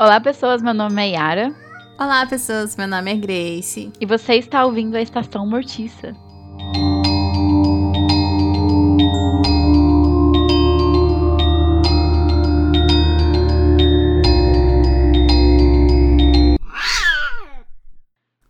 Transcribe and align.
Olá, 0.00 0.20
pessoas. 0.20 0.62
Meu 0.62 0.72
nome 0.72 1.02
é 1.02 1.08
Yara. 1.14 1.52
Olá, 1.98 2.24
pessoas. 2.24 2.76
Meu 2.76 2.86
nome 2.86 3.10
é 3.10 3.16
Grace. 3.16 3.92
E 4.00 4.06
você 4.06 4.34
está 4.34 4.64
ouvindo 4.64 4.94
a 4.94 5.02
Estação 5.02 5.44
Mortiça. 5.44 6.14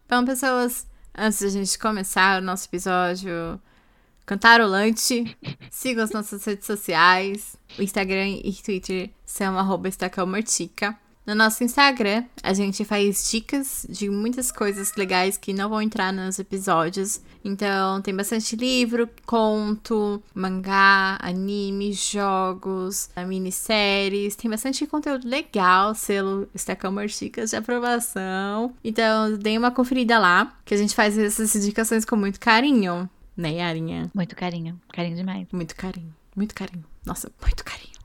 Bom, 0.06 0.26
pessoas, 0.26 0.86
antes 1.16 1.40
da 1.40 1.48
gente 1.48 1.78
começar 1.78 2.42
o 2.42 2.44
nosso 2.44 2.66
episódio 2.66 3.58
cantarolante, 4.26 5.34
sigam 5.72 6.04
as 6.04 6.10
nossas 6.10 6.44
redes 6.44 6.66
sociais. 6.66 7.56
O 7.78 7.82
Instagram 7.82 8.38
e 8.44 8.52
Twitter 8.52 9.08
são 9.24 9.58
arroba 9.58 9.88
estacalmortica. 9.88 10.94
No 11.28 11.34
nosso 11.34 11.62
Instagram, 11.62 12.24
a 12.42 12.54
gente 12.54 12.86
faz 12.86 13.30
dicas 13.30 13.84
de 13.86 14.08
muitas 14.08 14.50
coisas 14.50 14.94
legais 14.96 15.36
que 15.36 15.52
não 15.52 15.68
vão 15.68 15.82
entrar 15.82 16.10
nos 16.10 16.38
episódios. 16.38 17.20
Então, 17.44 18.00
tem 18.00 18.16
bastante 18.16 18.56
livro, 18.56 19.06
conto, 19.26 20.22
mangá, 20.34 21.18
anime, 21.20 21.92
jogos, 21.92 23.10
minisséries. 23.26 24.36
Tem 24.36 24.50
bastante 24.50 24.86
conteúdo 24.86 25.28
legal, 25.28 25.94
selo 25.94 26.48
Estacalmorticas 26.54 27.50
de 27.50 27.56
aprovação. 27.56 28.74
Então, 28.82 29.36
deem 29.36 29.58
uma 29.58 29.70
conferida 29.70 30.18
lá, 30.18 30.56
que 30.64 30.72
a 30.72 30.78
gente 30.78 30.94
faz 30.94 31.18
essas 31.18 31.54
indicações 31.54 32.06
com 32.06 32.16
muito 32.16 32.40
carinho. 32.40 33.06
Né, 33.36 33.56
Yarinha? 33.56 34.10
Muito 34.14 34.34
carinho. 34.34 34.80
Carinho 34.90 35.16
demais. 35.16 35.46
Muito 35.52 35.76
carinho. 35.76 36.14
Muito 36.34 36.54
carinho. 36.54 36.86
Nossa, 37.04 37.30
muito 37.42 37.62
carinho. 37.62 37.97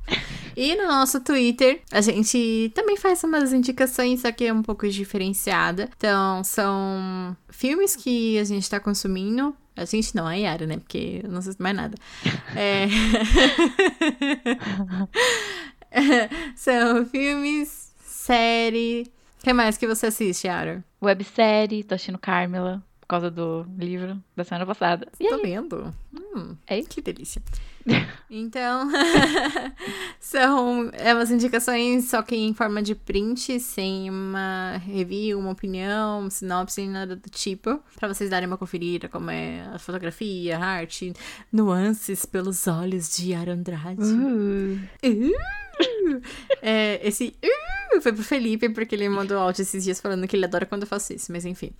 E 0.55 0.75
no 0.75 0.87
nosso 0.87 1.19
Twitter, 1.19 1.81
a 1.91 2.01
gente 2.01 2.71
também 2.75 2.95
faz 2.95 3.23
umas 3.23 3.51
indicações, 3.51 4.21
só 4.21 4.31
que 4.31 4.45
é 4.45 4.53
um 4.53 4.61
pouco 4.61 4.87
diferenciada. 4.87 5.89
Então, 5.97 6.43
são 6.43 7.35
filmes 7.49 7.95
que 7.95 8.37
a 8.37 8.43
gente 8.43 8.69
tá 8.69 8.79
consumindo. 8.79 9.55
A 9.75 9.85
gente 9.85 10.15
não, 10.15 10.29
é 10.29 10.41
Yara, 10.41 10.67
né? 10.67 10.77
Porque 10.77 11.21
eu 11.23 11.31
não 11.31 11.41
sei 11.41 11.55
mais 11.59 11.75
nada. 11.75 11.97
É... 12.55 12.87
são 16.55 17.05
filmes, 17.05 17.93
série. 17.97 19.11
O 19.39 19.43
que 19.43 19.53
mais 19.53 19.77
que 19.77 19.87
você 19.87 20.07
assiste, 20.07 20.47
Yara? 20.47 20.83
Websérie, 21.01 21.83
tô 21.83 21.95
assistindo 21.95 22.17
Carmela 22.17 22.83
por 23.01 23.07
causa 23.07 23.29
do 23.29 23.65
livro 23.77 24.21
da 24.35 24.43
semana 24.43 24.65
passada. 24.65 25.07
E 25.19 25.27
Tô 25.27 25.35
lendo. 25.35 25.93
Hum, 26.13 26.55
é 26.65 26.79
isso? 26.79 26.89
Que 26.89 27.01
delícia. 27.01 27.41
Então, 28.29 28.89
são 30.19 30.89
é 30.93 31.13
umas 31.13 31.31
indicações 31.31 32.09
só 32.09 32.21
que 32.21 32.35
em 32.35 32.53
forma 32.53 32.81
de 32.81 32.95
print, 32.95 33.59
sem 33.59 34.09
uma 34.09 34.77
review, 34.85 35.39
uma 35.39 35.51
opinião, 35.51 36.29
sinopse, 36.29 36.85
nada 36.87 37.15
do 37.15 37.29
tipo. 37.29 37.81
para 37.95 38.07
vocês 38.07 38.29
darem 38.29 38.47
uma 38.47 38.57
conferida 38.57 39.09
como 39.09 39.29
é 39.29 39.61
a 39.73 39.79
fotografia, 39.79 40.57
a 40.57 40.63
arte, 40.63 41.13
nuances 41.51 42.25
pelos 42.25 42.67
olhos 42.67 43.15
de 43.15 43.31
Yara 43.31 43.53
Andrade. 43.53 44.01
Uh. 44.01 44.79
Uh. 45.03 45.33
É, 46.61 46.99
esse 47.05 47.35
uh, 47.43 48.01
foi 48.01 48.13
pro 48.13 48.23
Felipe, 48.23 48.69
porque 48.69 48.95
ele 48.95 49.09
mandou 49.09 49.37
áudio 49.37 49.63
esses 49.63 49.83
dias 49.83 49.99
falando 49.99 50.27
que 50.27 50.35
ele 50.35 50.45
adora 50.45 50.65
quando 50.65 50.83
eu 50.83 50.87
faço 50.87 51.13
isso, 51.13 51.31
mas 51.31 51.45
enfim. 51.45 51.73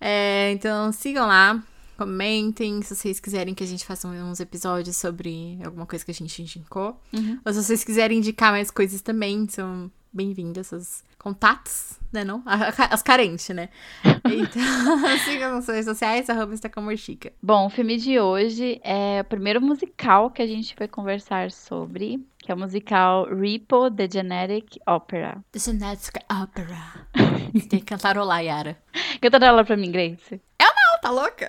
É, 0.00 0.50
então 0.52 0.92
sigam 0.92 1.26
lá, 1.26 1.62
comentem 1.96 2.82
se 2.82 2.94
vocês 2.94 3.18
quiserem 3.18 3.54
que 3.54 3.64
a 3.64 3.66
gente 3.66 3.84
faça 3.84 4.06
uns 4.06 4.40
episódios 4.40 4.96
sobre 4.96 5.58
alguma 5.64 5.86
coisa 5.86 6.04
que 6.04 6.10
a 6.10 6.14
gente 6.14 6.42
indicou. 6.42 7.00
Uhum. 7.12 7.40
Ou 7.44 7.52
se 7.52 7.62
vocês 7.62 7.82
quiserem 7.82 8.18
indicar 8.18 8.52
mais 8.52 8.70
coisas 8.70 9.00
também, 9.00 9.48
são 9.48 9.90
bem-vindas 10.12 10.72
esses 10.72 11.04
contatos, 11.18 11.98
né 12.12 12.24
não? 12.24 12.42
As 12.46 13.02
carentes, 13.02 13.48
né? 13.50 13.68
Então, 14.26 15.18
sigam 15.24 15.52
nas 15.52 15.68
redes 15.68 15.84
sociais, 15.84 16.28
arroba 16.28 16.56
Chica. 16.96 17.32
Bom, 17.42 17.66
o 17.66 17.70
filme 17.70 17.96
de 17.96 18.18
hoje 18.18 18.80
é 18.82 19.20
o 19.20 19.24
primeiro 19.24 19.60
musical 19.60 20.30
que 20.30 20.42
a 20.42 20.46
gente 20.46 20.74
vai 20.76 20.88
conversar 20.88 21.52
sobre, 21.52 22.26
que 22.38 22.50
é 22.50 22.54
o 22.54 22.58
musical 22.58 23.26
Repo, 23.32 23.90
The 23.90 24.08
Genetic 24.12 24.78
Opera. 24.86 25.44
The 25.52 25.58
Genetic 25.58 26.16
Opera. 26.30 27.06
Você 27.52 27.66
tem 27.68 27.78
que 27.80 27.86
cantarolar, 27.86 28.42
Yara. 28.42 28.76
Cantarola 29.20 29.64
pra 29.64 29.76
mim, 29.76 29.92
Grace. 29.92 30.40
Eu 30.60 30.65
não, 31.06 31.10
tá 31.10 31.10
louca? 31.10 31.48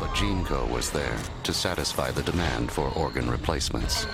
But 0.00 0.10
GeneCo 0.14 0.68
was 0.70 0.90
there 0.90 1.16
to 1.44 1.52
satisfy 1.52 2.10
the 2.10 2.22
demand 2.22 2.72
for 2.72 2.90
organ 2.96 3.30
replacements. 3.30 4.06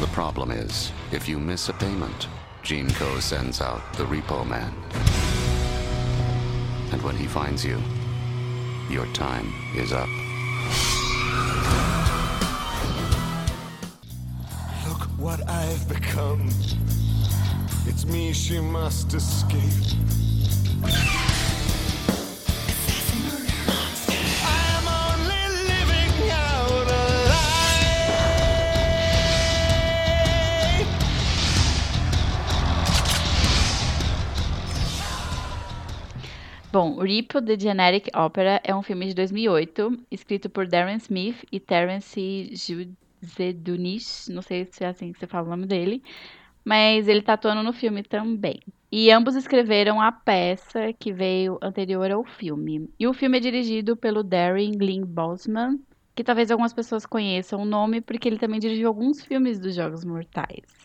The 0.00 0.08
problem 0.12 0.50
is, 0.50 0.92
if 1.12 1.28
you 1.28 1.38
miss 1.38 1.68
a 1.68 1.72
payment, 1.74 2.28
GeneCo 2.62 3.20
sends 3.20 3.60
out 3.60 3.80
the 3.94 4.04
repo 4.04 4.46
man. 4.46 4.72
And 6.92 7.02
when 7.02 7.16
he 7.16 7.26
finds 7.26 7.64
you, 7.64 7.80
your 8.90 9.06
time 9.12 9.52
is 9.76 9.92
up. 9.92 10.08
Look 14.86 15.08
what 15.18 15.48
I've 15.48 15.88
become. 15.88 16.50
It's 17.86 18.04
me 18.04 18.32
she 18.32 18.60
must 18.60 19.14
escape. 19.14 19.60
Bom, 36.72 36.98
Repo, 36.98 37.42
The 37.42 37.58
Genetic 37.58 38.10
Opera 38.16 38.60
é 38.62 38.72
um 38.72 38.80
filme 38.80 39.08
de 39.08 39.14
2008, 39.14 40.04
escrito 40.08 40.48
por 40.48 40.68
Darren 40.68 40.98
Smith 40.98 41.44
e 41.50 41.58
Terence 41.58 42.52
Judzedunish, 42.54 44.28
não 44.28 44.40
sei 44.40 44.68
se 44.70 44.84
é 44.84 44.86
assim 44.86 45.12
que 45.12 45.18
você 45.18 45.26
fala 45.26 45.48
o 45.48 45.50
nome 45.50 45.66
dele, 45.66 46.00
mas 46.64 47.08
ele 47.08 47.22
tá 47.22 47.34
atuando 47.34 47.62
no 47.62 47.72
filme 47.72 48.02
também. 48.02 48.60
E 48.92 49.10
ambos 49.10 49.36
escreveram 49.36 50.00
a 50.00 50.10
peça 50.10 50.92
que 50.98 51.12
veio 51.12 51.58
anterior 51.62 52.10
ao 52.10 52.24
filme. 52.24 52.88
E 52.98 53.06
o 53.06 53.14
filme 53.14 53.38
é 53.38 53.40
dirigido 53.40 53.96
pelo 53.96 54.24
Darren 54.24 54.72
Lynn 54.72 55.04
Bousman, 55.04 55.78
que 56.14 56.24
talvez 56.24 56.50
algumas 56.50 56.72
pessoas 56.72 57.06
conheçam 57.06 57.62
o 57.62 57.64
nome 57.64 58.00
porque 58.00 58.28
ele 58.28 58.38
também 58.38 58.58
dirigiu 58.58 58.88
alguns 58.88 59.24
filmes 59.24 59.60
dos 59.60 59.74
Jogos 59.74 60.04
Mortais. 60.04 60.79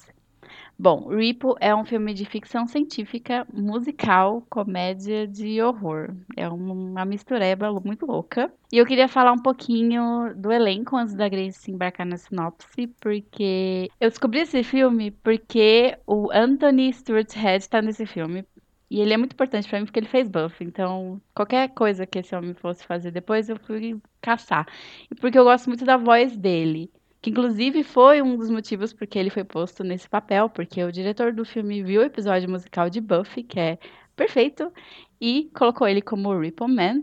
Bom, 0.78 1.08
Repo 1.08 1.56
é 1.62 1.74
um 1.74 1.86
filme 1.86 2.14
de 2.14 2.26
ficção 2.26 2.68
científica, 2.68 3.48
musical, 3.54 4.46
comédia 4.50 5.26
de 5.26 5.62
horror. 5.62 6.14
É 6.36 6.50
uma 6.50 7.06
mistureba 7.06 7.72
muito 7.80 8.06
louca. 8.06 8.54
E 8.74 8.78
eu 8.78 8.86
queria 8.86 9.08
falar 9.08 9.32
um 9.32 9.42
pouquinho 9.42 10.34
do 10.36 10.52
elenco 10.52 10.98
antes 10.98 11.16
da 11.16 11.30
Grace 11.30 11.72
embarcar 11.72 12.06
na 12.06 12.18
sinopse, 12.18 12.88
porque 13.00 13.90
eu 14.02 14.10
descobri 14.10 14.42
esse 14.42 14.64
filme 14.64 15.12
porque 15.12 15.98
o 16.06 16.30
Anthony 16.32 16.92
Stewart 16.92 17.32
Head 17.34 17.70
tá 17.70 17.82
nesse 17.82 18.06
filme. 18.06 18.46
E 18.90 19.00
ele 19.00 19.14
é 19.14 19.18
muito 19.18 19.34
importante 19.34 19.68
pra 19.68 19.80
mim 19.80 19.86
porque 19.86 20.00
ele 20.00 20.08
fez 20.08 20.28
Buff. 20.28 20.62
Então, 20.62 21.22
qualquer 21.34 21.70
coisa 21.70 22.06
que 22.06 22.20
esse 22.20 22.36
homem 22.36 22.54
fosse 22.54 22.86
fazer 22.86 23.12
depois, 23.12 23.50
eu 23.50 23.58
fui 23.58 24.00
caçar. 24.22 24.68
E 25.10 25.16
porque 25.16 25.40
eu 25.40 25.44
gosto 25.46 25.68
muito 25.68 25.86
da 25.86 25.98
voz 25.98 26.36
dele 26.38 26.92
que 27.26 27.32
inclusive 27.32 27.84
foi 27.84 28.22
um 28.22 28.38
dos 28.38 28.52
motivos 28.52 28.94
porque 28.94 29.18
ele 29.18 29.32
foi 29.32 29.44
posto 29.44 29.84
nesse 29.84 30.08
papel, 30.08 30.48
porque 30.48 30.84
o 30.84 30.92
diretor 30.92 31.34
do 31.34 31.44
filme 31.44 31.82
viu 31.82 32.02
o 32.02 32.06
episódio 32.06 32.48
musical 32.48 32.88
de 32.88 33.02
Buffy, 33.02 33.42
que 33.42 33.60
é 33.60 33.80
perfeito, 34.16 34.72
e 35.20 35.50
colocou 35.56 35.88
ele 35.88 36.04
como 36.04 36.40
Ripple 36.40 36.68
Man. 36.68 37.02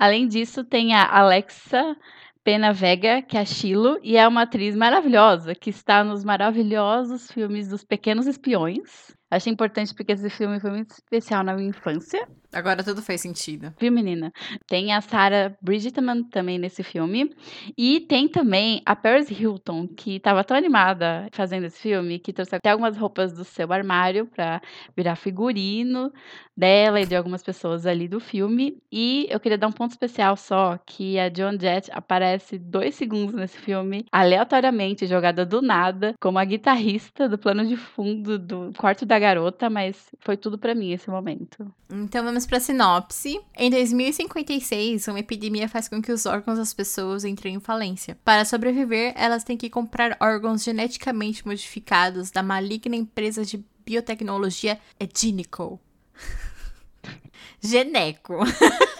Além 0.00 0.26
disso, 0.26 0.64
tem 0.64 0.94
a 0.94 1.06
Alexa 1.06 1.94
Pena 2.42 2.72
Vega, 2.72 3.20
que 3.20 3.36
é 3.36 3.40
a 3.40 3.44
Shiloh, 3.44 3.98
e 4.02 4.16
é 4.16 4.26
uma 4.26 4.44
atriz 4.44 4.74
maravilhosa, 4.74 5.54
que 5.54 5.68
está 5.68 6.02
nos 6.02 6.24
maravilhosos 6.24 7.30
filmes 7.30 7.68
dos 7.68 7.84
Pequenos 7.84 8.26
Espiões. 8.26 9.14
Achei 9.30 9.52
importante 9.52 9.94
porque 9.94 10.12
esse 10.12 10.30
filme 10.30 10.60
foi 10.60 10.70
muito 10.70 10.90
especial 10.90 11.42
na 11.42 11.54
minha 11.54 11.70
infância. 11.70 12.28
Agora 12.52 12.84
tudo 12.84 13.02
faz 13.02 13.20
sentido. 13.20 13.74
Viu, 13.80 13.90
menina? 13.90 14.32
Tem 14.68 14.92
a 14.92 15.00
Sarah 15.00 15.56
Bridgman 15.60 16.22
também 16.24 16.56
nesse 16.56 16.84
filme. 16.84 17.34
E 17.76 18.00
tem 18.00 18.28
também 18.28 18.80
a 18.86 18.94
Paris 18.94 19.28
Hilton, 19.28 19.88
que 19.88 20.16
estava 20.16 20.44
tão 20.44 20.56
animada 20.56 21.28
fazendo 21.32 21.64
esse 21.64 21.80
filme, 21.80 22.20
que 22.20 22.32
trouxe 22.32 22.54
até 22.54 22.70
algumas 22.70 22.96
roupas 22.96 23.32
do 23.32 23.44
seu 23.44 23.72
armário 23.72 24.26
para 24.26 24.62
virar 24.96 25.16
figurino 25.16 26.12
dela 26.56 27.00
e 27.00 27.06
de 27.06 27.16
algumas 27.16 27.42
pessoas 27.42 27.86
ali 27.86 28.06
do 28.06 28.20
filme. 28.20 28.78
E 28.92 29.26
eu 29.28 29.40
queria 29.40 29.58
dar 29.58 29.66
um 29.66 29.72
ponto 29.72 29.90
especial 29.90 30.36
só, 30.36 30.78
que 30.86 31.18
a 31.18 31.32
Joan 31.34 31.58
Jett 31.58 31.90
aparece 31.92 32.56
dois 32.56 32.94
segundos 32.94 33.34
nesse 33.34 33.58
filme, 33.58 34.04
aleatoriamente, 34.12 35.06
jogada 35.06 35.44
do 35.44 35.60
nada, 35.60 36.14
como 36.20 36.38
a 36.38 36.44
guitarrista 36.44 37.28
do 37.28 37.36
plano 37.36 37.66
de 37.66 37.76
fundo 37.76 38.38
do 38.38 38.72
quarto 38.78 39.04
da 39.04 39.13
da 39.14 39.18
garota, 39.18 39.70
mas 39.70 39.96
foi 40.18 40.36
tudo 40.36 40.58
pra 40.58 40.74
mim 40.74 40.92
esse 40.92 41.08
momento. 41.08 41.72
Então 41.88 42.24
vamos 42.24 42.44
pra 42.46 42.58
sinopse. 42.58 43.40
Em 43.56 43.70
2056, 43.70 45.06
uma 45.06 45.20
epidemia 45.20 45.68
faz 45.68 45.88
com 45.88 46.02
que 46.02 46.10
os 46.10 46.26
órgãos 46.26 46.58
das 46.58 46.74
pessoas 46.74 47.24
entrem 47.24 47.54
em 47.54 47.60
falência. 47.60 48.18
Para 48.24 48.44
sobreviver, 48.44 49.12
elas 49.16 49.44
têm 49.44 49.56
que 49.56 49.70
comprar 49.70 50.16
órgãos 50.20 50.64
geneticamente 50.64 51.46
modificados 51.46 52.32
da 52.32 52.42
maligna 52.42 52.96
empresa 52.96 53.44
de 53.44 53.64
biotecnologia 53.86 54.80
Edinico. 54.98 55.80
Geneco. 57.62 58.40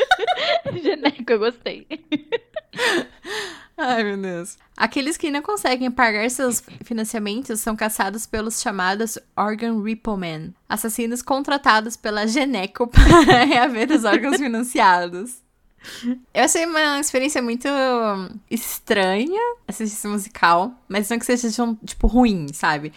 Geneco, 0.80 1.32
eu 1.32 1.38
gostei. 1.40 1.86
Ai, 3.76 4.04
meu 4.04 4.16
Deus. 4.16 4.56
Aqueles 4.76 5.16
que 5.16 5.30
não 5.30 5.42
conseguem 5.42 5.90
pagar 5.90 6.30
seus 6.30 6.62
financiamentos 6.84 7.60
são 7.60 7.74
caçados 7.74 8.26
pelos 8.26 8.60
chamados 8.60 9.18
Organ 9.36 9.82
Ripplemen, 9.82 10.54
assassinos 10.68 11.22
contratados 11.22 11.96
pela 11.96 12.26
Geneco 12.26 12.86
para 12.88 13.44
reaver 13.44 13.90
os 13.90 14.04
órgãos 14.04 14.36
financiados. 14.36 15.42
Eu 16.32 16.44
achei 16.44 16.64
uma 16.64 16.98
experiência 16.98 17.42
muito 17.42 17.68
estranha 18.50 19.40
assistir 19.68 19.96
esse 19.96 20.08
musical, 20.08 20.72
mas 20.88 21.08
não 21.10 21.18
que 21.18 21.26
seja, 21.26 21.48
tipo, 21.84 22.06
ruim, 22.06 22.46
sabe? 22.52 22.92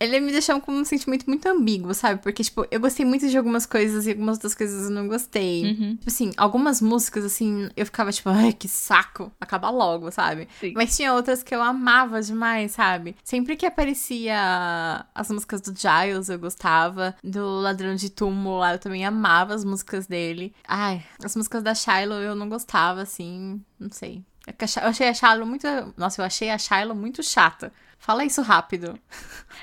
Ele 0.00 0.20
me 0.20 0.30
deixou 0.30 0.60
com 0.60 0.72
um 0.72 0.84
sentimento 0.84 1.26
muito 1.26 1.46
ambíguo, 1.48 1.92
sabe? 1.94 2.22
Porque, 2.22 2.42
tipo, 2.44 2.66
eu 2.70 2.80
gostei 2.80 3.04
muito 3.04 3.28
de 3.28 3.36
algumas 3.36 3.66
coisas 3.66 4.06
e 4.06 4.10
algumas 4.10 4.36
outras 4.36 4.54
coisas 4.54 4.84
eu 4.84 4.90
não 4.90 5.08
gostei. 5.08 5.64
Uhum. 5.64 5.96
Tipo 5.96 6.08
assim, 6.08 6.32
algumas 6.36 6.80
músicas, 6.80 7.24
assim, 7.24 7.68
eu 7.76 7.84
ficava 7.84 8.12
tipo, 8.12 8.28
ai, 8.28 8.52
que 8.52 8.68
saco, 8.68 9.32
acaba 9.40 9.70
logo, 9.70 10.10
sabe? 10.10 10.48
Sim. 10.60 10.72
Mas 10.76 10.96
tinha 10.96 11.12
outras 11.12 11.42
que 11.42 11.54
eu 11.54 11.62
amava 11.62 12.20
demais, 12.22 12.72
sabe? 12.72 13.16
Sempre 13.24 13.56
que 13.56 13.66
aparecia 13.66 15.04
as 15.14 15.30
músicas 15.30 15.60
do 15.60 15.74
Giles, 15.74 16.28
eu 16.28 16.38
gostava. 16.38 17.14
Do 17.22 17.60
Ladrão 17.60 17.94
de 17.94 18.10
Túmulo 18.10 18.58
lá, 18.58 18.74
eu 18.74 18.78
também 18.78 19.04
amava 19.04 19.54
as 19.54 19.64
músicas 19.64 20.06
dele. 20.06 20.54
Ai, 20.66 21.02
as 21.22 21.34
músicas 21.34 21.62
da 21.62 21.74
Shiloh 21.74 22.20
eu 22.20 22.34
não 22.34 22.48
gostava, 22.48 23.02
assim, 23.02 23.60
não 23.78 23.90
sei. 23.90 24.24
É 24.46 24.52
eu 24.82 24.88
achei 24.88 25.08
a 25.08 25.14
Shiloh 25.14 25.44
muito. 25.44 25.66
Nossa, 25.96 26.22
eu 26.22 26.26
achei 26.26 26.50
a 26.50 26.56
Shiloh 26.56 26.94
muito 26.94 27.22
chata. 27.22 27.72
Fala 27.98 28.24
isso 28.24 28.40
rápido. 28.42 28.98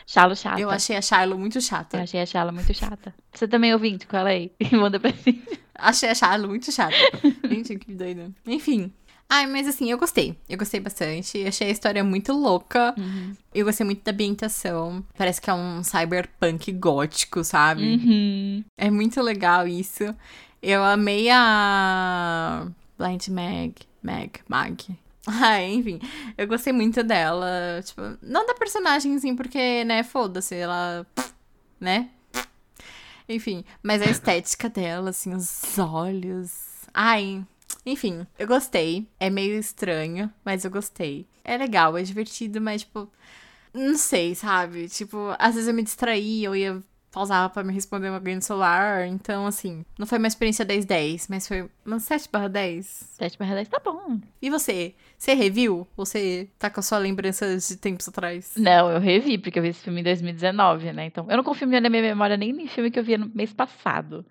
Chalo 0.05 0.35
chata. 0.35 0.59
Eu 0.59 0.69
achei 0.69 0.95
a 0.95 1.01
Shiloh 1.01 1.37
muito 1.37 1.59
chata. 1.59 1.97
Eu 1.97 2.03
achei 2.03 2.21
a 2.21 2.25
Shala 2.25 2.51
muito 2.51 2.73
chata. 2.73 3.13
Você 3.33 3.47
também 3.47 3.73
ouvinte, 3.73 4.05
qual 4.05 4.25
aí? 4.25 4.51
Manda 4.71 4.99
pra 4.99 5.11
mim. 5.25 5.41
Achei 5.73 6.09
a 6.09 6.15
Shiloh 6.15 6.47
muito 6.47 6.71
chata. 6.71 6.95
Gente, 7.49 7.75
que 7.77 7.93
doida. 7.93 8.31
Enfim. 8.45 8.93
Ai, 9.27 9.47
mas 9.47 9.67
assim, 9.67 9.89
eu 9.89 9.97
gostei. 9.97 10.37
Eu 10.47 10.57
gostei 10.57 10.79
bastante. 10.79 11.43
Achei 11.47 11.67
a 11.67 11.71
história 11.71 12.03
muito 12.03 12.31
louca. 12.31 12.93
Uhum. 12.97 13.33
Eu 13.53 13.65
gostei 13.65 13.85
muito 13.85 14.03
da 14.03 14.11
ambientação. 14.11 15.03
Parece 15.17 15.41
que 15.41 15.49
é 15.49 15.53
um 15.53 15.83
cyberpunk 15.83 16.71
gótico, 16.73 17.43
sabe? 17.43 17.81
Uhum. 17.83 18.63
É 18.77 18.91
muito 18.91 19.19
legal 19.21 19.67
isso. 19.67 20.03
Eu 20.61 20.83
amei 20.83 21.29
a 21.31 22.67
Blind 22.97 23.27
Mag. 23.29 23.73
Mag. 24.03 24.31
Mag. 24.47 24.97
Ah, 25.41 25.61
enfim, 25.61 25.99
eu 26.37 26.47
gostei 26.47 26.71
muito 26.71 27.03
dela. 27.03 27.81
Tipo, 27.83 28.01
não 28.21 28.45
da 28.45 28.53
personagem, 28.53 29.15
assim, 29.15 29.35
porque, 29.35 29.83
né, 29.83 30.03
foda-se, 30.03 30.55
ela. 30.55 31.05
né? 31.79 32.09
Enfim, 33.27 33.65
mas 33.81 34.01
a 34.01 34.05
estética 34.05 34.69
dela, 34.69 35.09
assim, 35.09 35.33
os 35.33 35.79
olhos. 35.79 36.85
Ai, 36.93 37.43
enfim, 37.85 38.25
eu 38.37 38.47
gostei. 38.47 39.07
É 39.19 39.29
meio 39.29 39.57
estranho, 39.57 40.31
mas 40.43 40.63
eu 40.63 40.71
gostei. 40.71 41.27
É 41.43 41.57
legal, 41.57 41.97
é 41.97 42.03
divertido, 42.03 42.61
mas, 42.61 42.81
tipo. 42.81 43.09
Não 43.73 43.97
sei, 43.97 44.35
sabe? 44.35 44.87
Tipo, 44.87 45.35
às 45.37 45.55
vezes 45.55 45.67
eu 45.67 45.73
me 45.73 45.83
distraía, 45.83 46.47
eu 46.47 46.55
ia 46.55 46.83
pausava 47.15 47.49
pra 47.49 47.63
me 47.63 47.71
responder 47.73 48.09
alguém 48.09 48.35
no 48.35 48.41
celular. 48.41 49.07
Então, 49.07 49.47
assim, 49.47 49.85
não 49.97 50.05
foi 50.05 50.17
uma 50.17 50.27
experiência 50.27 50.65
10-10, 50.65 51.27
mas 51.29 51.47
foi 51.47 51.69
uma 51.85 51.97
7 51.97 52.29
barra 52.29 52.49
10. 52.49 52.85
7 52.85 53.37
barra 53.39 53.55
10 53.55 53.69
tá 53.69 53.79
bom. 53.79 54.19
E 54.41 54.49
você? 54.49 54.93
Você 55.25 55.33
reviu? 55.33 55.87
Ou 55.97 56.05
você 56.05 56.47
tá 56.59 56.69
com 56.69 56.79
a 56.79 56.83
sua 56.83 56.99
lembrança 56.99 57.57
de 57.57 57.77
tempos 57.77 58.07
atrás? 58.07 58.53
Não, 58.55 58.91
eu 58.91 58.99
revi, 58.99 59.39
porque 59.39 59.57
eu 59.57 59.63
vi 59.63 59.69
esse 59.69 59.81
filme 59.81 60.01
em 60.01 60.03
2019, 60.03 60.93
né? 60.93 61.07
Então, 61.07 61.25
eu 61.27 61.35
não 61.35 61.43
confio 61.43 61.67
na 61.67 61.89
minha 61.89 62.03
memória 62.03 62.37
nem 62.37 62.51
em 62.51 62.67
filme 62.67 62.91
que 62.91 62.99
eu 62.99 63.03
vi 63.03 63.17
no 63.17 63.31
mês 63.33 63.51
passado. 63.51 64.23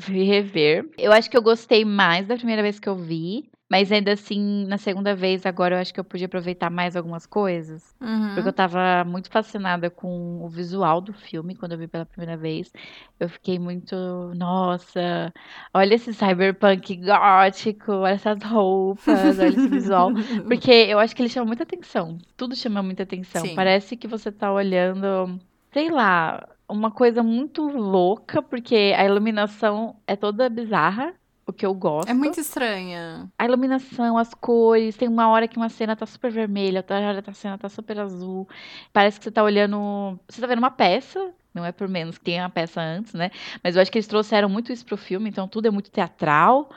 Fui 0.00 0.24
rever. 0.24 0.90
Eu 0.98 1.12
acho 1.12 1.30
que 1.30 1.36
eu 1.36 1.42
gostei 1.42 1.84
mais 1.84 2.26
da 2.26 2.34
primeira 2.34 2.60
vez 2.60 2.80
que 2.80 2.88
eu 2.88 2.96
vi. 2.96 3.48
Mas 3.68 3.90
ainda 3.90 4.12
assim, 4.12 4.64
na 4.66 4.78
segunda 4.78 5.14
vez, 5.16 5.44
agora 5.44 5.74
eu 5.74 5.80
acho 5.80 5.92
que 5.92 5.98
eu 5.98 6.04
podia 6.04 6.26
aproveitar 6.26 6.70
mais 6.70 6.94
algumas 6.94 7.26
coisas. 7.26 7.96
Uhum. 8.00 8.34
Porque 8.34 8.48
eu 8.48 8.52
tava 8.52 9.04
muito 9.04 9.28
fascinada 9.28 9.90
com 9.90 10.40
o 10.44 10.48
visual 10.48 11.00
do 11.00 11.12
filme 11.12 11.56
quando 11.56 11.72
eu 11.72 11.78
vi 11.78 11.88
pela 11.88 12.06
primeira 12.06 12.36
vez. 12.36 12.72
Eu 13.18 13.28
fiquei 13.28 13.58
muito, 13.58 13.96
nossa, 14.36 15.32
olha 15.74 15.94
esse 15.94 16.14
cyberpunk 16.14 16.96
gótico, 16.96 17.90
olha 17.90 18.14
essas 18.14 18.40
roupas, 18.44 19.38
olha 19.38 19.48
esse 19.48 19.68
visual. 19.68 20.10
Porque 20.46 20.70
eu 20.70 21.00
acho 21.00 21.16
que 21.16 21.22
ele 21.22 21.28
chama 21.28 21.46
muita 21.46 21.64
atenção. 21.64 22.18
Tudo 22.36 22.54
chama 22.54 22.84
muita 22.84 23.02
atenção. 23.02 23.44
Sim. 23.44 23.56
Parece 23.56 23.96
que 23.96 24.06
você 24.06 24.30
tá 24.30 24.52
olhando, 24.52 25.40
sei 25.72 25.90
lá, 25.90 26.46
uma 26.68 26.92
coisa 26.92 27.20
muito 27.20 27.66
louca, 27.66 28.40
porque 28.40 28.94
a 28.96 29.04
iluminação 29.04 29.96
é 30.06 30.14
toda 30.14 30.48
bizarra. 30.48 31.14
O 31.46 31.52
que 31.52 31.64
eu 31.64 31.72
gosto. 31.72 32.08
É 32.08 32.14
muito 32.14 32.40
estranha. 32.40 33.30
A 33.38 33.44
iluminação, 33.44 34.18
as 34.18 34.34
cores. 34.34 34.96
Tem 34.96 35.08
uma 35.08 35.28
hora 35.28 35.46
que 35.46 35.56
uma 35.56 35.68
cena 35.68 35.94
tá 35.94 36.04
super 36.04 36.30
vermelha, 36.30 36.80
outra 36.80 36.98
hora 36.98 37.22
que 37.22 37.30
a 37.30 37.32
cena 37.32 37.56
tá 37.56 37.68
super 37.68 38.00
azul. 38.00 38.48
Parece 38.92 39.18
que 39.18 39.24
você 39.24 39.30
tá 39.30 39.44
olhando. 39.44 40.18
Você 40.28 40.40
tá 40.40 40.46
vendo 40.48 40.58
uma 40.58 40.72
peça. 40.72 41.32
Não 41.54 41.64
é 41.64 41.72
por 41.72 41.88
menos 41.88 42.18
que 42.18 42.24
tem 42.24 42.40
a 42.40 42.50
peça 42.50 42.80
antes, 42.82 43.14
né? 43.14 43.30
Mas 43.62 43.76
eu 43.76 43.82
acho 43.82 43.90
que 43.90 43.96
eles 43.96 44.08
trouxeram 44.08 44.48
muito 44.48 44.72
isso 44.72 44.84
pro 44.84 44.96
filme, 44.96 45.30
então 45.30 45.48
tudo 45.48 45.66
é 45.68 45.70
muito 45.70 45.90
teatral. 45.90 46.68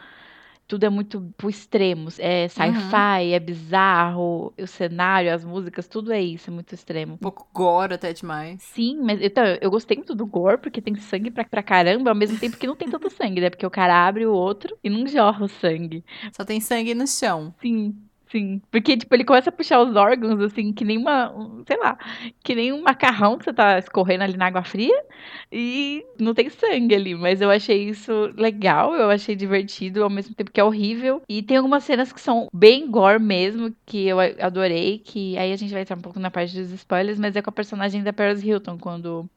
Tudo 0.69 0.85
é 0.85 0.89
muito 0.89 1.33
pro 1.35 1.49
extremos. 1.49 2.19
É 2.19 2.47
sci-fi, 2.47 3.33
é 3.33 3.39
bizarro. 3.39 4.53
O 4.55 4.67
cenário, 4.67 5.33
as 5.33 5.43
músicas, 5.43 5.87
tudo 5.87 6.13
é 6.13 6.21
isso, 6.21 6.51
é 6.51 6.53
muito 6.53 6.73
extremo. 6.75 7.15
Um 7.15 7.17
pouco 7.17 7.49
gore 7.51 7.95
até 7.95 8.13
demais. 8.13 8.61
Sim, 8.61 9.01
mas 9.01 9.19
então, 9.19 9.43
eu 9.59 9.71
gostei 9.71 9.97
muito 9.97 10.13
do 10.13 10.27
gore, 10.27 10.59
porque 10.59 10.79
tem 10.79 10.95
sangue 10.95 11.31
pra, 11.31 11.43
pra 11.43 11.63
caramba, 11.63 12.11
ao 12.11 12.15
mesmo 12.15 12.37
tempo 12.37 12.55
que 12.55 12.67
não 12.67 12.75
tem 12.75 12.87
tanto 12.87 13.09
sangue, 13.09 13.41
né? 13.41 13.49
Porque 13.49 13.65
o 13.65 13.71
cara 13.71 14.07
abre 14.07 14.27
o 14.27 14.31
outro 14.31 14.77
e 14.83 14.91
não 14.91 15.07
jorra 15.07 15.45
o 15.45 15.49
sangue. 15.49 16.05
Só 16.31 16.45
tem 16.45 16.61
sangue 16.61 16.93
no 16.93 17.07
chão. 17.07 17.51
Sim, 17.59 17.95
sim. 18.31 18.61
Porque, 18.71 18.97
tipo, 18.97 19.13
ele 19.13 19.23
começa 19.23 19.49
a 19.49 19.53
puxar 19.53 19.81
os 19.81 19.95
órgãos, 19.95 20.39
assim, 20.41 20.71
que 20.73 20.85
nem 20.85 20.97
uma, 20.97 21.31
um, 21.31 21.63
sei 21.65 21.77
lá, 21.77 21.97
que 22.43 22.55
nem 22.55 22.71
um 22.71 22.81
macarrão 22.81 23.37
que 23.37 23.45
você 23.45 23.53
tá 23.53 23.77
escorrendo 23.77 24.23
ali 24.23 24.37
na 24.37 24.47
água 24.47 24.63
fria 24.63 25.03
e 25.51 26.05
não 26.19 26.33
tem 26.33 26.49
sangue 26.49 26.95
ali. 26.95 27.15
Mas 27.15 27.41
eu 27.41 27.49
achei 27.49 27.89
isso 27.89 28.33
legal, 28.37 28.93
eu 28.93 29.09
achei 29.09 29.35
divertido, 29.35 30.03
ao 30.03 30.09
mesmo 30.09 30.35
tempo 30.35 30.51
que 30.51 30.59
é 30.59 30.63
horrível. 30.63 31.21
E 31.27 31.41
tem 31.41 31.57
algumas 31.57 31.83
cenas 31.83 32.11
que 32.11 32.21
são 32.21 32.47
bem 32.53 32.89
gore 32.89 33.21
mesmo, 33.21 33.73
que 33.85 34.07
eu 34.07 34.17
adorei, 34.19 34.99
que 34.99 35.37
aí 35.37 35.51
a 35.51 35.57
gente 35.57 35.73
vai 35.73 35.81
entrar 35.81 35.97
um 35.97 36.01
pouco 36.01 36.19
na 36.19 36.31
parte 36.31 36.57
dos 36.57 36.71
spoilers, 36.71 37.19
mas 37.19 37.35
é 37.35 37.41
com 37.41 37.49
a 37.49 37.53
personagem 37.53 38.03
da 38.03 38.13
Paris 38.13 38.43
Hilton, 38.43 38.77
quando 38.77 39.29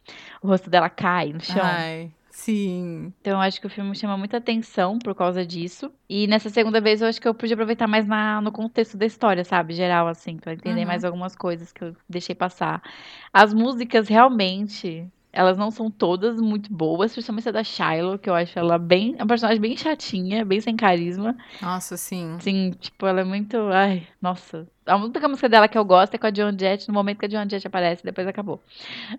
o 0.43 0.49
rosto 0.49 0.71
dela 0.71 0.89
cai 0.89 1.33
no 1.33 1.41
chão. 1.41 1.63
Ai, 1.63 2.11
sim. 2.33 3.15
Então 3.21 3.35
eu 3.35 3.41
acho 3.41 3.61
que 3.61 3.67
o 3.67 3.71
filme 3.71 3.95
chama 3.95 4.17
muita 4.19 4.39
atenção 4.39 4.99
por 4.99 5.15
causa 5.15 5.47
disso. 5.47 5.93
E 6.09 6.27
nessa 6.27 6.51
segunda 6.51 6.81
vez 6.81 7.01
eu 7.01 7.09
acho 7.09 7.21
que 7.21 7.29
eu 7.29 7.35
pude 7.35 7.55
aproveitar 7.55 7.87
mais 7.87 8.07
na, 8.07 8.41
no 8.41 8.51
contexto 8.53 8.97
da 8.97 9.07
história, 9.07 9.45
sabe? 9.45 9.75
Geral, 9.75 10.09
assim, 10.09 10.39
pra 10.39 10.53
entender 10.55 10.81
Uhum. 10.81 10.87
mais 10.87 11.05
algumas 11.05 11.37
coisas 11.37 11.73
que 11.73 11.85
eu 11.85 11.97
deixei 12.09 12.35
passar. 12.35 12.83
As 13.33 13.55
músicas 13.55 14.09
realmente. 14.09 15.09
Elas 15.33 15.57
não 15.57 15.71
são 15.71 15.91
todas 15.91 16.39
muito 16.39 16.71
boas, 16.71 17.13
principalmente 17.13 17.49
a 17.49 17.53
da 17.53 17.65
Shiloh, 17.65 18.19
que 18.19 18.29
eu 18.29 18.35
acho 18.35 18.59
ela 18.59 18.79
bem. 18.79 19.15
É 19.19 19.23
uma 19.23 19.27
personagem 19.29 19.61
bem 19.61 19.75
chatinha, 19.77 20.45
bem 20.45 20.61
sem 20.61 20.77
carisma. 20.77 21.35
Nossa, 21.61 21.97
sim. 21.97 22.35
Assim, 22.37 22.73
tipo, 22.73 23.07
ela 23.07 23.23
é 23.23 23.25
muito. 23.25 23.57
Ai, 23.73 24.07
nossa. 24.21 24.69
A 24.85 24.97
única 24.97 25.27
música 25.29 25.49
dela 25.49 25.69
que 25.69 25.79
eu 25.79 25.85
gosto 25.85 26.15
é 26.15 26.19
com 26.19 26.27
a 26.27 26.35
Joan 26.35 26.55
Jett, 26.59 26.87
no 26.89 26.93
momento 26.95 27.19
que 27.19 27.27
a 27.27 27.31
Joan 27.31 27.49
Jett 27.49 27.67
aparece, 27.67 28.05
depois 28.05 28.27
acabou. 28.27 28.61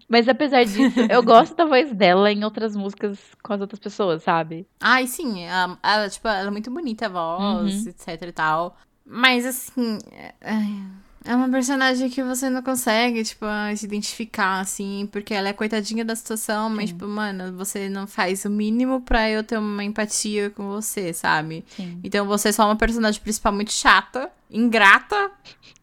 Mas 0.07 0.27
apesar 0.29 0.63
disso, 0.65 0.99
eu 1.09 1.23
gosto 1.23 1.55
da 1.55 1.65
voz 1.65 1.91
dela 1.93 2.31
em 2.31 2.43
outras 2.43 2.75
músicas 2.75 3.17
com 3.41 3.53
as 3.53 3.61
outras 3.61 3.79
pessoas, 3.79 4.21
sabe? 4.23 4.67
Ai, 4.79 5.07
sim. 5.07 5.43
Ela, 5.45 5.79
ela, 5.81 6.09
tipo, 6.09 6.27
ela 6.27 6.47
é 6.47 6.51
muito 6.51 6.69
bonita 6.69 7.07
a 7.07 7.09
voz, 7.09 7.85
Uhum. 7.85 7.89
etc 7.91 8.21
e 8.27 8.31
tal. 8.31 8.77
Mas, 9.05 9.45
assim... 9.45 9.97
é- 10.11 10.33
ai, 10.41 10.83
É 11.25 11.33
uma 11.35 11.49
personagem 11.49 12.09
que 12.09 12.21
você 12.21 12.49
não 12.49 12.61
consegue, 12.61 13.23
tipo, 13.23 13.45
se 13.77 13.85
identificar, 13.85 14.59
assim, 14.59 15.07
porque 15.11 15.33
ela 15.33 15.47
é 15.49 15.53
coitadinha 15.53 16.03
da 16.03 16.15
situação, 16.15 16.69
mas, 16.69 16.89
Sim. 16.89 16.95
tipo, 16.95 17.07
mano, 17.07 17.55
você 17.55 17.87
não 17.87 18.05
faz 18.05 18.43
o 18.43 18.49
mínimo 18.49 18.99
pra 19.01 19.29
eu 19.29 19.41
ter 19.43 19.57
uma 19.57 19.83
empatia 19.83 20.49
com 20.49 20.67
você, 20.67 21.13
sabe? 21.13 21.63
Sim. 21.77 21.99
Então 22.03 22.25
você 22.27 22.49
é 22.49 22.51
só 22.51 22.65
uma 22.65 22.75
personagem 22.75 23.21
principal 23.21 23.53
muito 23.53 23.71
chata, 23.71 24.29
ingrata. 24.51 25.31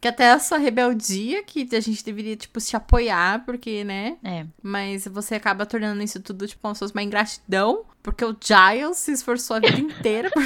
Que 0.00 0.08
até 0.08 0.32
a 0.32 0.38
sua 0.38 0.58
rebeldia, 0.58 1.42
que 1.42 1.66
a 1.74 1.80
gente 1.80 2.04
deveria, 2.04 2.36
tipo, 2.36 2.60
se 2.60 2.76
apoiar, 2.76 3.42
porque, 3.46 3.84
né? 3.84 4.18
É. 4.22 4.44
Mas 4.62 5.08
você 5.08 5.34
acaba 5.34 5.64
tornando 5.64 6.02
isso 6.02 6.20
tudo, 6.20 6.46
tipo, 6.46 6.60
como 6.60 6.74
se 6.74 6.80
fosse 6.80 6.92
uma 6.92 7.02
ingratidão, 7.02 7.84
porque 8.02 8.22
o 8.22 8.36
Giles 8.38 8.98
se 8.98 9.12
esforçou 9.12 9.56
a 9.56 9.60
vida 9.60 9.80
inteira. 9.80 10.30
por- 10.30 10.44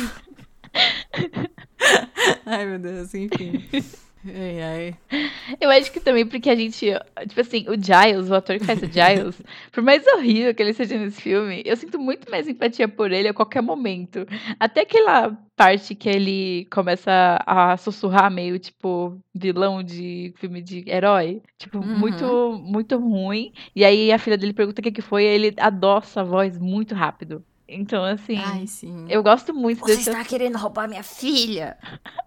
Ai, 2.47 2.67
meu 2.67 2.79
Deus, 2.79 3.15
enfim. 3.15 3.65
Ai, 4.27 4.61
ai. 4.63 4.97
Eu 5.61 5.71
acho 5.71 5.93
que 5.93 6.01
também 6.01 6.27
porque 6.27 6.51
a 6.51 6.57
gente, 6.57 6.87
tipo 7.29 7.41
assim, 7.41 7.65
o 7.69 7.75
Giles, 7.75 8.29
o 8.29 8.35
ator 8.35 8.59
que 8.59 8.65
faz 8.65 8.83
o 8.83 8.87
Giles, 8.87 9.41
por 9.73 9.83
mais 9.83 10.05
horrível 10.07 10.53
que 10.55 10.61
ele 10.63 10.73
seja 10.73 10.99
nesse 10.99 11.23
filme, 11.23 11.63
eu 11.65 11.77
sinto 11.77 11.99
muito 11.99 12.29
mais 12.31 12.49
empatia 12.49 12.89
por 12.89 13.13
ele 13.13 13.29
a 13.29 13.33
qualquer 13.35 13.63
momento. 13.63 14.27
Até 14.59 14.81
aquela 14.81 15.31
parte 15.57 15.95
que 15.95 16.09
ele 16.09 16.67
começa 16.71 17.39
a 17.47 17.77
sussurrar 17.77 18.31
meio 18.31 18.59
tipo 18.59 19.19
vilão 19.35 19.83
de 19.83 20.35
filme 20.37 20.61
de 20.61 20.85
herói, 20.89 21.41
tipo, 21.57 21.79
Uhum. 21.79 21.99
muito 21.99 22.61
muito 22.61 22.99
ruim. 22.99 23.53
E 23.75 23.85
aí 23.85 24.11
a 24.13 24.19
filha 24.19 24.37
dele 24.37 24.53
pergunta 24.53 24.81
o 24.81 24.83
que 24.85 24.91
que 24.93 25.03
foi, 25.03 25.23
e 25.23 25.27
ele 25.27 25.55
adoça 25.59 26.21
a 26.21 26.25
voz 26.25 26.59
muito 26.59 26.95
rápido. 26.95 27.43
Então, 27.69 28.03
assim, 28.03 28.39
Ai, 28.39 28.67
sim. 28.67 29.07
eu 29.11 29.23
gosto 29.23 29.53
muito 29.53 29.81
Você 29.81 29.97
desse 29.97 30.11
está 30.11 30.25
querendo 30.25 30.57
roubar 30.57 30.89
minha 30.89 31.03
filha? 31.03 31.77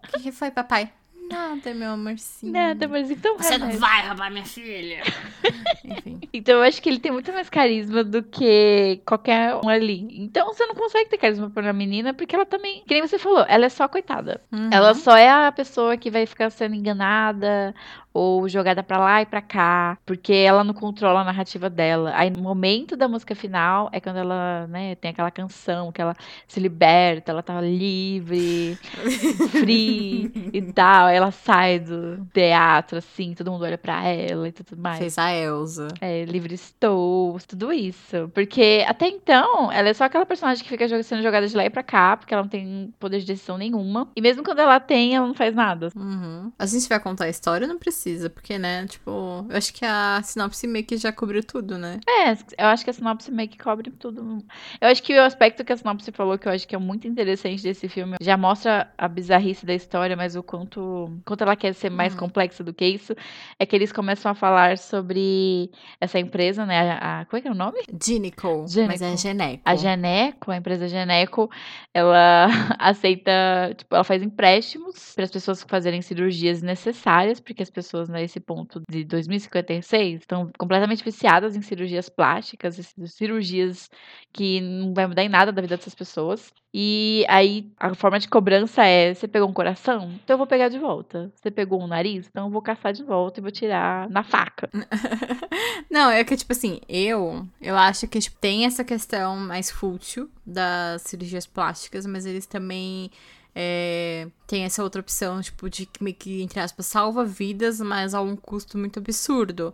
O 0.04 0.12
que, 0.12 0.20
que 0.20 0.32
foi, 0.32 0.50
papai? 0.52 0.92
Nada, 1.32 1.72
meu 1.72 1.92
amorzinho. 1.92 2.52
Nada, 2.52 2.86
mas 2.86 3.10
então 3.10 3.38
Você 3.38 3.56
não 3.56 3.72
vai 3.72 4.06
roubar 4.06 4.30
minha 4.30 4.44
filha. 4.44 5.02
Enfim. 5.82 6.20
Então 6.32 6.56
eu 6.56 6.62
acho 6.62 6.80
que 6.82 6.88
ele 6.88 6.98
tem 6.98 7.10
muito 7.10 7.32
mais 7.32 7.48
carisma 7.48 8.04
do 8.04 8.22
que 8.22 9.00
qualquer 9.06 9.54
um 9.56 9.68
ali. 9.68 10.06
Então 10.10 10.52
você 10.52 10.66
não 10.66 10.74
consegue 10.74 11.08
ter 11.08 11.16
carisma 11.16 11.48
por 11.48 11.62
uma 11.62 11.72
menina, 11.72 12.12
porque 12.12 12.36
ela 12.36 12.44
também, 12.44 12.82
que 12.86 12.92
nem 12.92 13.06
você 13.06 13.18
falou, 13.18 13.44
ela 13.48 13.64
é 13.64 13.68
só 13.68 13.88
coitada. 13.88 14.40
Uhum. 14.52 14.68
Ela 14.70 14.94
só 14.94 15.16
é 15.16 15.30
a 15.30 15.50
pessoa 15.50 15.96
que 15.96 16.10
vai 16.10 16.26
ficar 16.26 16.50
sendo 16.50 16.74
enganada 16.74 17.74
ou 18.12 18.48
jogada 18.48 18.82
pra 18.82 18.98
lá 18.98 19.22
e 19.22 19.26
pra 19.26 19.40
cá, 19.40 19.98
porque 20.04 20.32
ela 20.32 20.62
não 20.64 20.74
controla 20.74 21.20
a 21.20 21.24
narrativa 21.24 21.68
dela. 21.70 22.12
Aí 22.14 22.30
no 22.30 22.40
momento 22.40 22.96
da 22.96 23.08
música 23.08 23.34
final 23.34 23.88
é 23.92 24.00
quando 24.00 24.16
ela, 24.16 24.66
né, 24.66 24.94
tem 24.96 25.10
aquela 25.10 25.30
canção 25.30 25.90
que 25.92 26.00
ela 26.00 26.14
se 26.46 26.60
liberta, 26.60 27.32
ela 27.32 27.42
tá 27.42 27.60
livre, 27.60 28.78
free 29.50 30.32
e 30.52 30.62
tal. 30.72 31.06
Aí 31.06 31.16
ela 31.16 31.30
sai 31.30 31.78
do 31.78 32.24
teatro 32.32 32.98
assim, 32.98 33.34
todo 33.34 33.50
mundo 33.50 33.64
olha 33.64 33.78
pra 33.78 34.06
ela 34.06 34.48
e 34.48 34.52
tudo 34.52 34.76
mais. 34.80 34.98
Fez 34.98 35.18
a 35.18 35.32
Elsa. 35.32 35.88
É, 36.00 36.24
livre 36.24 36.54
estou, 36.54 37.38
tudo 37.46 37.72
isso. 37.72 38.30
Porque 38.34 38.84
até 38.86 39.08
então, 39.08 39.70
ela 39.72 39.88
é 39.88 39.94
só 39.94 40.04
aquela 40.04 40.26
personagem 40.26 40.62
que 40.62 40.68
fica 40.68 41.02
sendo 41.02 41.22
jogada 41.22 41.46
de 41.46 41.56
lá 41.56 41.64
e 41.64 41.70
pra 41.70 41.82
cá, 41.82 42.16
porque 42.16 42.32
ela 42.32 42.42
não 42.42 42.50
tem 42.50 42.92
poder 42.98 43.20
de 43.20 43.26
decisão 43.26 43.56
nenhuma. 43.56 44.08
E 44.14 44.20
mesmo 44.20 44.42
quando 44.42 44.58
ela 44.60 44.78
tem, 44.80 45.14
ela 45.14 45.26
não 45.26 45.34
faz 45.34 45.54
nada. 45.54 45.88
Uhum. 45.96 46.52
A 46.58 46.66
gente 46.66 46.88
vai 46.88 47.00
contar 47.00 47.24
a 47.24 47.28
história? 47.28 47.66
Não 47.66 47.78
precisa, 47.78 48.01
porque, 48.30 48.58
né, 48.58 48.86
tipo, 48.86 49.46
eu 49.48 49.56
acho 49.56 49.72
que 49.72 49.84
a 49.84 50.20
sinopse 50.22 50.66
meio 50.66 50.84
que 50.84 50.96
já 50.96 51.12
cobriu 51.12 51.42
tudo, 51.44 51.78
né? 51.78 52.00
É, 52.08 52.32
eu 52.62 52.66
acho 52.68 52.84
que 52.84 52.90
a 52.90 52.92
sinopse 52.92 53.30
meio 53.30 53.48
que 53.48 53.58
cobre 53.58 53.90
tudo. 53.90 54.38
Eu 54.80 54.88
acho 54.88 55.02
que 55.02 55.14
o 55.18 55.22
aspecto 55.22 55.64
que 55.64 55.72
a 55.72 55.76
sinopse 55.76 56.10
falou, 56.12 56.38
que 56.38 56.46
eu 56.48 56.52
acho 56.52 56.66
que 56.66 56.74
é 56.74 56.78
muito 56.78 57.06
interessante 57.06 57.62
desse 57.62 57.88
filme, 57.88 58.16
já 58.20 58.36
mostra 58.36 58.92
a 58.96 59.08
bizarrice 59.08 59.64
da 59.66 59.74
história, 59.74 60.16
mas 60.16 60.34
o 60.36 60.42
quanto, 60.42 61.10
quanto 61.24 61.42
ela 61.42 61.56
quer 61.56 61.72
ser 61.74 61.90
mais 61.90 62.12
Uhum. 62.14 62.20
complexa 62.20 62.62
do 62.64 62.72
que 62.74 62.84
isso, 62.86 63.14
é 63.58 63.64
que 63.66 63.74
eles 63.76 63.92
começam 63.92 64.30
a 64.32 64.34
falar 64.34 64.78
sobre 64.78 65.70
essa 66.00 66.18
empresa, 66.18 66.64
né? 66.66 66.92
A, 66.92 67.20
a- 67.20 67.24
como 67.26 67.38
é 67.38 67.40
que 67.42 67.48
é 67.48 67.50
o 67.50 67.54
nome? 67.54 67.78
Ginico. 68.02 68.64
mas 68.86 69.02
é 69.02 69.16
Geneco. 69.16 69.62
A 69.64 69.74
Geneco, 69.76 70.50
a 70.50 70.56
empresa 70.56 70.88
Geneco, 70.88 71.50
ela 71.94 72.46
aceita, 72.78 73.74
tipo, 73.76 73.94
ela 73.94 74.04
faz 74.04 74.22
empréstimos 74.22 75.12
para 75.14 75.24
as 75.24 75.30
pessoas 75.30 75.62
fazerem 75.68 76.02
cirurgias 76.02 76.62
necessárias, 76.62 77.40
porque 77.40 77.62
as 77.62 77.70
pessoas 77.70 77.91
nesse 78.08 78.40
ponto 78.40 78.82
de 78.88 79.04
2056 79.04 80.20
estão 80.20 80.50
completamente 80.58 81.04
viciadas 81.04 81.56
em 81.56 81.62
cirurgias 81.62 82.08
plásticas, 82.08 82.94
cirurgias 83.06 83.90
que 84.32 84.60
não 84.60 84.94
vai 84.94 85.06
mudar 85.06 85.22
em 85.22 85.28
nada 85.28 85.52
da 85.52 85.62
vida 85.62 85.76
dessas 85.76 85.94
pessoas. 85.94 86.52
E 86.74 87.24
aí 87.28 87.70
a 87.78 87.94
forma 87.94 88.18
de 88.18 88.28
cobrança 88.28 88.84
é: 88.84 89.12
você 89.12 89.28
pegou 89.28 89.48
um 89.48 89.52
coração? 89.52 90.10
Então 90.24 90.34
eu 90.34 90.38
vou 90.38 90.46
pegar 90.46 90.68
de 90.68 90.78
volta. 90.78 91.30
Você 91.34 91.50
pegou 91.50 91.82
um 91.82 91.86
nariz? 91.86 92.26
Então 92.28 92.46
eu 92.46 92.50
vou 92.50 92.62
caçar 92.62 92.92
de 92.92 93.04
volta 93.04 93.40
e 93.40 93.42
vou 93.42 93.50
tirar 93.50 94.08
na 94.08 94.22
faca. 94.22 94.70
Não, 95.90 96.10
é 96.10 96.24
que, 96.24 96.36
tipo 96.36 96.52
assim, 96.52 96.80
eu, 96.88 97.46
eu 97.60 97.76
acho 97.76 98.08
que 98.08 98.18
tipo, 98.18 98.38
tem 98.38 98.64
essa 98.64 98.82
questão 98.82 99.36
mais 99.36 99.70
fútil 99.70 100.30
das 100.46 101.02
cirurgias 101.02 101.46
plásticas, 101.46 102.06
mas 102.06 102.24
eles 102.24 102.46
também 102.46 103.10
é, 103.54 104.28
têm 104.46 104.64
essa 104.64 104.82
outra 104.82 105.00
opção, 105.00 105.40
tipo, 105.40 105.68
de 105.68 105.86
que, 105.86 106.42
entre 106.42 106.58
aspas, 106.60 106.86
salva 106.86 107.24
vidas, 107.24 107.80
mas 107.80 108.14
a 108.14 108.20
um 108.20 108.34
custo 108.34 108.78
muito 108.78 108.98
absurdo. 108.98 109.72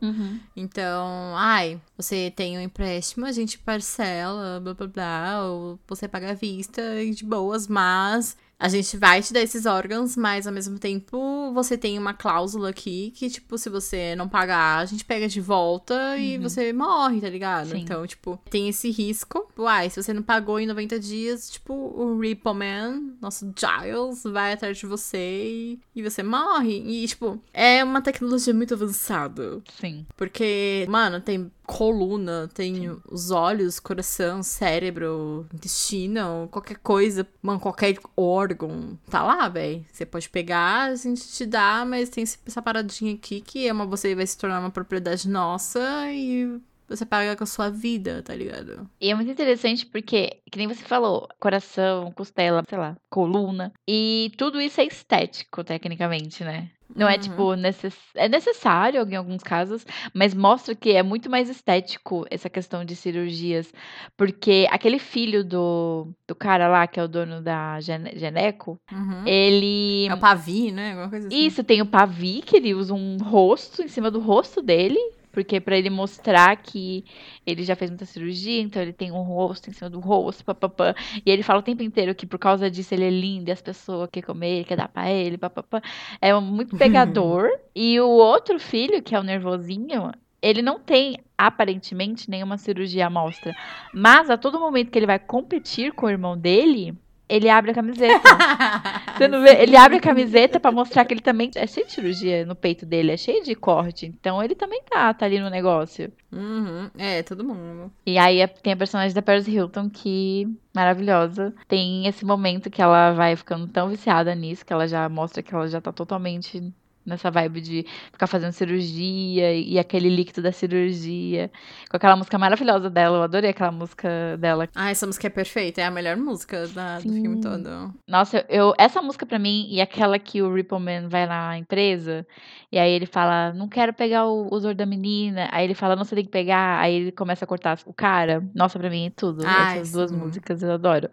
Então, 0.56 1.34
ai, 1.36 1.80
você 1.96 2.32
tem 2.34 2.58
um 2.58 2.60
empréstimo, 2.60 3.24
a 3.26 3.32
gente 3.32 3.58
parcela, 3.58 4.60
blá 4.60 4.74
blá 4.74 4.86
blá, 4.86 5.42
ou 5.44 5.78
você 5.86 6.08
paga 6.08 6.30
à 6.30 6.34
vista 6.34 7.02
e 7.02 7.12
de 7.12 7.24
boas, 7.24 7.68
mas 7.68 8.36
a 8.58 8.68
gente 8.68 8.96
vai 8.96 9.22
te 9.22 9.32
dar 9.32 9.40
esses 9.40 9.66
órgãos, 9.66 10.16
mas 10.16 10.46
ao 10.46 10.52
mesmo 10.52 10.78
tempo 10.78 11.52
você 11.52 11.78
tem 11.78 11.96
uma 11.96 12.12
cláusula 12.12 12.70
aqui 12.70 13.12
que, 13.14 13.30
tipo, 13.30 13.56
se 13.56 13.70
você 13.70 14.16
não 14.16 14.28
pagar, 14.28 14.78
a 14.78 14.84
gente 14.84 15.04
pega 15.04 15.28
de 15.28 15.40
volta 15.40 16.18
e 16.18 16.38
você 16.38 16.72
morre, 16.72 17.20
tá 17.20 17.28
ligado? 17.28 17.70
Sim. 17.70 17.78
Então, 17.78 18.04
tipo, 18.06 18.38
tem 18.50 18.68
esse 18.68 18.90
risco. 18.90 19.48
Uai, 19.56 19.88
se 19.90 20.02
você 20.02 20.12
não 20.12 20.22
pagou 20.22 20.58
em 20.58 20.66
90 20.66 20.98
dias, 20.98 21.50
tipo, 21.50 21.72
o 21.72 22.18
Repo 22.18 22.52
Man, 22.52 23.12
nosso 23.20 23.52
Giles, 23.56 24.24
vai 24.24 24.52
atrás 24.52 24.76
de 24.76 24.86
você 24.86 25.18
e, 25.46 25.80
e 25.94 26.02
você 26.02 26.22
morre. 26.24 26.82
E, 26.84 27.06
tipo, 27.06 27.40
é 27.52 27.84
uma 27.84 28.02
tecnologia 28.02 28.52
muito 28.52 28.74
avançada. 28.74 29.62
Sim. 29.80 30.04
Porque, 30.16 30.84
mano, 30.88 31.20
tem 31.20 31.50
coluna, 31.68 32.48
tem 32.54 32.90
os 33.10 33.30
olhos, 33.30 33.78
coração, 33.78 34.42
cérebro, 34.42 35.46
intestino, 35.52 36.48
qualquer 36.50 36.78
coisa, 36.78 37.28
mano, 37.42 37.60
qualquer 37.60 37.98
órgão. 38.16 38.98
Tá 39.10 39.22
lá, 39.22 39.46
velho. 39.50 39.84
Você 39.92 40.06
pode 40.06 40.30
pegar, 40.30 40.84
a 40.84 40.94
gente 40.94 41.28
te 41.28 41.44
dá, 41.44 41.84
mas 41.84 42.08
tem 42.08 42.24
essa 42.24 42.62
paradinha 42.62 43.12
aqui 43.14 43.42
que 43.42 43.68
é 43.68 43.72
uma, 43.72 43.84
você 43.84 44.14
vai 44.14 44.26
se 44.26 44.38
tornar 44.38 44.60
uma 44.60 44.70
propriedade 44.70 45.28
nossa 45.28 46.10
e 46.10 46.58
você 46.88 47.04
paga 47.06 47.36
com 47.36 47.44
a 47.44 47.46
sua 47.46 47.68
vida, 47.70 48.22
tá 48.22 48.34
ligado? 48.34 48.88
E 49.00 49.10
é 49.10 49.14
muito 49.14 49.30
interessante 49.30 49.84
porque, 49.86 50.40
que 50.50 50.58
nem 50.58 50.66
você 50.66 50.82
falou, 50.84 51.28
coração, 51.38 52.10
costela, 52.12 52.62
sei 52.68 52.78
lá, 52.78 52.96
coluna. 53.10 53.72
E 53.88 54.32
tudo 54.36 54.60
isso 54.60 54.80
é 54.80 54.84
estético, 54.86 55.62
tecnicamente, 55.62 56.42
né? 56.42 56.70
Não 56.96 57.06
é, 57.06 57.14
Uhum. 57.14 57.20
tipo, 57.20 57.54
necess... 57.54 57.94
é 58.14 58.28
necessário 58.30 59.06
em 59.08 59.14
alguns 59.14 59.42
casos, 59.42 59.84
mas 60.14 60.32
mostra 60.32 60.74
que 60.74 60.90
é 60.92 61.02
muito 61.02 61.28
mais 61.30 61.48
estético 61.50 62.24
essa 62.30 62.48
questão 62.48 62.82
de 62.84 62.96
cirurgias. 62.96 63.70
Porque 64.16 64.66
aquele 64.70 64.98
filho 64.98 65.44
do, 65.44 66.08
do 66.26 66.34
cara 66.34 66.66
lá, 66.66 66.86
que 66.86 66.98
é 66.98 67.04
o 67.04 67.08
dono 67.08 67.42
da 67.42 67.78
Gene- 67.80 68.18
Geneco, 68.18 68.80
Uhum. 68.90 69.22
ele. 69.26 70.06
É 70.08 70.14
o 70.14 70.18
pavi, 70.18 70.72
né? 70.72 70.92
Alguma 70.92 71.10
coisa 71.10 71.28
assim. 71.28 71.36
Isso, 71.46 71.62
tem 71.62 71.82
o 71.82 71.86
Pavi, 71.86 72.40
que 72.44 72.56
ele 72.56 72.74
usa 72.74 72.94
um 72.94 73.18
rosto 73.18 73.82
em 73.82 73.88
cima 73.88 74.10
do 74.10 74.18
rosto 74.18 74.62
dele, 74.62 74.98
porque 75.38 75.60
pra 75.60 75.78
ele 75.78 75.88
mostrar 75.88 76.56
que 76.56 77.04
ele 77.46 77.62
já 77.62 77.76
fez 77.76 77.92
muita 77.92 78.04
cirurgia, 78.04 78.60
então 78.60 78.82
ele 78.82 78.92
tem 78.92 79.12
um 79.12 79.22
rosto 79.22 79.70
em 79.70 79.72
cima 79.72 79.88
do 79.88 80.00
rosto, 80.00 80.44
papapá. 80.44 80.96
E 81.24 81.30
ele 81.30 81.44
fala 81.44 81.60
o 81.60 81.62
tempo 81.62 81.80
inteiro 81.80 82.12
que 82.12 82.26
por 82.26 82.40
causa 82.40 82.68
disso 82.68 82.92
ele 82.92 83.04
é 83.04 83.10
lindo 83.10 83.48
e 83.48 83.52
as 83.52 83.62
pessoas 83.62 84.10
querem 84.10 84.26
comer, 84.26 84.64
quer 84.64 84.76
dar 84.76 84.88
pra 84.88 85.08
ele, 85.08 85.38
papapá. 85.38 85.80
É 86.20 86.34
muito 86.40 86.74
pegador. 86.76 87.48
e 87.72 88.00
o 88.00 88.08
outro 88.08 88.58
filho, 88.58 89.00
que 89.00 89.14
é 89.14 89.20
o 89.20 89.22
nervosinho, 89.22 90.10
ele 90.42 90.60
não 90.60 90.80
tem 90.80 91.18
aparentemente 91.36 92.28
nenhuma 92.28 92.58
cirurgia 92.58 93.06
à 93.06 93.10
mostra. 93.10 93.54
Mas 93.94 94.28
a 94.30 94.36
todo 94.36 94.58
momento 94.58 94.90
que 94.90 94.98
ele 94.98 95.06
vai 95.06 95.20
competir 95.20 95.92
com 95.92 96.06
o 96.06 96.10
irmão 96.10 96.36
dele, 96.36 96.98
ele 97.28 97.48
abre 97.48 97.72
a 97.72 97.74
camiseta. 97.74 98.28
Você 99.16 99.28
não 99.28 99.42
vê? 99.42 99.62
Ele 99.62 99.76
abre 99.76 99.98
a 99.98 100.00
camiseta 100.00 100.58
pra 100.58 100.72
mostrar 100.72 101.04
que 101.04 101.12
ele 101.12 101.20
também 101.20 101.50
é 101.54 101.66
cheio 101.66 101.86
de 101.86 101.92
cirurgia 101.92 102.46
no 102.46 102.54
peito 102.54 102.86
dele, 102.86 103.12
é 103.12 103.16
cheio 103.16 103.42
de 103.42 103.54
corte. 103.54 104.06
Então 104.06 104.42
ele 104.42 104.54
também 104.54 104.82
tá, 104.88 105.12
tá 105.12 105.26
ali 105.26 105.38
no 105.38 105.50
negócio. 105.50 106.12
Uhum. 106.32 106.90
É, 106.96 107.22
todo 107.22 107.44
mundo. 107.44 107.90
E 108.06 108.16
aí 108.18 108.46
tem 108.62 108.72
a 108.72 108.76
personagem 108.76 109.14
da 109.14 109.22
Paris 109.22 109.46
Hilton 109.46 109.90
que 109.90 110.48
maravilhosa. 110.74 111.52
Tem 111.66 112.06
esse 112.06 112.24
momento 112.24 112.70
que 112.70 112.80
ela 112.80 113.12
vai 113.12 113.34
ficando 113.34 113.66
tão 113.66 113.88
viciada 113.88 114.34
nisso 114.34 114.64
que 114.64 114.72
ela 114.72 114.86
já 114.86 115.08
mostra 115.08 115.42
que 115.42 115.54
ela 115.54 115.66
já 115.66 115.80
tá 115.80 115.92
totalmente 115.92 116.72
nessa 117.08 117.30
vibe 117.30 117.60
de 117.60 117.86
ficar 118.12 118.26
fazendo 118.26 118.52
cirurgia 118.52 119.52
e 119.54 119.78
aquele 119.78 120.08
líquido 120.08 120.42
da 120.42 120.52
cirurgia. 120.52 121.50
Com 121.90 121.96
aquela 121.96 122.16
música 122.16 122.38
maravilhosa 122.38 122.88
dela, 122.90 123.18
eu 123.18 123.22
adorei 123.22 123.50
aquela 123.50 123.72
música 123.72 124.36
dela. 124.38 124.68
Ah, 124.74 124.90
essa 124.90 125.06
música 125.06 125.26
é 125.26 125.30
perfeita. 125.30 125.80
É 125.80 125.84
a 125.84 125.90
melhor 125.90 126.16
música 126.16 126.66
da- 126.68 126.98
do 126.98 127.12
filme 127.12 127.40
todo. 127.40 127.92
Nossa, 128.06 128.44
eu, 128.48 128.74
essa 128.78 129.00
música 129.02 129.24
pra 129.26 129.38
mim 129.38 129.66
e 129.70 129.80
aquela 129.80 130.18
que 130.18 130.42
o 130.42 130.52
Ripple 130.54 130.78
Man 130.78 131.08
vai 131.08 131.26
na 131.26 131.58
empresa 131.58 132.26
e 132.70 132.78
aí 132.78 132.90
ele 132.90 133.06
fala, 133.06 133.52
não 133.54 133.66
quero 133.66 133.94
pegar 133.94 134.26
o 134.26 134.52
uso 134.54 134.74
da 134.74 134.84
menina. 134.84 135.48
Aí 135.50 135.64
ele 135.64 135.74
fala, 135.74 135.96
não, 135.96 136.04
você 136.04 136.14
tem 136.14 136.24
que 136.24 136.30
pegar. 136.30 136.78
Aí 136.80 136.94
ele 136.94 137.12
começa 137.12 137.44
a 137.44 137.48
cortar 137.48 137.78
o 137.86 137.94
cara. 137.94 138.42
Nossa, 138.54 138.78
pra 138.78 138.90
mim 138.90 139.06
é 139.06 139.10
tudo. 139.10 139.42
Ai, 139.46 139.78
Essas 139.78 139.92
duas 139.92 140.10
sim. 140.10 140.16
músicas 140.16 140.62
eu 140.62 140.72
adoro. 140.72 141.08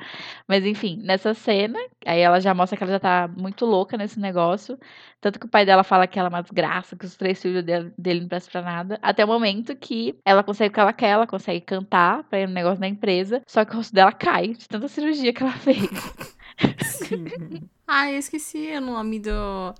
Mas 0.47 0.65
enfim, 0.65 0.99
nessa 1.01 1.33
cena, 1.33 1.79
aí 2.05 2.19
ela 2.19 2.41
já 2.41 2.53
mostra 2.53 2.77
que 2.77 2.83
ela 2.83 2.91
já 2.91 2.99
tá 2.99 3.29
muito 3.37 3.65
louca 3.65 3.97
nesse 3.97 4.19
negócio. 4.19 4.77
Tanto 5.21 5.39
que 5.39 5.45
o 5.45 5.49
pai 5.49 5.65
dela 5.65 5.83
fala 5.83 6.05
que 6.07 6.19
ela 6.19 6.27
é 6.27 6.29
uma 6.29 6.41
desgraça, 6.41 6.95
que 6.95 7.05
os 7.05 7.15
três 7.15 7.41
filhos 7.41 7.63
dele, 7.63 7.91
dele 7.97 8.19
não 8.21 8.27
prestam 8.27 8.51
pra 8.51 8.61
nada. 8.61 8.99
Até 9.01 9.23
o 9.23 9.27
momento 9.27 9.75
que 9.77 10.13
ela 10.25 10.43
consegue 10.43 10.71
o 10.71 10.73
que 10.73 10.79
ela 10.79 10.93
quer, 10.93 11.09
ela 11.11 11.25
consegue 11.25 11.61
cantar 11.61 12.23
pra 12.25 12.41
ir 12.41 12.47
no 12.47 12.53
negócio 12.53 12.81
da 12.81 12.87
empresa. 12.87 13.41
Só 13.47 13.63
que 13.63 13.73
o 13.73 13.77
rosto 13.77 13.93
dela 13.93 14.11
cai 14.11 14.49
de 14.49 14.67
tanta 14.67 14.87
cirurgia 14.89 15.31
que 15.31 15.41
ela 15.41 15.53
fez. 15.53 15.79
ah, 17.87 18.11
eu 18.11 18.19
esqueci 18.19 18.71
o 18.75 18.81
nome 18.81 19.19
do. 19.19 19.31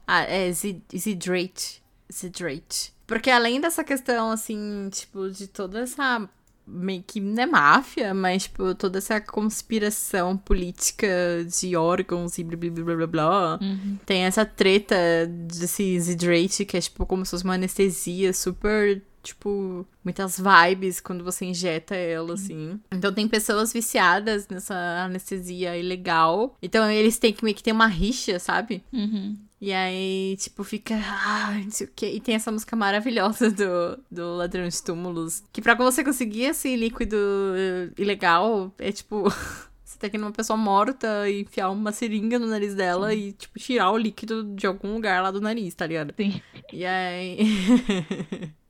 Ah, 0.08 0.24
é 0.24 0.52
Zidrate. 0.52 1.84
Zidrate. 2.12 2.94
Porque 3.08 3.30
além 3.30 3.62
dessa 3.62 3.84
questão, 3.84 4.32
assim, 4.32 4.90
tipo, 4.92 5.30
de 5.30 5.48
toda 5.48 5.82
essa 5.82 6.28
meio 6.68 7.04
que 7.06 7.20
não 7.20 7.44
é 7.44 7.46
máfia, 7.46 8.14
mas, 8.14 8.44
tipo, 8.44 8.74
toda 8.74 8.98
essa 8.98 9.22
conspiração 9.22 10.36
política 10.36 11.08
de 11.46 11.76
órgãos 11.76 12.38
e 12.38 12.44
blá 12.44 12.58
blá 12.58 12.70
blá 12.72 12.96
blá 12.96 13.08
blá. 13.08 13.60
Uhum. 13.62 13.98
Tem 14.06 14.24
essa 14.24 14.46
treta 14.46 14.96
desse 15.28 16.00
Zidrate, 16.00 16.66
que 16.66 16.76
é, 16.76 16.82
tipo, 16.82 17.06
como 17.06 17.24
se 17.24 17.32
fosse 17.32 17.44
uma 17.44 17.54
anestesia 17.54 18.34
super 18.34 19.02
tipo, 19.26 19.86
muitas 20.04 20.40
vibes 20.40 21.00
quando 21.00 21.24
você 21.24 21.46
injeta 21.46 21.96
ela, 21.96 22.36
assim. 22.36 22.80
Então 22.92 23.12
tem 23.12 23.28
pessoas 23.28 23.74
viciadas 23.74 24.48
nessa 24.48 24.76
anestesia 25.04 25.76
ilegal. 25.78 26.56
Então 26.62 26.90
eles 26.90 27.18
têm 27.18 27.34
que 27.34 27.44
meio 27.44 27.56
que 27.56 27.64
ter 27.64 27.72
uma 27.72 27.88
rixa, 27.88 28.38
sabe? 28.40 28.84
Uhum. 28.94 29.36
E 29.60 29.74
aí, 29.74 30.38
tipo, 30.38 30.64
fica. 30.64 30.96
Ah, 30.96 31.60
não 31.64 31.72
sei 31.72 31.88
o 31.88 31.92
quê. 31.96 32.12
E 32.12 32.20
tem 32.20 32.36
essa 32.36 32.52
música 32.52 32.76
maravilhosa 32.76 33.50
do, 33.50 34.00
do 34.12 34.36
Ladrão 34.36 34.68
de 34.68 34.84
Túmulos. 34.84 35.44
Que 35.52 35.62
pra 35.62 35.74
você 35.74 36.04
conseguir 36.04 36.44
esse 36.44 36.76
líquido 36.76 37.18
eh, 37.56 37.90
ilegal, 37.98 38.72
é 38.78 38.92
tipo. 38.92 39.24
Você 39.84 40.00
tem 40.00 40.10
que 40.10 40.18
ir 40.18 40.20
numa 40.20 40.32
pessoa 40.32 40.58
morta 40.58 41.30
e 41.30 41.44
enfiar 41.44 41.70
uma 41.70 41.92
seringa 41.92 42.38
no 42.38 42.48
nariz 42.48 42.76
dela 42.76 43.14
e, 43.14 43.32
tipo, 43.32 43.58
tirar 43.58 43.92
o 43.92 43.98
líquido 43.98 44.44
de 44.56 44.68
algum 44.68 44.96
lugar 44.96 45.24
lá 45.24 45.32
do 45.32 45.40
nariz, 45.40 45.74
tá 45.74 45.88
ligado? 45.88 46.14
Sim. 46.18 46.42
E 46.74 46.86
aí. 46.86 47.38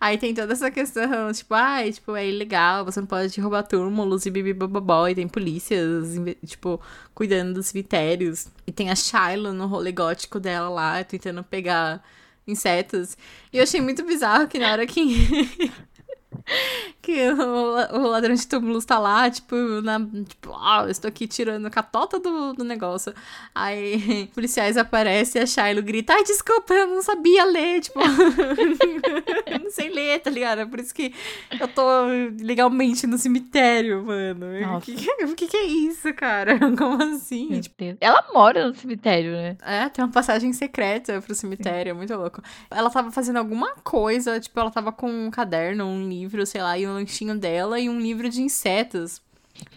Aí 0.00 0.18
tem 0.18 0.34
toda 0.34 0.52
essa 0.52 0.70
questão, 0.70 1.32
tipo, 1.32 1.54
ai, 1.54 1.88
ah, 1.88 1.92
tipo, 1.92 2.16
é 2.16 2.28
ilegal, 2.28 2.84
você 2.84 3.00
não 3.00 3.06
pode 3.06 3.40
roubar 3.40 3.62
túmulos 3.62 4.26
e 4.26 4.30
bibibobobó, 4.30 5.08
e 5.08 5.14
tem 5.14 5.28
polícias, 5.28 6.14
tipo, 6.44 6.80
cuidando 7.14 7.54
dos 7.54 7.66
cemitérios. 7.66 8.48
E 8.66 8.72
tem 8.72 8.90
a 8.90 8.96
Shiloh 8.96 9.52
no 9.52 9.66
rolê 9.66 9.92
gótico 9.92 10.40
dela 10.40 10.68
lá, 10.68 11.04
tentando 11.04 11.42
pegar 11.44 12.02
insetos. 12.46 13.16
E 13.52 13.58
eu 13.58 13.62
achei 13.62 13.80
muito 13.80 14.04
bizarro 14.04 14.48
que 14.48 14.58
na 14.58 14.72
hora 14.72 14.86
que 14.86 15.02
que 17.04 17.28
o, 17.30 17.98
o, 17.98 18.08
ladrão 18.08 18.34
de 18.34 18.46
túmulos 18.46 18.84
tá 18.84 18.98
lá, 18.98 19.30
tipo, 19.30 19.54
na, 19.82 20.00
tipo, 20.00 20.54
ah, 20.54 20.82
eu 20.84 20.90
estou 20.90 21.08
aqui 21.08 21.26
tirando 21.26 21.66
a 21.66 21.70
catota 21.70 22.18
do, 22.18 22.54
do 22.54 22.64
negócio. 22.64 23.12
Aí 23.54 24.26
policiais 24.34 24.76
aparecem 24.76 25.40
e 25.40 25.42
a 25.42 25.46
Shiloh 25.46 25.82
grita, 25.82 26.14
ai, 26.14 26.24
desculpa, 26.24 26.72
eu 26.72 26.86
não 26.86 27.02
sabia 27.02 27.44
ler, 27.44 27.82
tipo, 27.82 28.00
eu 29.46 29.58
não 29.58 29.70
sei 29.70 29.90
ler, 29.90 30.20
tá 30.20 30.30
ligado? 30.30 30.60
É 30.60 30.66
por 30.66 30.80
isso 30.80 30.94
que 30.94 31.12
eu 31.60 31.68
tô 31.68 31.82
legalmente 32.40 33.06
no 33.06 33.18
cemitério, 33.18 34.02
mano. 34.04 34.46
O 34.76 34.80
que, 34.80 34.94
que, 35.36 35.46
que, 35.48 35.56
é 35.56 35.64
isso, 35.64 36.12
cara? 36.14 36.58
Como 36.76 37.02
assim? 37.02 37.60
Tipo, 37.60 37.96
Ela 38.00 38.24
mora 38.32 38.68
no 38.68 38.74
cemitério, 38.74 39.32
né? 39.32 39.56
É, 39.62 39.88
tem 39.90 40.02
uma 40.02 40.10
passagem 40.10 40.52
secreta 40.52 41.20
pro 41.20 41.34
cemitério, 41.34 41.90
é 41.90 41.92
muito 41.92 42.14
louco. 42.14 42.40
Ela 42.70 42.88
tava 42.88 43.10
fazendo 43.10 43.36
alguma 43.36 43.74
coisa, 43.82 44.40
tipo, 44.40 44.58
ela 44.58 44.70
tava 44.70 44.90
com 44.90 45.10
um 45.10 45.30
caderno, 45.30 45.84
um 45.84 46.08
livro, 46.08 46.46
sei 46.46 46.62
lá, 46.62 46.78
e 46.78 46.93
lanchinho 46.94 47.38
dela 47.38 47.78
e 47.78 47.88
um 47.88 48.00
livro 48.00 48.28
de 48.28 48.42
insetos. 48.42 49.22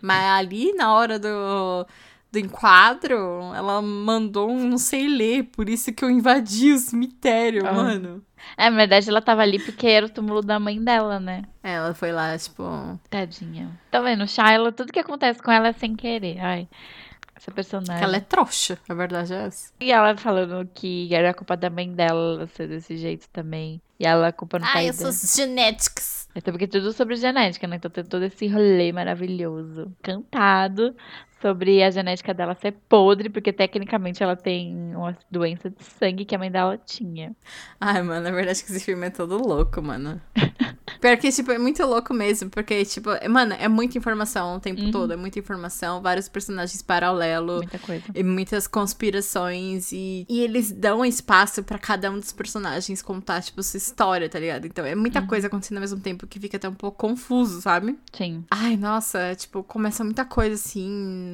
Mas 0.02 0.24
ali, 0.24 0.74
na 0.74 0.94
hora 0.94 1.20
do, 1.20 1.86
do 2.32 2.40
enquadro, 2.40 3.16
ela 3.56 3.82
mandou 3.82 4.50
um 4.50 4.68
não 4.68 4.78
sei 4.78 5.08
ler, 5.08 5.44
por 5.44 5.70
isso 5.70 5.94
que 5.94 6.04
eu 6.04 6.10
invadi 6.10 6.72
o 6.72 6.80
cemitério, 6.80 7.68
ah. 7.68 7.74
mano. 7.74 8.24
É, 8.56 8.70
na 8.70 8.78
verdade 8.78 9.10
ela 9.10 9.22
tava 9.22 9.42
ali 9.42 9.60
porque 9.60 9.88
era 9.88 10.06
o 10.06 10.10
túmulo 10.10 10.42
da 10.42 10.60
mãe 10.60 10.82
dela, 10.82 11.20
né? 11.20 11.44
É, 11.64 11.74
ela 11.74 11.94
foi 11.94 12.12
lá, 12.12 12.38
tipo. 12.38 12.64
Tadinha. 13.10 13.70
Tá 13.92 14.00
vendo? 14.00 14.28
Shiloh, 14.28 14.72
tudo 14.72 14.94
que 14.94 15.00
acontece 15.00 15.42
com 15.42 15.52
ela 15.52 15.70
é 15.70 15.74
sem 15.74 15.96
querer. 15.96 16.40
Ai. 16.40 16.68
Essa 17.36 17.52
personagem. 17.52 18.04
Ela 18.04 18.18
é 18.18 18.20
trouxa, 18.20 18.80
a 18.90 18.94
verdade 18.94 19.34
é 19.34 19.46
essa. 19.46 19.72
E 19.80 19.92
ela 19.92 20.18
falando 20.18 20.68
que 20.74 21.14
era 21.14 21.34
culpa 21.34 21.56
da 21.56 21.70
mãe 21.70 21.92
dela 21.92 22.48
ser 22.56 22.68
desse 22.68 22.98
jeito 22.98 23.28
também. 23.30 23.80
E 24.00 24.08
ela 24.08 24.32
culpa 24.32 24.58
no 24.58 24.66
ah, 24.66 24.74
pai 24.74 24.90
eu 24.90 24.94
dela. 24.94 25.12
sou 25.12 25.46
genéticos. 25.46 26.17
Então, 26.38 26.54
porque 26.54 26.68
tudo 26.68 26.94
sobre 26.94 27.16
genética, 27.16 27.68
né? 27.68 27.78
Então 27.78 27.90
tem 27.90 28.04
todo 28.04 28.24
esse 28.24 28.48
rolê 28.48 28.92
maravilhoso, 28.92 29.92
cantado, 30.04 30.96
sobre 31.42 31.84
a 31.84 31.92
genética 31.92 32.34
dela 32.34 32.56
ser 32.56 32.74
podre, 32.90 33.30
porque 33.30 33.54
tecnicamente 33.54 34.24
ela 34.24 34.36
tem 34.36 34.76
uma 34.96 35.18
doença 35.30 35.70
de 35.70 35.84
sangue 35.84 36.26
que 36.26 36.36
a 36.36 36.40
mãe 36.40 36.52
dela 36.52 36.78
tinha. 36.78 37.36
Ai, 37.80 38.02
mano, 38.02 38.22
na 38.22 38.32
verdade 38.32 38.64
que 38.64 38.72
esse 38.72 38.84
filme 38.84 39.08
é 39.08 39.10
todo 39.10 39.38
louco, 39.38 39.82
mano. 39.82 40.20
Pior 41.00 41.16
que, 41.18 41.32
tipo, 41.32 41.52
é 41.52 41.60
muito 41.60 41.86
louco 41.86 42.12
mesmo, 42.14 42.50
porque, 42.50 42.84
tipo, 42.84 43.12
é, 43.12 43.28
mano, 43.28 43.54
é 43.60 43.68
muita 43.68 43.98
informação 43.98 44.56
o 44.56 44.60
tempo 44.60 44.82
uhum. 44.82 44.92
todo, 44.92 45.14
é 45.14 45.16
muita 45.16 45.38
informação, 45.38 46.02
vários 46.02 46.28
personagens 46.28 46.82
paralelos. 46.82 47.58
Muita 47.58 47.78
coisa. 47.78 48.04
E 48.16 48.24
muitas 48.24 48.66
conspirações, 48.66 49.92
e, 49.92 50.26
e 50.28 50.42
eles 50.42 50.72
dão 50.72 51.06
espaço 51.06 51.62
para 51.62 51.78
cada 51.78 52.10
um 52.10 52.18
dos 52.18 52.32
personagens 52.32 53.02
contar, 53.02 53.44
tipo, 53.44 53.62
sua 53.62 53.78
história, 53.78 54.28
tá 54.28 54.40
ligado? 54.40 54.66
Então 54.66 54.84
é 54.86 54.96
muita 54.96 55.20
uhum. 55.20 55.28
coisa 55.28 55.48
acontecendo 55.48 55.78
ao 55.78 55.82
mesmo 55.82 56.00
tempo 56.00 56.26
que 56.26 56.40
fica 56.40 56.58
até 56.58 56.68
um 56.68 56.74
pouco 56.74 56.98
confuso, 56.98 57.62
sabe? 57.62 57.98
Sim. 58.12 58.44
Ai, 58.50 58.76
nossa, 58.76 59.36
tipo, 59.36 59.64
começa 59.64 60.04
muita 60.04 60.26
coisa 60.26 60.56
assim 60.56 61.27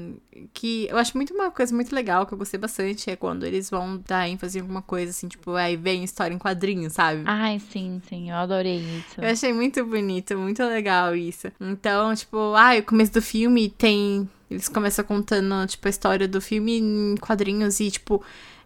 que 0.53 0.87
eu 0.89 0.97
acho 0.97 1.15
muito 1.15 1.33
uma 1.33 1.51
coisa 1.51 1.73
muito 1.73 1.93
legal 1.93 2.25
que 2.25 2.33
eu 2.33 2.37
gostei 2.37 2.59
bastante 2.59 3.09
é 3.09 3.15
quando 3.15 3.45
eles 3.45 3.69
vão 3.69 4.01
dar 4.07 4.27
ênfase 4.27 4.57
em 4.57 4.61
alguma 4.61 4.81
coisa 4.81 5.11
assim, 5.11 5.27
tipo, 5.27 5.51
aí 5.51 5.75
vem 5.75 6.03
história 6.03 6.33
em 6.33 6.39
quadrinhos, 6.39 6.93
sabe? 6.93 7.23
Ai, 7.25 7.59
sim, 7.59 8.01
sim, 8.07 8.29
eu 8.29 8.35
adorei 8.37 8.77
isso. 8.77 9.21
Eu 9.21 9.29
achei 9.29 9.53
muito 9.53 9.85
bonito, 9.85 10.37
muito 10.37 10.63
legal 10.63 11.15
isso. 11.15 11.51
Então, 11.59 12.13
tipo, 12.15 12.53
ai, 12.53 12.79
o 12.79 12.83
começo 12.83 13.13
do 13.13 13.21
filme 13.21 13.69
tem 13.69 14.29
eles 14.53 14.69
começam 14.69 15.03
contando, 15.03 15.65
tipo, 15.65 15.87
a 15.87 15.89
história 15.89 16.27
do 16.27 16.39
filme 16.39 16.77
em 16.77 17.15
quadrinhos 17.17 17.79
e, 17.79 17.89
tipo, 17.89 18.23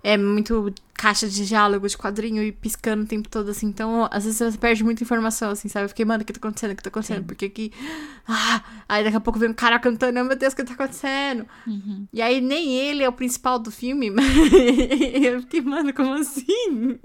é 0.08 0.15
muito 0.15 0.74
caixa 0.93 1.28
de 1.28 1.46
diálogo 1.46 1.86
de 1.86 1.98
quadrinho 1.98 2.41
e 2.41 2.50
piscando 2.50 3.04
o 3.04 3.06
tempo 3.06 3.28
todo, 3.28 3.52
assim. 3.52 3.67
Então, 3.67 4.08
às 4.10 4.24
vezes 4.24 4.39
você 4.39 4.58
perde 4.58 4.82
muita 4.82 5.04
informação, 5.04 5.52
assim, 5.52 5.67
sabe? 5.67 5.84
Eu 5.84 5.89
fiquei, 5.89 6.06
mano, 6.06 6.24
o 6.24 6.26
que 6.26 6.32
tá 6.32 6.38
acontecendo? 6.38 6.72
O 6.72 6.76
que 6.78 6.84
tá 6.84 6.88
acontecendo? 6.88 7.20
Sim. 7.20 7.26
Porque 7.26 7.50
que. 7.50 7.74
Ah! 8.26 8.63
Aí 8.88 9.04
daqui 9.04 9.17
a 9.17 9.20
pouco 9.20 9.38
vem 9.38 9.50
um 9.50 9.54
cara 9.54 9.78
cantando, 9.78 10.17
oh, 10.17 10.24
meu 10.24 10.38
Deus, 10.38 10.54
o 10.54 10.56
que 10.56 10.63
tá 10.63 10.76
acontecendo? 10.76 11.46
Uhum. 11.67 12.08
E 12.13 12.22
aí 12.22 12.39
nem 12.39 12.74
ele 12.74 13.04
é 13.04 13.10
o 13.10 13.12
principal 13.12 13.60
do 13.60 13.70
filme. 13.70 14.08
eu 15.22 15.41
fiquei, 15.41 15.60
mano, 15.60 15.93
como 15.93 16.13
assim? 16.13 16.98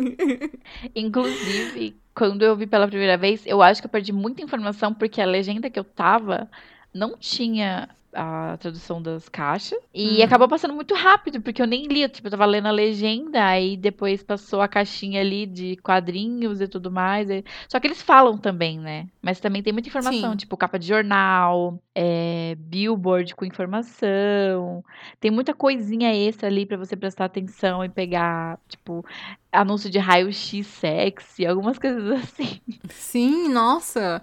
Inclusive, 0.94 1.96
quando 2.14 2.42
eu 2.42 2.54
vi 2.54 2.68
pela 2.68 2.86
primeira 2.86 3.16
vez, 3.16 3.42
eu 3.44 3.60
acho 3.60 3.82
que 3.82 3.86
eu 3.86 3.90
perdi 3.90 4.12
muita 4.12 4.44
informação 4.44 4.94
porque 4.94 5.20
a 5.20 5.26
legenda 5.26 5.68
que 5.68 5.78
eu 5.78 5.84
tava 5.84 6.48
não 6.94 7.16
tinha 7.18 7.88
a 8.12 8.57
tradução 8.59 9.01
das 9.01 9.29
caixas. 9.29 9.79
E 9.92 10.18
uhum. 10.18 10.25
acabou 10.25 10.48
passando 10.48 10.75
muito 10.75 10.94
rápido, 10.94 11.40
porque 11.40 11.62
eu 11.62 11.66
nem 11.66 11.87
li, 11.87 12.09
tipo, 12.09 12.27
eu 12.27 12.31
tava 12.31 12.44
lendo 12.44 12.68
a 12.68 12.70
legenda, 12.70 13.44
aí 13.44 13.77
depois 13.77 14.22
passou 14.22 14.61
a 14.61 14.68
caixinha 14.68 15.20
ali 15.20 15.46
de 15.46 15.77
quadrinhos 15.77 16.61
e 16.61 16.68
tudo 16.68 16.90
mais. 16.90 17.29
Só 17.68 17.81
que 17.81 17.87
eles 17.87 18.03
falam 18.03 18.37
também, 18.37 18.79
né? 18.79 19.07
Mas 19.20 19.40
também 19.40 19.62
tem 19.62 19.72
muita 19.72 19.88
informação, 19.88 20.33
Sim. 20.33 20.37
tipo, 20.37 20.57
capa 20.57 20.79
de 20.79 20.87
jornal, 20.87 21.79
é, 21.94 22.55
billboard 22.59 23.35
com 23.35 23.44
informação. 23.44 24.85
Tem 25.20 25.31
muita 25.31 25.55
coisinha 25.55 26.14
extra 26.14 26.48
ali 26.48 26.66
para 26.66 26.77
você 26.77 26.96
prestar 26.96 27.27
atenção 27.27 27.85
e 27.85 27.88
pegar, 27.88 28.59
tipo, 28.68 29.05
anúncio 29.51 29.90
de 29.90 29.98
raio-x 29.98 30.66
sexy, 30.66 31.46
algumas 31.46 31.79
coisas 31.79 32.11
assim. 32.22 32.61
Sim, 32.88 33.48
nossa. 33.48 34.22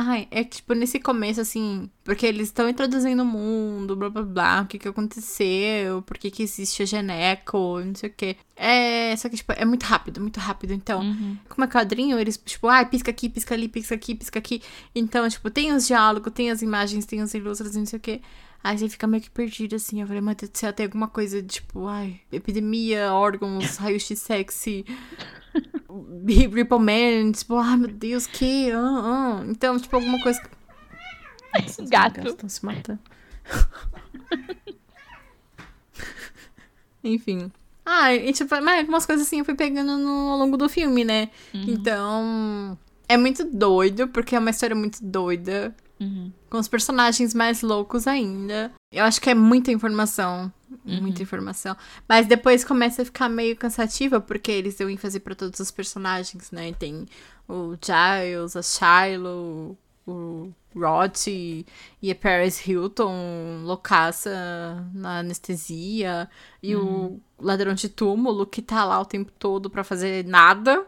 Ai, 0.00 0.28
é 0.30 0.44
tipo 0.44 0.74
nesse 0.74 1.00
começo, 1.00 1.40
assim, 1.40 1.90
porque 2.04 2.24
eles 2.24 2.46
estão 2.46 2.68
introduzindo 2.68 3.20
o 3.20 3.26
mundo, 3.26 3.96
blá 3.96 4.08
blá 4.08 4.22
blá, 4.22 4.62
o 4.62 4.66
que 4.66 4.78
que 4.78 4.86
aconteceu, 4.86 6.02
por 6.02 6.16
que 6.16 6.30
que 6.30 6.40
existe 6.40 6.84
a 6.84 6.86
Geneco, 6.86 7.80
não 7.80 7.96
sei 7.96 8.08
o 8.08 8.12
quê. 8.16 8.36
É, 8.54 9.16
só 9.16 9.28
que, 9.28 9.34
tipo, 9.34 9.50
é 9.50 9.64
muito 9.64 9.82
rápido, 9.82 10.20
muito 10.20 10.38
rápido. 10.38 10.72
Então, 10.72 11.00
uhum. 11.00 11.36
como 11.48 11.64
é 11.64 11.66
quadrinho, 11.66 12.16
eles, 12.16 12.36
tipo, 12.36 12.68
ai, 12.68 12.88
pisca 12.88 13.10
aqui, 13.10 13.28
pisca 13.28 13.56
ali, 13.56 13.66
pisca 13.66 13.96
aqui, 13.96 14.14
pisca 14.14 14.38
aqui. 14.38 14.62
Então, 14.94 15.28
tipo, 15.28 15.50
tem 15.50 15.72
os 15.72 15.88
diálogos, 15.88 16.32
tem 16.32 16.52
as 16.52 16.62
imagens, 16.62 17.04
tem 17.04 17.20
as 17.20 17.34
ilustras, 17.34 17.74
não 17.74 17.84
sei 17.84 17.96
o 17.96 18.00
quê. 18.00 18.20
Aí 18.68 18.76
você 18.76 18.86
fica 18.86 19.06
meio 19.06 19.22
que 19.22 19.30
perdido, 19.30 19.76
assim. 19.76 20.02
Eu 20.02 20.06
falei, 20.06 20.20
meu 20.20 20.34
Deus 20.34 20.50
do 20.50 20.58
céu, 20.58 20.70
tem 20.74 20.84
alguma 20.84 21.08
coisa, 21.08 21.42
tipo, 21.42 21.86
ai, 21.86 22.20
epidemia, 22.30 23.14
órgãos, 23.14 23.78
raio-x 23.80 24.18
sexy. 24.18 24.84
Ripple 26.26 26.78
Man, 26.78 27.32
tipo, 27.32 27.56
ai 27.56 27.78
meu 27.78 27.88
Deus, 27.88 28.26
que? 28.26 28.70
Uh, 28.70 28.76
uh. 28.76 29.50
Então, 29.50 29.78
tipo, 29.78 29.96
alguma 29.96 30.22
coisa. 30.22 30.38
Nossa, 31.58 31.82
Gato. 31.88 32.28
Estão 32.28 32.46
se 32.46 32.62
matando. 32.62 33.00
Enfim. 37.02 37.50
Ah, 37.86 38.14
e 38.14 38.34
tipo, 38.34 38.54
mas 38.60 38.80
algumas 38.80 39.06
coisas 39.06 39.26
assim 39.26 39.38
eu 39.38 39.46
fui 39.46 39.54
pegando 39.54 39.96
no, 39.96 40.28
ao 40.28 40.38
longo 40.38 40.58
do 40.58 40.68
filme, 40.68 41.06
né? 41.06 41.30
Uhum. 41.54 41.64
Então. 41.68 42.78
É 43.08 43.16
muito 43.16 43.44
doido, 43.46 44.08
porque 44.08 44.36
é 44.36 44.38
uma 44.38 44.50
história 44.50 44.76
muito 44.76 45.02
doida. 45.02 45.74
Uhum. 46.00 46.32
Com 46.48 46.58
os 46.58 46.68
personagens 46.68 47.34
mais 47.34 47.62
loucos 47.62 48.06
ainda. 48.06 48.72
Eu 48.92 49.04
acho 49.04 49.20
que 49.20 49.30
é 49.30 49.34
muita 49.34 49.72
informação. 49.72 50.52
Uhum. 50.84 51.02
Muita 51.02 51.22
informação. 51.22 51.76
Mas 52.08 52.26
depois 52.26 52.64
começa 52.64 53.02
a 53.02 53.04
ficar 53.04 53.28
meio 53.28 53.56
cansativa, 53.56 54.20
porque 54.20 54.50
eles 54.50 54.76
dão 54.76 54.88
ênfase 54.88 55.18
para 55.18 55.34
todos 55.34 55.60
os 55.60 55.70
personagens, 55.70 56.50
né? 56.50 56.72
Tem 56.72 57.06
o 57.48 57.76
Giles, 57.82 58.56
a 58.56 58.62
Shiloh, 58.62 59.76
o 60.06 60.52
Rod 60.74 61.26
e, 61.26 61.66
e 62.00 62.10
a 62.10 62.14
Paris 62.14 62.66
Hilton 62.66 63.62
loucaça 63.64 64.86
na 64.94 65.18
anestesia. 65.18 66.28
E 66.62 66.76
o 66.76 67.20
ladrão 67.38 67.74
de 67.74 67.88
túmulo 67.88 68.46
que 68.46 68.62
tá 68.62 68.84
lá 68.84 69.00
o 69.00 69.06
tempo 69.06 69.32
todo 69.38 69.68
pra 69.68 69.84
fazer 69.84 70.24
nada. 70.24 70.86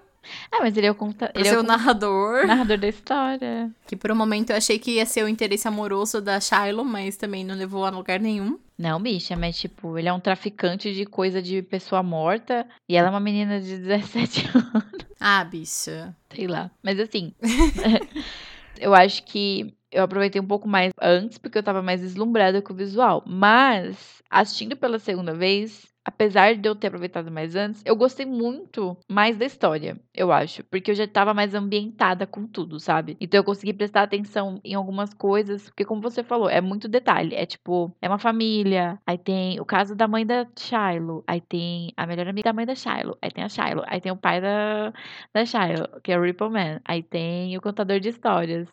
Ah, 0.52 0.58
mas 0.60 0.76
ele 0.76 0.86
é 0.86 0.90
o, 0.90 0.94
conta... 0.94 1.30
Ele 1.34 1.48
é 1.48 1.58
o 1.58 1.62
narrador. 1.62 2.46
narrador 2.46 2.78
da 2.78 2.88
história. 2.88 3.70
Que 3.86 3.96
por 3.96 4.10
um 4.12 4.14
momento 4.14 4.50
eu 4.50 4.56
achei 4.56 4.78
que 4.78 4.92
ia 4.92 5.06
ser 5.06 5.24
o 5.24 5.28
interesse 5.28 5.66
amoroso 5.66 6.20
da 6.20 6.38
Shiloh, 6.40 6.84
mas 6.84 7.16
também 7.16 7.44
não 7.44 7.54
levou 7.54 7.84
a 7.84 7.90
lugar 7.90 8.20
nenhum. 8.20 8.58
Não, 8.78 9.00
bicha, 9.00 9.36
mas 9.36 9.58
tipo, 9.58 9.98
ele 9.98 10.08
é 10.08 10.12
um 10.12 10.20
traficante 10.20 10.94
de 10.94 11.04
coisa 11.04 11.42
de 11.42 11.60
pessoa 11.62 12.02
morta 12.02 12.66
e 12.88 12.96
ela 12.96 13.08
é 13.08 13.10
uma 13.10 13.20
menina 13.20 13.60
de 13.60 13.76
17 13.78 14.48
anos, 14.56 15.06
Ah, 15.18 15.44
bicha. 15.44 16.14
sei 16.34 16.46
lá. 16.46 16.70
Mas 16.82 16.98
assim, 16.98 17.34
eu 18.78 18.94
acho 18.94 19.22
que 19.24 19.74
eu 19.90 20.02
aproveitei 20.02 20.40
um 20.40 20.46
pouco 20.46 20.68
mais 20.68 20.92
antes 21.00 21.38
porque 21.38 21.58
eu 21.58 21.62
tava 21.62 21.82
mais 21.82 22.00
deslumbrada 22.00 22.62
com 22.62 22.72
o 22.72 22.76
visual. 22.76 23.22
Mas, 23.26 24.22
assistindo 24.30 24.76
pela 24.76 24.98
segunda 24.98 25.34
vez, 25.34 25.90
apesar 26.04 26.54
de 26.56 26.68
eu 26.68 26.74
ter 26.74 26.88
aproveitado 26.88 27.30
mais 27.30 27.54
antes, 27.54 27.82
eu 27.84 27.94
gostei 27.96 28.26
muito 28.26 28.96
mais 29.08 29.36
da 29.36 29.44
história, 29.44 30.00
eu 30.14 30.32
acho. 30.32 30.64
Porque 30.64 30.90
eu 30.90 30.94
já 30.94 31.06
tava 31.06 31.34
mais 31.34 31.54
ambientada 31.54 32.26
com 32.26 32.46
tudo, 32.46 32.78
sabe? 32.80 33.16
Então 33.20 33.38
eu 33.38 33.44
consegui 33.44 33.72
prestar 33.72 34.02
atenção 34.02 34.60
em 34.64 34.74
algumas 34.74 35.12
coisas. 35.14 35.68
Porque, 35.68 35.84
como 35.84 36.00
você 36.00 36.22
falou, 36.22 36.48
é 36.48 36.60
muito 36.60 36.88
detalhe. 36.88 37.34
É 37.34 37.46
tipo, 37.46 37.94
é 38.00 38.08
uma 38.08 38.18
família. 38.18 38.98
Aí 39.06 39.18
tem 39.18 39.60
o 39.60 39.64
caso 39.64 39.94
da 39.94 40.08
mãe 40.08 40.26
da 40.26 40.46
Shiloh. 40.58 41.22
Aí 41.26 41.40
tem 41.40 41.92
a 41.96 42.06
melhor 42.06 42.28
amiga 42.28 42.50
da 42.50 42.52
mãe 42.52 42.66
da 42.66 42.74
Shiloh. 42.74 43.16
Aí 43.22 43.30
tem 43.30 43.44
a 43.44 43.48
Shiloh. 43.48 43.84
Aí 43.86 44.00
tem 44.00 44.12
o 44.12 44.16
pai 44.16 44.40
da, 44.40 44.92
da 45.32 45.44
Shiloh, 45.44 46.00
que 46.02 46.12
é 46.12 46.18
o 46.18 46.22
Ripple 46.22 46.50
Man. 46.50 46.80
Aí 46.84 47.02
tem 47.02 47.56
o 47.56 47.60
contador 47.60 48.00
de 48.00 48.08
histórias. 48.08 48.68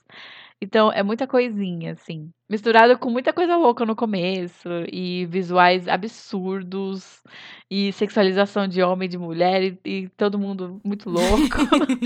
Então, 0.62 0.91
é 0.91 1.04
muita 1.04 1.28
coisinha, 1.28 1.93
assim. 1.93 2.32
Misturado 2.50 2.98
com 2.98 3.12
muita 3.12 3.32
coisa 3.32 3.56
louca 3.56 3.86
no 3.86 3.96
começo. 3.96 4.67
E 4.91 5.26
visuais 5.28 5.88
absurdos. 5.88 7.22
E 7.70 7.91
sexualização 7.93 8.67
de 8.67 8.82
homem 8.82 9.06
e 9.06 9.10
de 9.10 9.17
mulher. 9.17 9.63
E, 9.63 9.80
e 9.86 10.10
todo 10.10 10.39
mundo 10.39 10.82
muito 10.84 11.10
louco. 11.10 11.58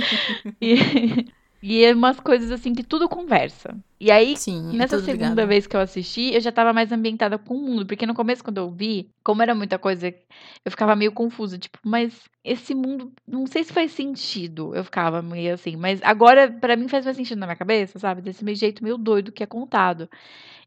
e, 0.61 1.31
e 1.61 1.83
é 1.83 1.93
umas 1.93 2.19
coisas, 2.19 2.51
assim, 2.51 2.73
que 2.73 2.83
tudo 2.83 3.07
conversa. 3.09 3.77
E 3.99 4.11
aí, 4.11 4.43
Sim, 4.43 4.85
é 4.89 4.95
Nessa 4.95 4.99
segunda 4.99 5.45
ligado. 5.45 5.45
vez 5.45 5.67
que 5.67 5.75
eu 5.75 5.81
assisti, 5.81 6.33
eu 6.33 6.39
já 6.39 6.49
tava 6.51 6.71
mais 6.71 6.93
ambientada 6.93 7.37
com 7.37 7.55
o 7.55 7.61
mundo. 7.61 7.85
Porque 7.85 8.05
no 8.05 8.13
começo, 8.13 8.41
quando 8.41 8.57
eu 8.57 8.71
vi, 8.71 9.11
como 9.21 9.41
era 9.41 9.53
muita 9.53 9.77
coisa, 9.77 10.07
eu 10.65 10.71
ficava 10.71 10.95
meio 10.95 11.11
confusa. 11.11 11.57
Tipo, 11.57 11.77
mas 11.83 12.23
esse 12.43 12.73
mundo, 12.73 13.11
não 13.27 13.45
sei 13.45 13.63
se 13.65 13.73
faz 13.73 13.91
sentido. 13.91 14.73
Eu 14.73 14.83
ficava 14.85 15.21
meio 15.21 15.53
assim. 15.53 15.75
Mas 15.75 16.01
agora, 16.03 16.49
pra 16.51 16.77
mim, 16.77 16.87
faz 16.87 17.03
mais 17.03 17.17
sentido 17.17 17.39
na 17.39 17.47
minha 17.47 17.57
cabeça, 17.57 17.99
sabe? 17.99 18.21
Desse 18.21 18.43
meio 18.45 18.55
jeito 18.55 18.81
meio 18.83 18.97
doido 18.97 19.31
que 19.31 19.43
é 19.43 19.45
contado. 19.45 20.09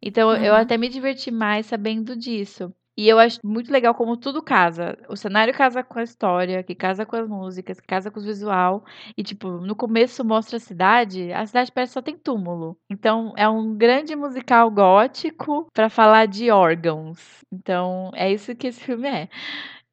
Então, 0.02 0.34
eu 0.36 0.54
Uhum. 0.54 0.60
até 0.60 0.76
me 0.78 0.88
diverti 0.88 1.30
mais 1.30 1.66
sabendo 1.66 2.16
disso. 2.16 2.72
E 2.96 3.08
eu 3.08 3.18
acho 3.18 3.40
muito 3.44 3.72
legal 3.72 3.92
como 3.94 4.16
tudo 4.16 4.40
casa. 4.40 4.96
O 5.08 5.16
cenário 5.16 5.52
casa 5.52 5.82
com 5.82 5.98
a 5.98 6.02
história, 6.04 6.62
que 6.62 6.76
casa 6.76 7.04
com 7.04 7.16
as 7.16 7.28
músicas, 7.28 7.80
que 7.80 7.86
casa 7.88 8.08
com 8.10 8.20
os 8.20 8.24
visual. 8.24 8.84
E, 9.16 9.22
tipo, 9.24 9.48
no 9.50 9.74
começo 9.74 10.24
mostra 10.24 10.58
a 10.58 10.60
cidade, 10.60 11.32
a 11.32 11.44
cidade 11.44 11.72
parece 11.72 11.90
que 11.90 11.94
só 11.94 12.02
tem 12.02 12.16
túmulo. 12.16 12.78
Então, 12.88 13.32
é 13.36 13.48
um 13.48 13.76
grande 13.76 14.14
musical 14.14 14.70
gótico 14.70 15.66
pra 15.72 15.88
falar 15.90 16.26
de 16.26 16.50
órgãos. 16.52 17.44
Então, 17.52 18.12
é 18.14 18.32
isso 18.32 18.54
que 18.54 18.68
esse 18.68 18.80
filme 18.80 19.08
é. 19.08 19.28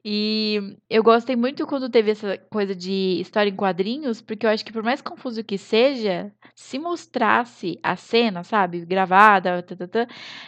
E 0.03 0.77
eu 0.89 1.03
gostei 1.03 1.35
muito 1.35 1.65
quando 1.67 1.89
teve 1.89 2.11
essa 2.11 2.37
coisa 2.51 2.75
de 2.75 3.19
história 3.21 3.49
em 3.51 3.55
quadrinhos, 3.55 4.19
porque 4.21 4.45
eu 4.45 4.49
acho 4.49 4.65
que 4.65 4.73
por 4.73 4.81
mais 4.83 4.99
confuso 5.01 5.43
que 5.43 5.57
seja, 5.59 6.31
se 6.55 6.79
mostrasse 6.79 7.79
a 7.83 7.95
cena, 7.95 8.43
sabe, 8.43 8.83
gravada, 8.85 9.61
tá, 9.63 10.07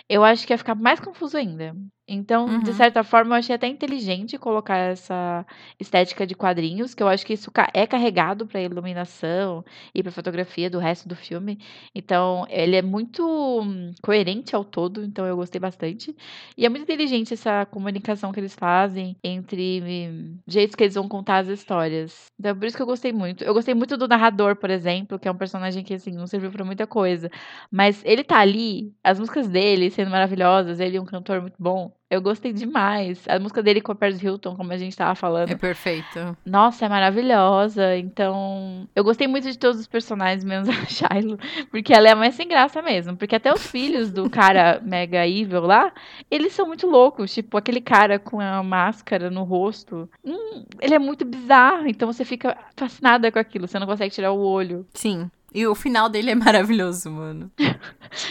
eu 0.10 0.24
acho 0.24 0.48
que 0.48 0.54
ia 0.54 0.58
ficar 0.58 0.74
mais 0.76 1.00
confuso 1.00 1.38
ainda. 1.38 1.76
Então, 2.06 2.60
de 2.60 2.74
Uhum. 2.74 2.74
certa 2.74 3.02
forma, 3.02 3.36
eu 3.36 3.40
achei 3.40 3.56
até 3.56 3.66
inteligente 3.66 4.38
colocar 4.38 4.76
essa 4.76 5.46
estética 5.80 6.28
de 6.28 6.36
quadrinhos, 6.36 6.94
que 6.94 7.02
eu 7.02 7.08
acho 7.08 7.26
que 7.26 7.32
isso 7.32 7.50
é 7.74 7.88
carregado 7.88 8.46
pra 8.46 8.62
iluminação 8.62 9.64
e 9.96 10.04
pra 10.04 10.12
fotografia 10.12 10.70
do 10.70 10.80
resto 10.80 11.08
do 11.08 11.16
filme. 11.16 11.58
Então, 11.96 12.46
ele 12.50 12.76
é 12.76 12.82
muito 12.82 13.26
hum, 13.62 13.94
coerente 14.04 14.54
ao 14.54 14.66
todo, 14.66 15.02
então 15.06 15.26
eu 15.26 15.38
gostei 15.38 15.62
bastante. 15.62 16.14
E 16.58 16.66
é 16.66 16.70
muito 16.70 16.84
inteligente 16.84 17.34
essa 17.36 17.66
comunicação 17.68 18.34
que 18.34 18.40
eles 18.42 18.54
fazem 18.54 19.16
entre 19.24 19.82
hum, 20.12 20.38
jeitos 20.46 20.76
que 20.76 20.84
eles 20.84 20.96
vão 20.96 21.08
contar 21.08 21.38
as 21.38 21.48
histórias. 21.48 22.26
Então, 22.38 22.54
por 22.58 22.66
isso 22.66 22.76
que 22.76 22.84
eu 22.84 22.88
gostei 22.88 23.14
muito. 23.14 23.46
Eu 23.46 23.54
gostei 23.54 23.74
muito 23.74 23.96
do 23.96 24.10
narrador, 24.10 24.58
por 24.58 24.70
exemplo, 24.70 25.18
que 25.18 25.28
é 25.28 25.32
um 25.32 25.38
personagem 25.38 25.84
que, 25.86 25.94
assim, 25.94 26.12
não 26.12 26.28
serviu 26.28 26.52
pra 26.52 26.66
muita 26.66 26.86
coisa. 26.86 27.30
Mas 27.72 28.04
ele 28.04 28.26
tá 28.26 28.40
ali, 28.40 28.94
as 29.02 29.18
músicas 29.20 29.48
dele 29.48 29.90
sendo 29.90 30.12
maravilhosas, 30.12 30.82
ele 30.82 30.98
é 30.98 31.02
um 31.02 31.06
cantor 31.06 31.40
muito 31.42 31.56
bom. 31.58 31.93
Eu 32.14 32.22
gostei 32.22 32.54
demais. 32.54 33.24
A 33.28 33.40
música 33.40 33.64
dele 33.64 33.82
com 33.82 33.92
a 33.92 33.96
Paris 33.96 34.22
Hilton, 34.22 34.56
como 34.56 34.72
a 34.72 34.78
gente 34.78 34.96
tava 34.96 35.16
falando. 35.16 35.50
É 35.50 35.56
perfeito. 35.56 36.38
Nossa, 36.46 36.86
é 36.86 36.90
maravilhosa. 36.90 37.98
Então, 37.98 38.88
eu 38.96 39.04
gostei 39.04 39.28
muito 39.28 39.50
de 39.50 39.58
todos 39.58 39.80
os 39.80 39.88
personagens, 39.88 40.44
menos 40.44 40.70
a 40.70 40.74
Shiloh, 40.86 41.40
porque 41.72 41.92
ela 41.92 42.08
é 42.08 42.12
a 42.12 42.16
mais 42.16 42.36
sem 42.36 42.48
graça 42.48 42.84
mesmo. 42.84 43.18
Porque 43.18 43.36
até 43.36 43.52
os 43.52 43.66
filhos 43.66 44.12
do 44.12 44.30
cara 44.30 44.80
mega 44.86 45.28
evil 45.28 45.62
lá, 45.62 45.92
eles 46.30 46.54
são 46.54 46.68
muito 46.68 46.86
loucos. 46.86 47.34
Tipo, 47.34 47.58
aquele 47.58 47.82
cara 47.82 48.20
com 48.20 48.40
a 48.40 48.62
máscara 48.62 49.32
no 49.32 49.44
rosto. 49.44 50.08
Hum, 50.24 50.66
ele 50.80 50.94
é 50.94 51.00
muito 51.00 51.26
bizarro. 51.26 51.88
Então 51.88 52.14
você 52.14 52.24
fica 52.24 52.56
fascinada 52.78 53.32
com 53.32 53.40
aquilo. 53.40 53.68
Você 53.68 53.80
não 53.80 53.88
consegue 53.88 54.14
tirar 54.14 54.34
o 54.34 54.40
olho. 54.40 54.86
Sim. 54.94 55.32
E 55.52 55.66
o 55.66 55.74
final 55.74 56.10
dele 56.10 56.30
é 56.30 56.36
maravilhoso, 56.36 57.10
mano. 57.10 57.52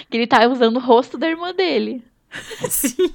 Que 0.09 0.16
ele 0.16 0.29
tá 0.29 0.47
usando 0.47 0.77
o 0.77 0.81
rosto 0.81 1.18
da 1.18 1.29
irmã 1.29 1.53
dele. 1.53 2.05
Sim. 2.68 3.12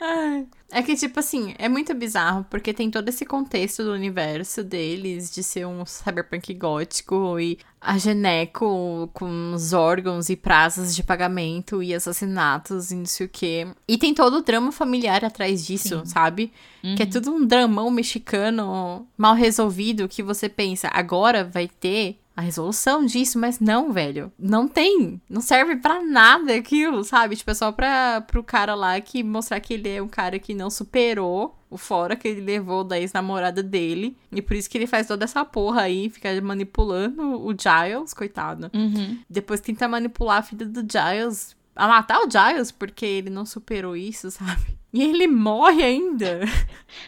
Ai. 0.00 0.46
É 0.72 0.82
que, 0.82 0.96
tipo 0.96 1.20
assim, 1.20 1.54
é 1.58 1.68
muito 1.68 1.94
bizarro, 1.94 2.44
porque 2.50 2.74
tem 2.74 2.90
todo 2.90 3.08
esse 3.08 3.24
contexto 3.24 3.84
do 3.84 3.92
universo 3.92 4.64
deles, 4.64 5.32
de 5.32 5.42
ser 5.42 5.64
um 5.64 5.86
cyberpunk 5.86 6.52
gótico, 6.54 7.38
e 7.38 7.58
a 7.80 7.96
Geneco 7.98 9.08
com 9.12 9.52
os 9.54 9.72
órgãos 9.72 10.28
e 10.28 10.34
prazos 10.34 10.94
de 10.94 11.04
pagamento 11.04 11.82
e 11.82 11.94
assassinatos 11.94 12.90
e 12.90 12.96
não 12.96 13.06
sei 13.06 13.26
o 13.26 13.28
quê. 13.28 13.66
E 13.86 13.96
tem 13.96 14.12
todo 14.12 14.38
o 14.38 14.42
drama 14.42 14.72
familiar 14.72 15.24
atrás 15.24 15.64
disso, 15.64 16.00
Sim. 16.00 16.06
sabe? 16.06 16.52
Que 16.96 17.02
é 17.02 17.06
tudo 17.06 17.32
um 17.32 17.44
dramão 17.44 17.90
mexicano 17.90 19.06
mal 19.16 19.34
resolvido 19.34 20.08
que 20.08 20.22
você 20.22 20.48
pensa, 20.48 20.88
agora 20.92 21.44
vai 21.44 21.68
ter 21.68 22.18
a 22.36 22.42
resolução 22.42 23.06
disso, 23.06 23.38
mas 23.38 23.58
não, 23.58 23.90
velho. 23.92 24.30
Não 24.38 24.68
tem. 24.68 25.20
Não 25.28 25.40
serve 25.40 25.76
pra 25.76 26.02
nada 26.02 26.54
aquilo, 26.54 27.02
sabe? 27.02 27.34
Tipo, 27.34 27.50
é 27.50 27.54
só 27.54 27.72
pra, 27.72 28.20
pro 28.20 28.44
cara 28.44 28.74
lá 28.74 29.00
que 29.00 29.22
mostrar 29.22 29.58
que 29.58 29.72
ele 29.72 29.88
é 29.88 30.02
um 30.02 30.08
cara 30.08 30.38
que 30.38 30.52
não 30.52 30.68
superou 30.68 31.56
o 31.70 31.78
fora 31.78 32.14
que 32.14 32.28
ele 32.28 32.42
levou 32.42 32.84
da 32.84 33.00
ex-namorada 33.00 33.62
dele. 33.62 34.14
E 34.30 34.42
por 34.42 34.54
isso 34.54 34.68
que 34.68 34.76
ele 34.76 34.86
faz 34.86 35.06
toda 35.06 35.24
essa 35.24 35.46
porra 35.46 35.82
aí, 35.82 36.10
fica 36.10 36.28
manipulando 36.42 37.42
o 37.42 37.52
Giles, 37.52 38.12
coitado. 38.12 38.70
Uhum. 38.74 39.18
Depois 39.30 39.60
tenta 39.60 39.88
manipular 39.88 40.38
a 40.38 40.42
filha 40.42 40.66
do 40.66 40.80
Giles. 40.80 41.56
A 41.74 41.88
matar 41.88 42.20
o 42.20 42.30
Giles, 42.30 42.70
porque 42.70 43.06
ele 43.06 43.30
não 43.30 43.46
superou 43.46 43.96
isso, 43.96 44.30
sabe? 44.30 44.76
E 44.92 45.02
ele 45.02 45.26
morre 45.26 45.82
ainda. 45.82 46.40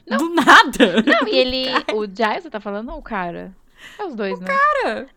Do 0.06 0.34
nada. 0.34 1.02
Não, 1.06 1.28
e 1.28 1.36
ele. 1.36 1.66
O 1.94 2.04
Giles, 2.04 2.42
você 2.42 2.50
tá 2.50 2.60
falando 2.60 2.90
ou 2.90 2.98
o 2.98 3.02
cara? 3.02 3.54
É 3.98 4.04
os 4.04 4.14
dois, 4.14 4.38
né? 4.40 4.46
Cara, 4.46 5.08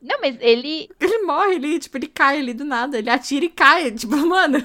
Não, 0.00 0.20
mas 0.20 0.36
ele. 0.40 0.88
ele 1.00 1.18
morre 1.22 1.56
ali, 1.56 1.78
tipo, 1.78 1.96
ele 1.96 2.06
cai 2.08 2.38
ali 2.38 2.54
do 2.54 2.64
nada. 2.64 2.98
Ele 2.98 3.10
atira 3.10 3.44
e 3.44 3.48
cai. 3.48 3.90
Tipo, 3.90 4.16
mano. 4.26 4.58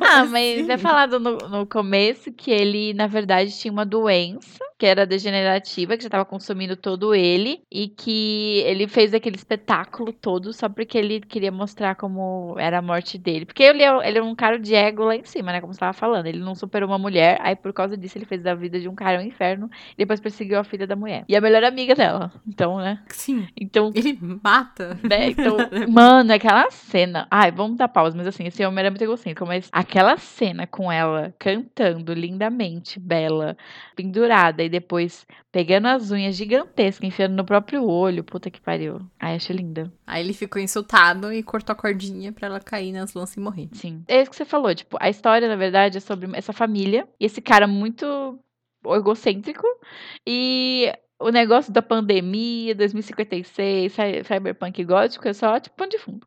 Ah, 0.00 0.24
mas 0.24 0.68
é 0.68 0.76
falado 0.78 1.18
no, 1.18 1.36
no 1.36 1.66
começo 1.66 2.32
que 2.32 2.50
ele, 2.50 2.92
na 2.94 3.06
verdade, 3.06 3.56
tinha 3.58 3.72
uma 3.72 3.86
doença 3.86 4.67
que 4.78 4.86
era 4.86 5.04
degenerativa, 5.04 5.96
que 5.96 6.04
já 6.04 6.08
tava 6.08 6.24
consumindo 6.24 6.76
todo 6.76 7.14
ele, 7.14 7.60
e 7.70 7.88
que 7.88 8.62
ele 8.64 8.86
fez 8.86 9.12
aquele 9.12 9.36
espetáculo 9.36 10.12
todo 10.12 10.52
só 10.52 10.68
porque 10.68 10.96
ele 10.96 11.20
queria 11.20 11.50
mostrar 11.50 11.96
como 11.96 12.54
era 12.58 12.78
a 12.78 12.82
morte 12.82 13.18
dele. 13.18 13.44
Porque 13.44 13.64
ele 13.64 13.82
é, 13.82 14.08
ele 14.08 14.18
é 14.18 14.22
um 14.22 14.34
cara 14.36 14.58
de 14.58 14.74
ego 14.74 15.04
lá 15.04 15.16
em 15.16 15.24
cima, 15.24 15.50
né? 15.50 15.60
Como 15.60 15.74
você 15.74 15.80
tava 15.80 15.92
falando. 15.92 16.26
Ele 16.26 16.38
não 16.38 16.54
superou 16.54 16.88
uma 16.88 16.98
mulher, 16.98 17.38
aí 17.42 17.56
por 17.56 17.72
causa 17.72 17.96
disso 17.96 18.16
ele 18.16 18.24
fez 18.24 18.42
da 18.42 18.54
vida 18.54 18.78
de 18.78 18.88
um 18.88 18.94
cara 18.94 19.18
um 19.18 19.22
inferno, 19.22 19.68
e 19.94 19.96
depois 19.96 20.20
perseguiu 20.20 20.58
a 20.58 20.64
filha 20.64 20.86
da 20.86 20.94
mulher. 20.94 21.24
E 21.28 21.36
a 21.36 21.40
melhor 21.40 21.64
amiga 21.64 21.94
dela. 21.94 22.30
Então, 22.46 22.78
né? 22.78 23.02
Sim. 23.08 23.48
Então, 23.56 23.90
Ele 23.94 24.16
mata. 24.42 24.98
né? 25.02 25.28
Então, 25.38 25.56
mano, 25.88 26.32
aquela 26.32 26.70
cena. 26.70 27.26
Ai, 27.30 27.50
vamos 27.50 27.76
dar 27.76 27.88
pausa, 27.88 28.16
mas 28.16 28.26
assim, 28.26 28.46
esse 28.46 28.64
homem 28.64 28.80
era 28.80 28.90
muito 28.90 29.02
egocêntrico, 29.02 29.46
mas 29.46 29.68
aquela 29.72 30.16
cena 30.16 30.66
com 30.66 30.90
ela 30.90 31.34
cantando 31.38 32.12
lindamente, 32.12 32.98
bela, 32.98 33.56
pendurada, 33.94 34.62
e 34.68 34.70
depois 34.70 35.26
pegando 35.50 35.88
as 35.88 36.10
unhas 36.12 36.36
gigantescas, 36.36 37.06
enfiando 37.08 37.34
no 37.34 37.44
próprio 37.44 37.84
olho. 37.84 38.22
Puta 38.22 38.50
que 38.50 38.60
pariu. 38.60 39.00
Ai, 39.18 39.34
acho 39.34 39.52
linda. 39.52 39.92
Aí 40.06 40.22
ele 40.24 40.32
ficou 40.32 40.62
insultado 40.62 41.32
e 41.32 41.42
cortou 41.42 41.72
a 41.72 41.76
cordinha 41.76 42.32
pra 42.32 42.46
ela 42.46 42.60
cair 42.60 42.92
nas 42.92 43.12
lanças 43.14 43.36
e 43.36 43.40
morrer. 43.40 43.68
Sim. 43.72 44.04
É 44.06 44.20
isso 44.22 44.30
que 44.30 44.36
você 44.36 44.44
falou, 44.44 44.74
tipo, 44.74 44.96
a 45.00 45.08
história, 45.10 45.48
na 45.48 45.56
verdade, 45.56 45.98
é 45.98 46.00
sobre 46.00 46.28
essa 46.34 46.52
família 46.52 47.08
e 47.18 47.26
esse 47.26 47.40
cara 47.40 47.66
muito 47.66 48.38
egocêntrico 48.86 49.66
e 50.26 50.92
o 51.20 51.30
negócio 51.30 51.72
da 51.72 51.82
pandemia, 51.82 52.74
2056, 52.74 53.92
cy- 53.92 54.24
cyberpunk 54.24 54.84
gótico 54.84 55.26
é 55.28 55.32
só 55.32 55.58
tipo 55.58 55.76
pano 55.76 55.90
de 55.90 55.98
fundo. 55.98 56.26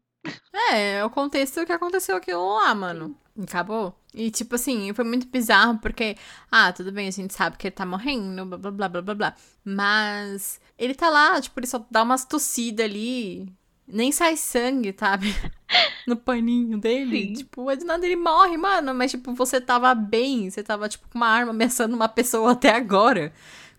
É, 0.54 0.98
é 0.98 1.06
o 1.06 1.10
contexto 1.10 1.66
que 1.66 1.72
aconteceu 1.72 2.16
aquilo 2.16 2.56
lá, 2.56 2.76
mano. 2.76 3.16
Acabou. 3.44 3.96
E, 4.14 4.30
tipo 4.30 4.56
assim, 4.56 4.94
foi 4.94 5.06
muito 5.06 5.28
bizarro 5.28 5.80
porque, 5.80 6.18
ah, 6.52 6.72
tudo 6.74 6.92
bem, 6.92 7.08
a 7.08 7.12
gente 7.12 7.34
sabe 7.34 7.58
que 7.58 7.68
ele 7.68 7.76
tá 7.76 7.86
morrendo, 7.86 8.46
blá 8.46 8.58
blá 8.58 8.72
blá 8.72 8.90
blá 8.90 9.02
blá 9.02 9.16
blá. 9.16 9.36
Mas 9.64 10.60
ele 10.78 10.94
tá 10.94 11.10
lá, 11.10 11.40
tipo, 11.40 11.60
ele 11.60 11.68
só 11.68 11.86
dá 11.90 12.04
umas 12.04 12.26
tossidas 12.26 12.86
ali. 12.86 13.48
Nem 13.88 14.12
sai 14.12 14.38
sangue, 14.38 14.96
sabe? 14.98 15.34
No 16.06 16.18
paninho 16.18 16.78
dele. 16.78 17.28
Sim. 17.28 17.34
Tipo, 17.34 17.72
é 17.72 17.76
de 17.78 17.86
nada 17.86 18.06
ele 18.06 18.18
morre, 18.18 18.58
mano. 18.58 18.94
Mas, 18.94 19.12
tipo, 19.12 19.34
você 19.34 19.62
tava 19.62 19.94
bem. 19.96 20.50
Você 20.50 20.62
tava, 20.62 20.90
tipo, 20.90 21.08
com 21.08 21.18
uma 21.18 21.28
arma 21.28 21.52
ameaçando 21.52 21.96
uma 21.96 22.10
pessoa 22.10 22.52
até 22.52 22.76
agora. 22.76 23.32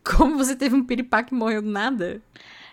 Como 0.03 0.39
você 0.39 0.57
teve 0.57 0.75
um 0.75 0.85
piripá 0.85 1.23
que 1.23 1.35
morreu 1.35 1.61
do 1.61 1.69
nada? 1.69 2.23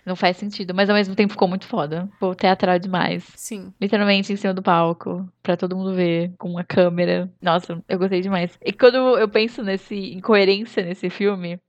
Não 0.09 0.15
faz 0.15 0.37
sentido, 0.37 0.73
mas 0.73 0.89
ao 0.89 0.95
mesmo 0.95 1.13
tempo 1.13 1.33
ficou 1.33 1.47
muito 1.47 1.67
foda. 1.67 2.09
Ficou 2.13 2.33
teatral 2.33 2.79
demais. 2.79 3.23
Sim. 3.35 3.71
Literalmente 3.79 4.33
em 4.33 4.35
cima 4.35 4.55
do 4.55 4.63
palco, 4.63 5.31
pra 5.43 5.55
todo 5.55 5.75
mundo 5.77 5.93
ver, 5.93 6.33
com 6.39 6.49
uma 6.49 6.63
câmera. 6.63 7.31
Nossa, 7.39 7.79
eu 7.87 7.99
gostei 7.99 8.19
demais. 8.19 8.57
E 8.65 8.73
quando 8.73 8.95
eu 9.19 9.29
penso 9.29 9.61
nesse 9.61 9.95
incoerência 9.95 10.83
nesse 10.83 11.11
filme, 11.11 11.59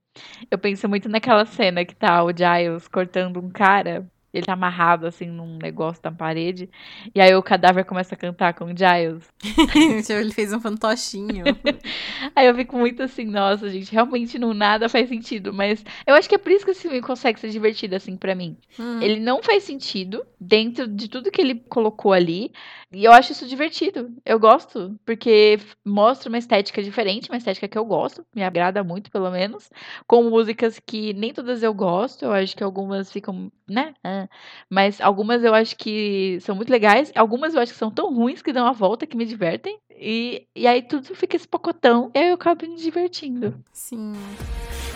eu 0.49 0.57
penso 0.57 0.89
muito 0.89 1.07
naquela 1.07 1.45
cena 1.45 1.85
que 1.85 1.95
tá 1.95 2.23
o 2.23 2.31
Giles 2.35 2.87
cortando 2.87 3.37
um 3.37 3.51
cara. 3.51 4.09
Ele 4.33 4.45
tá 4.45 4.53
amarrado, 4.53 5.05
assim, 5.05 5.25
num 5.25 5.57
negócio 5.57 6.01
na 6.03 6.11
parede. 6.11 6.69
E 7.13 7.19
aí 7.19 7.35
o 7.35 7.43
cadáver 7.43 7.83
começa 7.83 8.15
a 8.15 8.17
cantar 8.17 8.53
com 8.53 8.65
o 8.65 8.67
Giles. 8.69 9.27
ele 10.09 10.31
fez 10.31 10.53
um 10.53 10.59
fantochinho. 10.59 11.43
Aí 12.35 12.47
eu 12.47 12.55
fico 12.55 12.77
muito 12.77 13.03
assim, 13.03 13.25
nossa, 13.25 13.69
gente, 13.69 13.91
realmente 13.91 14.39
não 14.39 14.53
nada 14.53 14.87
faz 14.87 15.09
sentido. 15.09 15.53
Mas 15.53 15.83
eu 16.05 16.15
acho 16.15 16.29
que 16.29 16.35
é 16.35 16.37
por 16.37 16.51
isso 16.51 16.63
que 16.63 16.71
esse 16.71 16.83
filme 16.83 17.01
consegue 17.01 17.39
ser 17.39 17.49
divertido, 17.49 17.95
assim, 17.95 18.15
pra 18.15 18.35
mim. 18.35 18.57
Hum. 18.79 19.01
Ele 19.01 19.19
não 19.19 19.43
faz 19.43 19.63
sentido 19.63 20.25
dentro 20.39 20.87
de 20.87 21.09
tudo 21.09 21.31
que 21.31 21.41
ele 21.41 21.55
colocou 21.67 22.13
ali. 22.13 22.51
E 22.91 23.03
eu 23.05 23.11
acho 23.11 23.31
isso 23.31 23.47
divertido. 23.47 24.13
Eu 24.25 24.39
gosto, 24.39 24.99
porque 25.05 25.59
mostra 25.85 26.29
uma 26.29 26.37
estética 26.37 26.83
diferente, 26.83 27.29
uma 27.29 27.37
estética 27.37 27.67
que 27.67 27.77
eu 27.77 27.85
gosto, 27.85 28.25
me 28.35 28.43
agrada 28.43 28.83
muito, 28.83 29.11
pelo 29.11 29.31
menos. 29.31 29.69
Com 30.07 30.23
músicas 30.29 30.79
que 30.79 31.13
nem 31.13 31.33
todas 31.33 31.63
eu 31.63 31.73
gosto, 31.73 32.25
eu 32.25 32.31
acho 32.31 32.55
que 32.55 32.63
algumas 32.63 33.11
ficam, 33.11 33.51
né? 33.67 33.93
ah, 34.03 34.20
Mas 34.69 34.99
algumas 35.01 35.43
eu 35.43 35.53
acho 35.53 35.75
que 35.75 36.39
são 36.41 36.55
muito 36.55 36.69
legais, 36.69 37.11
algumas 37.15 37.53
eu 37.53 37.61
acho 37.61 37.73
que 37.73 37.79
são 37.79 37.91
tão 37.91 38.13
ruins 38.13 38.41
que 38.41 38.53
dão 38.53 38.67
a 38.67 38.71
volta, 38.71 39.07
que 39.07 39.17
me 39.17 39.25
divertem. 39.25 39.77
E, 39.91 40.47
e 40.55 40.65
aí 40.67 40.81
tudo 40.81 41.13
fica 41.15 41.35
esse 41.35 41.47
pocotão, 41.47 42.09
e 42.13 42.19
aí 42.19 42.29
eu 42.29 42.35
acabo 42.35 42.67
me 42.67 42.75
divertindo. 42.75 43.53
Sim. 43.71 44.13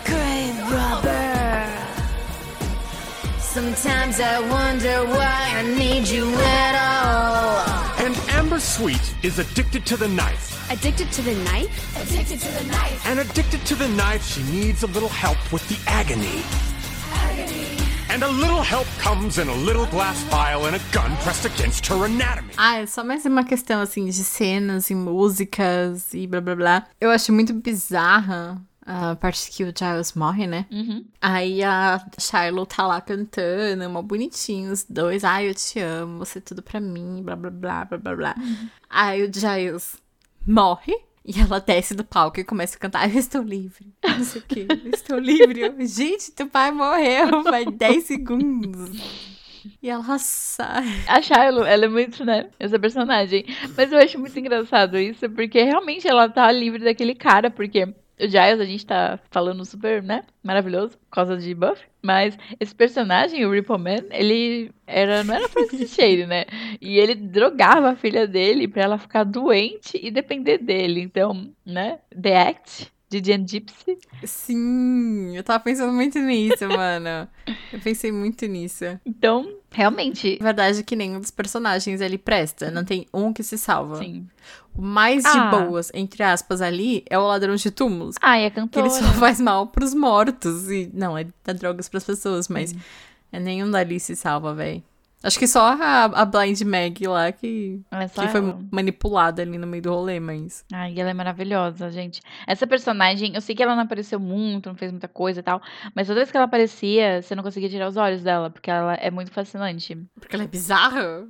Grave 0.04 0.60
robber. 0.62 1.86
Sometimes 3.40 4.20
I 4.20 4.38
wonder 4.50 5.06
why 5.06 5.54
I 5.56 5.62
need 5.78 6.08
you 6.08 6.28
at 6.34 6.74
all. 6.74 8.04
And 8.04 8.14
Amber 8.38 8.60
Sweet 8.60 9.00
is 9.22 9.38
addicted 9.38 9.86
to 9.86 9.96
the 9.96 10.08
knife. 10.08 10.52
Addicted 10.70 11.10
to 11.12 11.22
the 11.22 11.34
knife? 11.44 11.96
Addicted 11.96 12.38
to 12.40 12.48
the 12.48 12.64
knife. 12.64 13.06
And 13.06 13.18
addicted 13.18 13.64
to 13.64 13.74
the 13.74 13.88
knife, 13.88 14.22
she 14.26 14.42
needs 14.52 14.82
a 14.82 14.88
little 14.88 15.08
help 15.08 15.38
with 15.52 15.66
the 15.68 15.78
agony. 15.90 16.42
And 18.08 18.22
a 18.22 18.28
little 18.28 18.62
help 18.62 18.86
comes 19.02 19.36
in 19.38 19.48
a 19.48 19.54
little 19.54 19.86
glass 19.86 20.22
vial 20.30 20.66
and 20.66 20.76
a 20.76 20.78
gun 20.92 21.14
pressed 21.22 21.44
against 21.44 21.86
her 21.88 22.04
anatomy. 22.04 22.52
Ah, 22.56 22.78
é 22.78 22.86
só 22.86 23.02
mais 23.02 23.26
uma 23.26 23.44
questão, 23.44 23.80
assim, 23.80 24.06
de 24.06 24.12
cenas 24.12 24.90
e 24.90 24.94
músicas 24.94 26.14
e 26.14 26.26
blá 26.26 26.40
blá 26.40 26.54
blá. 26.54 26.86
Eu 27.00 27.10
acho 27.10 27.32
muito 27.32 27.52
bizarra 27.52 28.62
a 28.86 29.16
parte 29.16 29.50
que 29.50 29.64
o 29.64 29.72
Giles 29.76 30.14
morre, 30.14 30.46
né? 30.46 30.66
Uhum. 30.70 31.04
Aí 31.20 31.62
a 31.64 32.00
Shiloh 32.18 32.64
tá 32.64 32.86
lá 32.86 33.00
cantando, 33.00 33.90
mó 33.90 34.00
bonitinho, 34.00 34.72
os 34.72 34.84
dois. 34.88 35.24
Ai, 35.24 35.50
eu 35.50 35.54
te 35.54 35.80
amo, 35.80 36.18
você 36.18 36.38
é 36.38 36.42
tudo 36.42 36.62
pra 36.62 36.80
mim, 36.80 37.20
blá 37.24 37.34
blá 37.34 37.50
blá 37.50 37.84
blá 37.84 37.98
blá 37.98 38.16
blá. 38.16 38.34
Aí 38.88 39.24
o 39.24 39.32
Giles 39.32 39.96
morre. 40.46 40.96
E 41.26 41.40
ela 41.40 41.58
desce 41.58 41.92
do 41.92 42.04
palco 42.04 42.38
e 42.38 42.44
começa 42.44 42.76
a 42.76 42.78
cantar, 42.78 43.12
eu 43.12 43.18
estou 43.18 43.42
livre, 43.42 43.92
não 44.06 44.22
sei 44.22 44.40
o 44.40 44.44
que, 44.44 44.60
eu 44.60 44.90
estou 44.92 45.18
livre. 45.18 45.74
Gente, 45.84 46.30
teu 46.30 46.46
pai 46.46 46.70
morreu, 46.70 47.42
faz 47.42 47.66
10 47.68 48.04
segundos. 48.04 49.36
E 49.82 49.88
ela 49.88 50.18
sai. 50.18 50.86
A 51.08 51.20
Shiloh, 51.20 51.64
ela 51.64 51.86
é 51.86 51.88
muito, 51.88 52.24
né, 52.24 52.48
essa 52.60 52.78
personagem. 52.78 53.44
Mas 53.76 53.90
eu 53.90 53.98
acho 53.98 54.20
muito 54.20 54.38
engraçado 54.38 54.96
isso, 54.96 55.28
porque 55.30 55.60
realmente 55.64 56.06
ela 56.06 56.28
tá 56.28 56.50
livre 56.52 56.84
daquele 56.84 57.16
cara, 57.16 57.50
porque 57.50 57.92
o 58.18 58.22
Giles, 58.22 58.60
a 58.60 58.64
gente 58.64 58.86
tá 58.86 59.18
falando 59.30 59.64
super, 59.64 60.02
né, 60.02 60.24
maravilhoso, 60.42 60.96
por 60.98 61.10
causa 61.10 61.36
de 61.36 61.54
Buff. 61.54 61.82
Mas 62.02 62.38
esse 62.58 62.74
personagem, 62.74 63.44
o 63.44 63.50
Ripple 63.50 63.78
Man, 63.78 64.06
ele 64.10 64.70
era, 64.86 65.24
não 65.24 65.34
era 65.34 65.48
pra 65.48 65.62
assistir 65.62 66.02
ele, 66.02 66.26
né? 66.26 66.44
E 66.80 66.98
ele 66.98 67.14
drogava 67.14 67.90
a 67.90 67.96
filha 67.96 68.26
dele 68.26 68.68
pra 68.68 68.82
ela 68.82 68.98
ficar 68.98 69.24
doente 69.24 69.98
e 70.00 70.10
depender 70.10 70.58
dele. 70.58 71.00
Então, 71.00 71.52
né, 71.64 71.98
The 72.10 72.48
Act, 72.48 72.92
de 73.08 73.20
Jen 73.24 73.46
Gypsy. 73.46 73.98
Sim, 74.24 75.36
eu 75.36 75.42
tava 75.44 75.60
pensando 75.62 75.92
muito 75.92 76.18
nisso, 76.18 76.66
mano. 76.68 77.28
Eu 77.72 77.80
pensei 77.80 78.10
muito 78.10 78.46
nisso. 78.46 78.84
Então, 79.04 79.54
realmente, 79.70 80.38
A 80.40 80.44
verdade 80.44 80.80
é 80.80 80.82
que 80.82 80.96
nenhum 80.96 81.20
dos 81.20 81.30
personagens 81.30 82.00
ali 82.00 82.18
presta. 82.18 82.70
Não 82.70 82.84
tem 82.84 83.06
um 83.12 83.32
que 83.32 83.42
se 83.42 83.56
salva. 83.58 83.98
sim. 83.98 84.26
O 84.74 84.82
mais 84.82 85.22
de 85.22 85.28
Ah. 85.30 85.50
boas, 85.50 85.90
entre 85.94 86.22
aspas, 86.22 86.60
ali 86.60 87.02
é 87.08 87.18
o 87.18 87.26
ladrão 87.26 87.54
de 87.54 87.70
túmulos. 87.70 88.16
Ah, 88.20 88.38
e 88.38 88.44
a 88.46 88.50
Que 88.50 88.56
cantora. 88.56 88.86
ele 88.86 88.94
só 88.94 89.04
faz 89.14 89.40
mal 89.40 89.66
pros 89.68 89.94
mortos. 89.94 90.70
E, 90.70 90.90
não, 90.92 91.18
ele 91.18 91.32
dá 91.42 91.52
drogas 91.54 91.88
pras 91.88 92.04
pessoas, 92.04 92.46
mas 92.48 92.74
é 93.32 93.40
nenhum 93.40 93.70
dali 93.70 93.98
se 93.98 94.14
salva, 94.14 94.52
véi. 94.54 94.84
Acho 95.26 95.38
que 95.38 95.46
só 95.48 95.72
a, 95.72 96.04
a 96.04 96.24
Blind 96.24 96.60
Mag 96.62 97.06
lá 97.06 97.32
que, 97.32 97.80
É 97.90 98.06
que 98.06 98.28
foi 98.28 98.40
ela. 98.40 98.58
manipulada 98.70 99.42
ali 99.42 99.58
no 99.58 99.66
meio 99.66 99.82
do 99.82 99.90
rolê, 99.90 100.20
mas. 100.20 100.64
Ai, 100.72 100.98
ela 100.98 101.10
é 101.10 101.14
maravilhosa, 101.14 101.90
gente. 101.90 102.20
Essa 102.46 102.66
personagem, 102.66 103.34
eu 103.34 103.40
sei 103.40 103.54
que 103.54 103.62
ela 103.62 103.74
não 103.74 103.82
apareceu 103.82 104.20
muito, 104.20 104.68
não 104.68 104.76
fez 104.76 104.92
muita 104.92 105.08
coisa 105.08 105.40
e 105.40 105.42
tal, 105.42 105.60
mas 105.94 106.06
toda 106.06 106.20
vez 106.20 106.30
que 106.30 106.36
ela 106.36 106.46
aparecia, 106.46 107.20
você 107.22 107.34
não 107.34 107.42
conseguia 107.42 107.68
tirar 107.68 107.88
os 107.88 107.96
olhos 107.96 108.22
dela, 108.22 108.50
porque 108.50 108.70
ela 108.70 108.94
é 108.94 109.10
muito 109.10 109.30
fascinante. 109.32 109.98
Porque 110.18 110.36
ela 110.36 110.44
é 110.44 110.48
bizarra. 110.48 111.26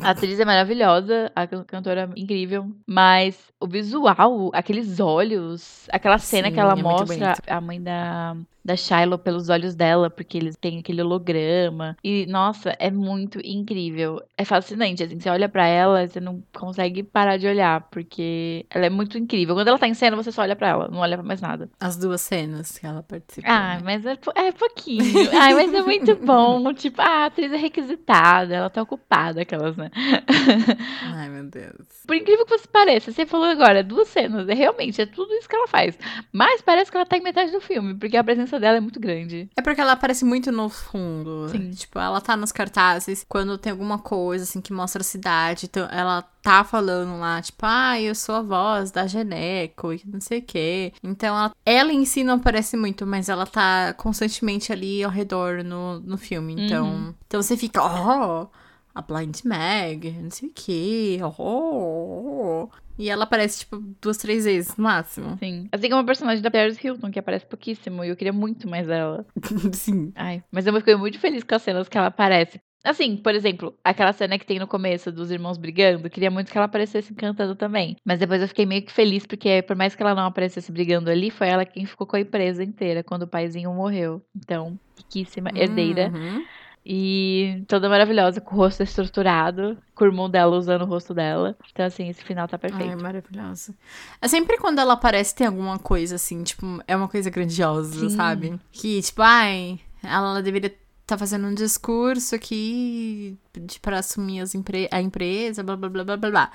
A 0.00 0.10
atriz 0.10 0.38
é 0.38 0.44
maravilhosa, 0.44 1.32
a 1.34 1.48
can- 1.48 1.64
cantora 1.64 2.08
é 2.16 2.20
incrível, 2.20 2.70
mas 2.86 3.36
o 3.58 3.66
visual, 3.66 4.52
aqueles 4.54 5.00
olhos, 5.00 5.88
aquela 5.90 6.16
cena 6.18 6.46
Sim, 6.48 6.54
que 6.54 6.60
ela 6.60 6.74
é 6.78 6.82
mostra 6.82 7.34
a 7.48 7.60
mãe 7.60 7.82
da, 7.82 8.36
da 8.64 8.76
Shiloh 8.76 9.18
pelos 9.18 9.48
olhos 9.48 9.74
dela, 9.74 10.08
porque 10.08 10.38
eles 10.38 10.56
têm 10.56 10.78
aquele 10.78 11.02
holograma. 11.02 11.96
E, 12.02 12.24
nossa, 12.26 12.74
é 12.78 12.90
muito 12.90 13.38
incrível. 13.44 14.22
É 14.36 14.44
fascinante, 14.44 15.02
assim, 15.02 15.20
você 15.20 15.28
olha 15.28 15.48
pra 15.48 15.66
ela, 15.66 16.06
você 16.06 16.20
não 16.20 16.42
consegue 16.52 17.02
parar 17.02 17.36
de 17.36 17.46
olhar, 17.46 17.82
porque 17.90 18.64
ela 18.70 18.86
é 18.86 18.90
muito 18.90 19.18
incrível. 19.18 19.54
Quando 19.54 19.68
ela 19.68 19.78
tá 19.78 19.86
em 19.86 19.94
cena, 19.94 20.16
você 20.16 20.32
só 20.32 20.42
olha 20.42 20.56
pra 20.56 20.68
ela, 20.68 20.88
não 20.88 21.00
olha 21.00 21.18
pra 21.18 21.26
mais 21.26 21.40
nada. 21.40 21.68
As 21.78 21.96
duas 21.96 22.22
cenas 22.22 22.78
que 22.78 22.86
ela 22.86 23.02
participou. 23.02 23.50
Ah, 23.50 23.76
né? 23.76 23.80
mas 23.84 24.06
é, 24.06 24.18
é 24.36 24.52
pouquinho. 24.52 25.04
Ai, 25.38 25.54
mas 25.54 25.74
é 25.74 25.82
muito 25.82 26.16
bom. 26.16 26.72
Tipo, 26.72 27.02
ah, 27.02 27.24
a 27.24 27.26
atriz 27.26 27.52
é 27.52 27.56
requisitada, 27.56 28.54
ela 28.54 28.70
tá 28.70 28.80
ocupada, 28.82 29.42
aquelas, 29.42 29.76
né? 29.76 29.90
Ai, 31.14 31.28
meu 31.28 31.44
Deus. 31.44 32.04
Por 32.06 32.16
incrível 32.16 32.46
que 32.46 32.58
você 32.58 32.68
pareça, 32.68 33.12
você 33.12 33.26
falou 33.26 33.46
agora, 33.46 33.82
duas 33.82 34.08
cenas, 34.08 34.48
é 34.48 34.54
realmente, 34.54 35.00
é 35.00 35.06
tudo 35.06 35.32
isso 35.34 35.48
que 35.48 35.56
ela 35.56 35.68
faz. 35.68 35.98
Mas 36.32 36.62
parece 36.62 36.90
que 36.90 36.96
ela 36.96 37.06
tá 37.06 37.16
em 37.16 37.22
metade 37.22 37.52
do 37.52 37.60
filme, 37.60 37.94
porque 37.94 38.16
a 38.16 38.24
presença 38.24 38.53
dela 38.58 38.78
é 38.78 38.80
muito 38.80 39.00
grande. 39.00 39.48
É 39.56 39.62
porque 39.62 39.80
ela 39.80 39.92
aparece 39.92 40.24
muito 40.24 40.50
no 40.50 40.68
fundo. 40.68 41.48
Sim. 41.50 41.70
Tipo, 41.70 41.98
ela 41.98 42.20
tá 42.20 42.36
nos 42.36 42.52
cartazes 42.52 43.24
quando 43.28 43.58
tem 43.58 43.72
alguma 43.72 43.98
coisa, 43.98 44.44
assim, 44.44 44.60
que 44.60 44.72
mostra 44.72 45.02
a 45.02 45.04
cidade. 45.04 45.66
Então, 45.66 45.88
ela 45.90 46.22
tá 46.42 46.62
falando 46.62 47.18
lá, 47.18 47.40
tipo, 47.40 47.64
ah, 47.64 47.98
eu 48.00 48.14
sou 48.14 48.34
a 48.34 48.42
voz 48.42 48.90
da 48.90 49.06
Geneco 49.06 49.92
e 49.92 50.02
não 50.04 50.20
sei 50.20 50.40
o 50.40 50.42
quê. 50.42 50.92
Então, 51.02 51.36
ela, 51.36 51.52
ela 51.64 51.92
em 51.92 52.04
si 52.04 52.22
não 52.22 52.34
aparece 52.34 52.76
muito, 52.76 53.06
mas 53.06 53.28
ela 53.28 53.46
tá 53.46 53.94
constantemente 53.94 54.72
ali 54.72 55.02
ao 55.02 55.10
redor 55.10 55.64
no, 55.64 56.00
no 56.00 56.18
filme. 56.18 56.54
Então, 56.58 57.14
então 57.26 57.42
você 57.42 57.56
fica, 57.56 57.82
oh, 57.82 58.48
a 58.94 59.02
Blind 59.02 59.40
Mag, 59.44 60.10
não 60.10 60.30
sei 60.30 60.48
o 60.48 60.52
quê, 60.54 61.18
oh. 61.38 62.68
E 62.96 63.10
ela 63.10 63.24
aparece, 63.24 63.60
tipo, 63.60 63.78
duas, 64.00 64.16
três 64.16 64.44
vezes 64.44 64.76
no 64.76 64.84
máximo. 64.84 65.36
Sim. 65.38 65.68
Assim 65.72 65.88
como 65.88 66.02
a 66.02 66.04
personagem 66.04 66.42
da 66.42 66.50
Paris 66.50 66.82
Hilton, 66.82 67.10
que 67.10 67.18
aparece 67.18 67.44
pouquíssimo, 67.44 68.04
e 68.04 68.08
eu 68.08 68.16
queria 68.16 68.32
muito 68.32 68.68
mais 68.68 68.86
dela. 68.86 69.26
Sim. 69.72 70.12
Ai, 70.14 70.44
mas 70.52 70.66
eu 70.66 70.72
fiquei 70.74 70.94
muito 70.94 71.18
feliz 71.18 71.42
com 71.42 71.56
as 71.56 71.62
cenas 71.62 71.88
que 71.88 71.98
ela 71.98 72.06
aparece. 72.06 72.60
Assim, 72.84 73.16
por 73.16 73.34
exemplo, 73.34 73.74
aquela 73.82 74.12
cena 74.12 74.38
que 74.38 74.44
tem 74.44 74.58
no 74.58 74.66
começo 74.66 75.10
dos 75.10 75.30
irmãos 75.30 75.56
brigando, 75.56 76.10
queria 76.10 76.30
muito 76.30 76.52
que 76.52 76.58
ela 76.58 76.66
aparecesse 76.66 77.14
cantando 77.14 77.56
também. 77.56 77.96
Mas 78.04 78.18
depois 78.18 78.42
eu 78.42 78.48
fiquei 78.48 78.66
meio 78.66 78.82
que 78.82 78.92
feliz, 78.92 79.26
porque 79.26 79.62
por 79.62 79.74
mais 79.74 79.96
que 79.96 80.02
ela 80.02 80.14
não 80.14 80.26
aparecesse 80.26 80.70
brigando 80.70 81.08
ali, 81.08 81.30
foi 81.30 81.48
ela 81.48 81.64
quem 81.64 81.86
ficou 81.86 82.06
com 82.06 82.16
a 82.16 82.20
empresa 82.20 82.62
inteira 82.62 83.02
quando 83.02 83.22
o 83.22 83.26
paizinho 83.26 83.72
morreu. 83.72 84.22
Então, 84.36 84.78
riquíssima, 84.98 85.50
herdeira. 85.54 86.12
Uhum. 86.14 86.44
E 86.86 87.64
toda 87.66 87.88
maravilhosa, 87.88 88.42
com 88.42 88.54
o 88.54 88.58
rosto 88.58 88.82
estruturado, 88.82 89.78
com 89.94 90.04
o 90.04 90.06
irmão 90.08 90.28
dela 90.28 90.54
usando 90.54 90.82
o 90.82 90.86
rosto 90.86 91.14
dela. 91.14 91.56
Então, 91.72 91.86
assim, 91.86 92.10
esse 92.10 92.22
final 92.22 92.46
tá 92.46 92.58
Ai, 92.62 92.70
perfeito. 92.70 93.02
maravilhosa. 93.02 93.74
É 94.20 94.28
sempre 94.28 94.58
quando 94.58 94.80
ela 94.80 94.92
aparece 94.92 95.34
tem 95.34 95.46
alguma 95.46 95.78
coisa 95.78 96.16
assim, 96.16 96.42
tipo, 96.42 96.82
é 96.86 96.94
uma 96.94 97.08
coisa 97.08 97.30
grandiosa, 97.30 98.00
Sim. 98.00 98.10
sabe? 98.10 98.60
Que, 98.70 99.00
tipo, 99.00 99.22
ai, 99.22 99.80
ela 100.02 100.42
deveria 100.42 100.74
estar 101.00 101.16
fazendo 101.16 101.46
um 101.46 101.54
discurso 101.54 102.34
aqui 102.34 103.38
de, 103.58 103.80
pra 103.80 104.00
assumir 104.00 104.40
as 104.40 104.54
empre 104.54 104.86
a 104.90 105.00
empresa, 105.00 105.62
blá 105.62 105.76
blá 105.76 105.88
blá 105.88 106.04
blá 106.04 106.16
blá 106.18 106.30
blá. 106.30 106.52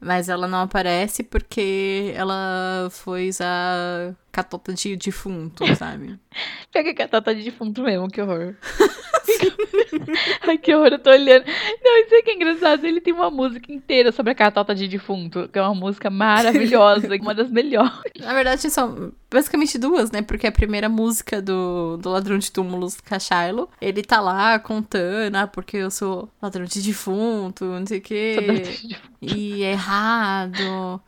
Mas 0.00 0.28
ela 0.28 0.46
não 0.46 0.60
aparece 0.62 1.24
porque 1.24 2.12
ela 2.14 2.88
foi 2.90 3.28
usar 3.28 4.14
catota 4.30 4.72
de 4.72 4.94
defunto, 4.96 5.64
sabe? 5.74 6.18
Pega 6.72 6.94
que 6.94 7.02
a 7.02 7.08
Tata 7.08 7.34
de 7.34 7.42
defunto 7.42 7.82
mesmo, 7.82 8.08
que 8.08 8.22
horror. 8.22 8.54
Ai, 10.46 10.58
que 10.58 10.74
horror, 10.74 10.92
eu 10.92 10.98
tô 10.98 11.10
olhando. 11.10 11.44
Não, 11.82 11.98
isso 11.98 12.14
aqui 12.14 12.30
é 12.30 12.34
engraçado. 12.34 12.84
Ele 12.84 13.00
tem 13.00 13.12
uma 13.12 13.30
música 13.30 13.72
inteira 13.72 14.12
sobre 14.12 14.32
a 14.32 14.34
catota 14.34 14.74
de 14.74 14.88
defunto, 14.88 15.48
que 15.48 15.58
é 15.58 15.62
uma 15.62 15.74
música 15.74 16.10
maravilhosa, 16.10 17.08
uma 17.20 17.34
das 17.34 17.50
melhores. 17.50 17.92
Na 18.18 18.34
verdade, 18.34 18.70
são 18.70 19.12
basicamente 19.30 19.78
duas, 19.78 20.10
né? 20.10 20.22
Porque 20.22 20.46
a 20.46 20.52
primeira 20.52 20.88
música 20.88 21.40
do, 21.40 21.96
do 21.96 22.10
Ladrão 22.10 22.38
de 22.38 22.50
Túmulos, 22.50 23.00
Cachailo, 23.00 23.68
ele 23.80 24.02
tá 24.02 24.20
lá 24.20 24.58
contando, 24.58 25.36
ah, 25.36 25.46
porque 25.46 25.76
eu 25.76 25.90
sou 25.90 26.28
ladrão 26.40 26.64
de 26.64 26.82
defunto, 26.82 27.64
não 27.64 27.86
sei 27.86 27.98
o 27.98 28.02
quê. 28.02 28.36
Catota 28.36 28.62
de 28.62 28.88
defunto. 28.88 29.08
E 29.22 29.62
é 29.62 29.72
errado. 29.72 31.00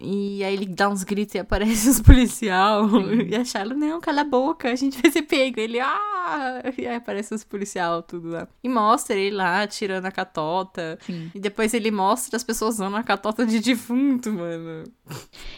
E 0.00 0.44
aí 0.44 0.54
ele 0.54 0.66
dá 0.66 0.88
uns 0.88 1.02
gritos 1.02 1.34
e 1.34 1.38
aparece 1.38 1.88
os 1.90 2.00
policial. 2.00 2.88
E 3.28 3.34
a 3.34 3.44
Shiloh, 3.44 3.74
não, 3.74 4.00
cala 4.00 4.20
a 4.20 4.24
boca, 4.24 4.70
a 4.70 4.74
gente 4.74 5.00
vai 5.00 5.10
ser 5.10 5.22
pego. 5.22 5.58
Ele, 5.60 5.80
ah! 5.80 6.62
E 6.76 6.86
aí 6.86 6.96
aparece 6.96 7.34
os 7.34 7.42
policial, 7.42 8.02
tudo 8.02 8.28
lá. 8.28 8.48
E 8.62 8.68
mostra 8.68 9.16
ele 9.16 9.34
lá, 9.34 9.66
tirando 9.66 10.06
a 10.06 10.12
catota. 10.12 10.98
Sim. 11.02 11.30
E 11.34 11.40
depois 11.40 11.74
ele 11.74 11.90
mostra 11.90 12.36
as 12.36 12.44
pessoas 12.44 12.74
usando 12.74 12.96
a 12.96 13.02
catota 13.02 13.44
de 13.44 13.60
defunto, 13.60 14.32
mano. 14.32 14.84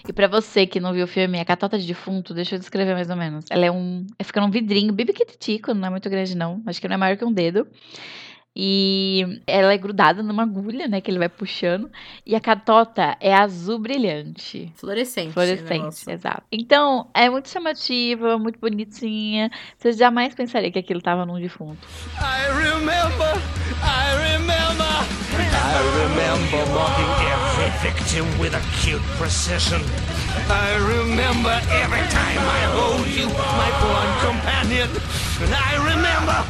E 0.09 0.13
pra 0.13 0.29
você 0.29 0.67
que 0.67 0.81
não 0.81 0.93
viu 0.93 1.05
o 1.05 1.09
filme, 1.09 1.39
a 1.39 1.45
catota 1.45 1.79
de 1.79 1.87
defunto, 1.87 2.33
deixa 2.33 2.55
eu 2.55 2.59
descrever 2.59 2.95
mais 2.95 3.11
ou 3.11 3.17
menos. 3.17 3.45
Ela 3.51 3.67
é 3.67 3.71
um. 3.71 4.07
É 4.19 4.25
fica 4.25 4.41
num 4.41 4.51
vidrinho, 4.51 4.95
pequititico, 4.95 5.75
não 5.75 5.89
é 5.89 5.91
muito 5.91 6.09
grande, 6.09 6.37
não. 6.37 6.63
Acho 6.67 6.81
que 6.81 6.89
não 6.89 6.95
é 6.95 6.99
maior 6.99 7.17
que 7.17 7.25
um 7.25 7.33
dedo. 7.33 7.67
E 8.63 9.41
ela 9.47 9.73
é 9.73 9.79
grudada 9.79 10.23
numa 10.23 10.43
agulha, 10.43 10.87
né? 10.87 11.01
Que 11.01 11.11
ele 11.11 11.19
vai 11.19 11.31
puxando. 11.31 11.91
E 12.27 12.37
a 12.37 12.41
catota 12.41 13.17
é 13.19 13.33
azul 13.33 13.79
brilhante. 13.79 14.71
Fluorescente. 14.77 15.33
Fluorescente, 15.33 15.73
negócio. 15.79 16.13
exato. 16.13 16.43
Então, 16.53 17.09
é 17.15 17.31
muito 17.31 17.49
chamativa, 17.49 18.37
muito 18.37 18.61
bonitinha. 18.61 19.51
Você 19.79 19.93
jamais 19.93 20.35
pensaria 20.35 20.71
que 20.71 20.79
aquilo 20.79 21.01
tava 21.01 21.25
num 21.25 21.41
defunto. 21.41 21.89
I 22.19 22.49
remember, 22.53 23.33
I 23.81 24.35
remember, 24.35 24.85
I 25.41 25.81
remember 26.03 26.61
marking 26.75 27.13
every 27.33 27.71
victim 27.81 28.27
with 28.39 28.55
acute 28.55 29.01
precision. 29.17 29.81
I 30.51 30.77
remember 30.77 31.59
every 31.73 32.07
time 32.11 32.43
I 32.45 32.61
hold 32.77 33.07
you, 33.09 33.25
my 33.57 33.71
blonde 33.81 34.17
companion. 34.21 34.91
And 35.41 35.55
I 35.55 35.77
remember, 35.77 36.45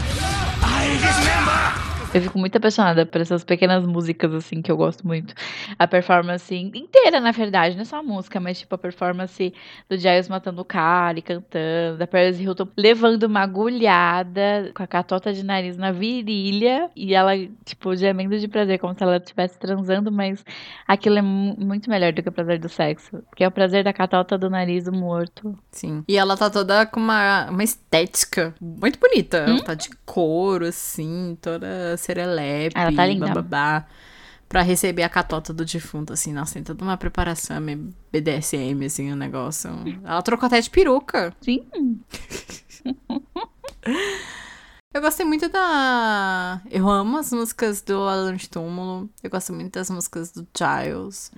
I 0.60 0.98
dismember. 0.98 1.89
Eu 2.12 2.20
fico 2.20 2.38
muito 2.40 2.56
apaixonada 2.56 3.06
por 3.06 3.20
essas 3.20 3.44
pequenas 3.44 3.86
músicas, 3.86 4.34
assim, 4.34 4.60
que 4.60 4.70
eu 4.72 4.76
gosto 4.76 5.06
muito. 5.06 5.32
A 5.78 5.86
performance 5.86 6.52
inteira, 6.54 7.20
na 7.20 7.30
verdade, 7.30 7.76
não 7.76 7.82
é 7.82 7.84
só 7.84 7.98
a 7.98 8.02
música, 8.02 8.40
mas, 8.40 8.58
tipo, 8.58 8.74
a 8.74 8.78
performance 8.78 9.54
do 9.88 9.96
Giles 9.96 10.28
matando 10.28 10.60
o 10.60 10.64
cara 10.64 11.20
e 11.20 11.22
cantando, 11.22 11.98
da 11.98 12.08
Paris 12.08 12.40
Hilton 12.40 12.66
levando 12.76 13.22
uma 13.24 13.42
agulhada 13.42 14.72
com 14.74 14.82
a 14.82 14.86
catota 14.88 15.32
de 15.32 15.44
nariz 15.44 15.76
na 15.76 15.92
virilha 15.92 16.90
e 16.96 17.14
ela, 17.14 17.30
tipo, 17.64 17.94
gemendo 17.94 18.36
de 18.38 18.48
prazer, 18.48 18.78
como 18.80 18.92
se 18.92 19.02
ela 19.04 19.16
estivesse 19.18 19.56
transando, 19.58 20.10
mas 20.10 20.44
aquilo 20.88 21.18
é 21.18 21.22
mu- 21.22 21.56
muito 21.58 21.88
melhor 21.88 22.12
do 22.12 22.22
que 22.22 22.28
o 22.28 22.32
prazer 22.32 22.58
do 22.58 22.68
sexo. 22.68 23.22
Porque 23.28 23.44
é 23.44 23.48
o 23.48 23.52
prazer 23.52 23.84
da 23.84 23.92
catota 23.92 24.36
do 24.36 24.50
nariz 24.50 24.84
do 24.84 24.92
morto. 24.92 25.56
Sim. 25.70 26.02
E 26.08 26.16
ela 26.16 26.36
tá 26.36 26.50
toda 26.50 26.84
com 26.86 26.98
uma, 26.98 27.48
uma 27.50 27.62
estética 27.62 28.52
muito 28.60 28.98
bonita. 28.98 29.36
Ela 29.38 29.62
tá 29.62 29.74
de 29.74 29.90
couro, 30.04 30.66
assim, 30.66 31.38
toda 31.40 31.96
serelepe. 32.00 32.78
Ela 32.78 32.92
tá 32.92 33.06
linda. 33.06 33.26
Bababá, 33.26 33.86
pra 34.48 34.62
receber 34.62 35.02
a 35.02 35.08
catota 35.08 35.52
do 35.52 35.64
defunto, 35.64 36.12
assim. 36.12 36.32
Nossa, 36.32 36.54
tem 36.54 36.62
toda 36.62 36.84
uma 36.84 36.96
preparação 36.96 37.60
meio 37.60 37.92
BDSM, 38.12 38.84
assim, 38.84 39.12
o 39.12 39.16
negócio. 39.16 39.70
Ela 40.04 40.22
trocou 40.22 40.46
até 40.46 40.60
de 40.60 40.70
peruca. 40.70 41.32
Sim. 41.40 41.64
Eu 44.92 45.00
gostei 45.00 45.24
muito 45.24 45.48
da. 45.48 46.60
Eu 46.68 46.90
amo 46.90 47.18
as 47.18 47.32
músicas 47.32 47.80
do 47.80 47.96
Alan 48.08 48.34
de 48.34 48.50
Túmulo. 48.50 49.08
Eu 49.22 49.30
gosto 49.30 49.52
muito 49.52 49.72
das 49.72 49.88
músicas 49.88 50.32
do 50.32 50.44
Giles. 50.56 51.30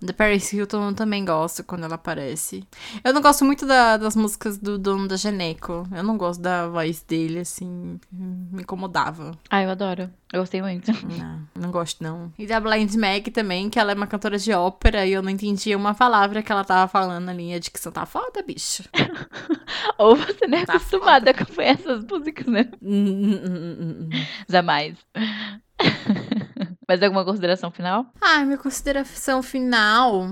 Da 0.00 0.12
Paris 0.12 0.52
Hilton 0.52 0.90
eu 0.90 0.94
também 0.94 1.24
gosto 1.24 1.64
quando 1.64 1.82
ela 1.82 1.96
aparece. 1.96 2.64
Eu 3.02 3.12
não 3.12 3.20
gosto 3.20 3.44
muito 3.44 3.66
da- 3.66 3.96
das 3.96 4.14
músicas 4.14 4.56
do 4.56 4.78
dono 4.78 5.08
da 5.08 5.16
Geneco. 5.16 5.84
Eu 5.92 6.04
não 6.04 6.16
gosto 6.16 6.40
da 6.40 6.68
voz 6.68 7.02
dele, 7.02 7.40
assim. 7.40 7.98
Me 8.12 8.62
incomodava. 8.62 9.32
Ah, 9.50 9.60
eu 9.64 9.70
adoro. 9.70 10.08
Eu 10.32 10.40
gostei 10.40 10.62
muito. 10.62 10.90
Não, 11.18 11.42
não 11.56 11.70
gosto, 11.72 12.02
não. 12.02 12.32
E 12.38 12.46
da 12.46 12.58
Blind 12.58 12.94
Meg 12.94 13.30
também, 13.32 13.68
que 13.68 13.78
ela 13.78 13.92
é 13.92 13.94
uma 13.94 14.06
cantora 14.06 14.38
de 14.38 14.50
ópera 14.52 15.04
e 15.04 15.12
eu 15.12 15.20
não 15.22 15.28
entendia 15.28 15.76
uma 15.76 15.92
palavra 15.92 16.42
que 16.42 16.50
ela 16.50 16.64
tava 16.64 16.88
falando 16.88 17.28
ali. 17.28 17.52
A 17.52 17.58
dicção 17.58 17.92
tá 17.92 18.06
foda, 18.06 18.42
bicho. 18.42 18.84
Ou 19.98 20.16
você 20.16 20.46
não 20.46 20.58
é 20.58 20.64
Tá 20.64 20.74
acostumada 20.76 21.30
a 21.30 21.34
acompanhar 21.34 21.74
essas 21.74 22.04
músicas, 22.04 22.46
né? 22.46 22.70
Jamais. 24.48 24.96
Mais 26.88 27.02
alguma 27.02 27.24
consideração 27.24 27.70
final? 27.70 28.06
Ai, 28.20 28.44
minha 28.44 28.58
consideração 28.58 29.42
final. 29.42 30.28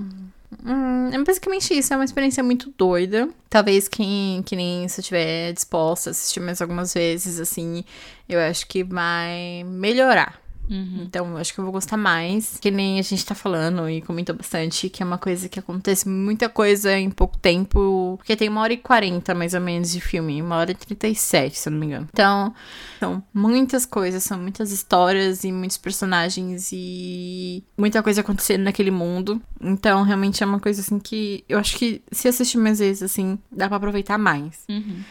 Hum, 0.65 1.11
é 1.13 1.25
basicamente 1.25 1.73
isso, 1.73 1.93
é 1.95 1.97
uma 1.97 2.05
experiência 2.05 2.43
muito 2.43 2.73
doida. 2.77 3.29
Talvez 3.49 3.89
quem, 3.89 4.43
que 4.43 4.57
nem 4.57 4.87
se 4.89 5.01
estiver 5.01 5.53
disposta 5.53 6.11
a 6.11 6.13
assistir 6.13 6.41
mais 6.41 6.61
algumas 6.61 6.93
vezes, 6.93 7.39
assim, 7.41 7.85
eu 8.29 8.39
acho 8.41 8.67
que 8.67 8.85
vai 8.85 9.65
melhorar. 9.65 10.41
Então, 10.71 11.31
eu 11.31 11.37
acho 11.37 11.53
que 11.53 11.59
eu 11.59 11.65
vou 11.65 11.73
gostar 11.73 11.97
mais. 11.97 12.59
Que 12.61 12.71
nem 12.71 12.99
a 12.99 13.03
gente 13.03 13.25
tá 13.27 13.35
falando 13.35 13.89
e 13.89 14.01
comentou 14.01 14.35
bastante, 14.35 14.89
que 14.89 15.03
é 15.03 15.07
uma 15.07 15.19
coisa 15.19 15.49
que 15.49 15.59
acontece 15.59 16.09
muita 16.09 16.49
coisa 16.49 16.97
em 16.97 17.11
pouco 17.11 17.39
tempo. 17.39 18.15
Porque 18.19 18.37
tem 18.37 18.49
uma 18.49 18.61
hora 18.61 18.73
e 18.73 18.77
quarenta, 18.77 19.35
mais 19.35 19.55
ou 19.55 19.61
menos, 19.61 19.91
de 19.91 20.01
filme. 20.01 20.41
Uma 20.41 20.57
hora 20.57 20.71
e 20.71 20.75
trinta 20.75 21.09
e 21.09 21.15
sete, 21.15 21.59
se 21.59 21.69
eu 21.69 21.73
não 21.73 21.81
me 21.81 21.87
engano. 21.87 22.09
Então, 22.13 22.55
são 22.99 23.23
muitas 23.35 23.85
coisas, 23.85 24.23
são 24.23 24.39
muitas 24.39 24.71
histórias 24.71 25.45
e 25.45 25.53
muitos 25.53 25.77
personagens 25.77 26.71
e 26.73 27.65
muita 27.77 28.03
coisa 28.03 28.21
acontecendo 28.21 28.63
naquele 28.63 28.91
mundo. 28.91 29.41
Então, 29.61 30.03
realmente 30.03 30.43
é 30.43 30.47
uma 30.47 30.61
coisa 30.61 30.81
assim 30.81 30.99
que 30.99 31.45
eu 31.49 31.59
acho 31.59 31.77
que 31.77 32.03
se 32.13 32.29
assistir 32.29 32.59
mais 32.59 32.79
vezes, 32.79 33.03
assim, 33.03 33.39
dá 33.51 33.69
pra 33.69 33.77
aproveitar 33.77 34.19
mais. 34.19 34.65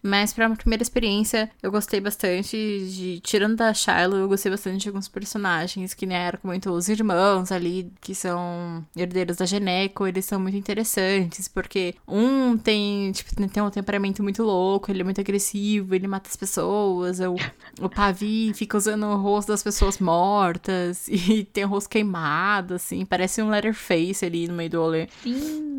Mas 0.04 0.34
pra 0.34 0.48
uma 0.48 0.56
primeira 0.56 0.82
experiência, 0.82 1.50
eu 1.62 1.72
gostei 1.72 2.00
bastante 2.00 2.56
de. 2.56 3.20
Tirando 3.22 3.58
da 3.58 3.74
Shiloh, 3.74 4.18
eu 4.18 4.28
gostei 4.28 4.52
bastante 4.52 4.82
de 4.82 4.88
alguns 4.88 5.08
personagens, 5.08 5.49
que 5.96 6.06
nem 6.06 6.18
era 6.18 6.40
muito 6.44 6.70
os 6.72 6.90
irmãos 6.90 7.52
ali, 7.52 7.92
que 8.02 8.14
são 8.14 8.86
herdeiros 8.96 9.38
da 9.38 9.46
Geneco, 9.46 10.08
eles 10.08 10.26
são 10.26 10.40
muito 10.40 10.58
interessantes, 10.58 11.48
porque 11.48 11.96
um 12.08 12.58
tem, 12.58 13.12
tipo, 13.12 13.36
tem 13.48 13.64
um 13.64 13.70
temperamento 13.70 14.22
muito 14.24 14.44
louco, 14.44 14.92
ele 14.92 15.02
é 15.02 15.04
muito 15.04 15.22
agressivo, 15.22 15.96
ele 15.96 16.08
mata 16.08 16.30
as 16.30 16.36
pessoas, 16.36 17.20
o, 17.20 17.36
o 17.82 17.90
Pavi 17.90 18.52
fica 18.54 18.78
usando 18.78 19.06
o 19.06 19.18
rosto 19.18 19.50
das 19.50 19.64
pessoas 19.64 20.00
mortas, 20.00 21.08
e 21.10 21.44
tem 21.44 21.66
o 21.66 21.68
rosto 21.68 21.90
queimado, 21.90 22.76
assim, 22.76 23.06
parece 23.06 23.42
um 23.42 23.50
Letterface 23.50 24.26
ali 24.26 24.48
no 24.48 24.54
meio 24.54 24.70
do 24.70 24.80
rolê. 24.80 25.08
Sim. 25.24 25.70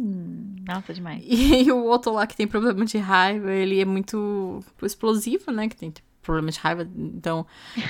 Nossa, 0.66 0.94
demais. 0.94 1.22
E 1.26 1.70
o 1.70 1.84
outro 1.84 2.12
lá 2.12 2.26
que 2.26 2.36
tem 2.36 2.46
problema 2.46 2.84
de 2.84 2.98
raiva, 2.98 3.50
ele 3.52 3.80
é 3.80 3.84
muito 3.84 4.62
explosivo, 4.82 5.50
né? 5.50 5.68
Que 5.68 5.76
tem 5.76 5.90
tipo, 5.90 6.06
problema 6.22 6.50
de 6.50 6.58
raiva, 6.58 6.88
então. 6.96 7.46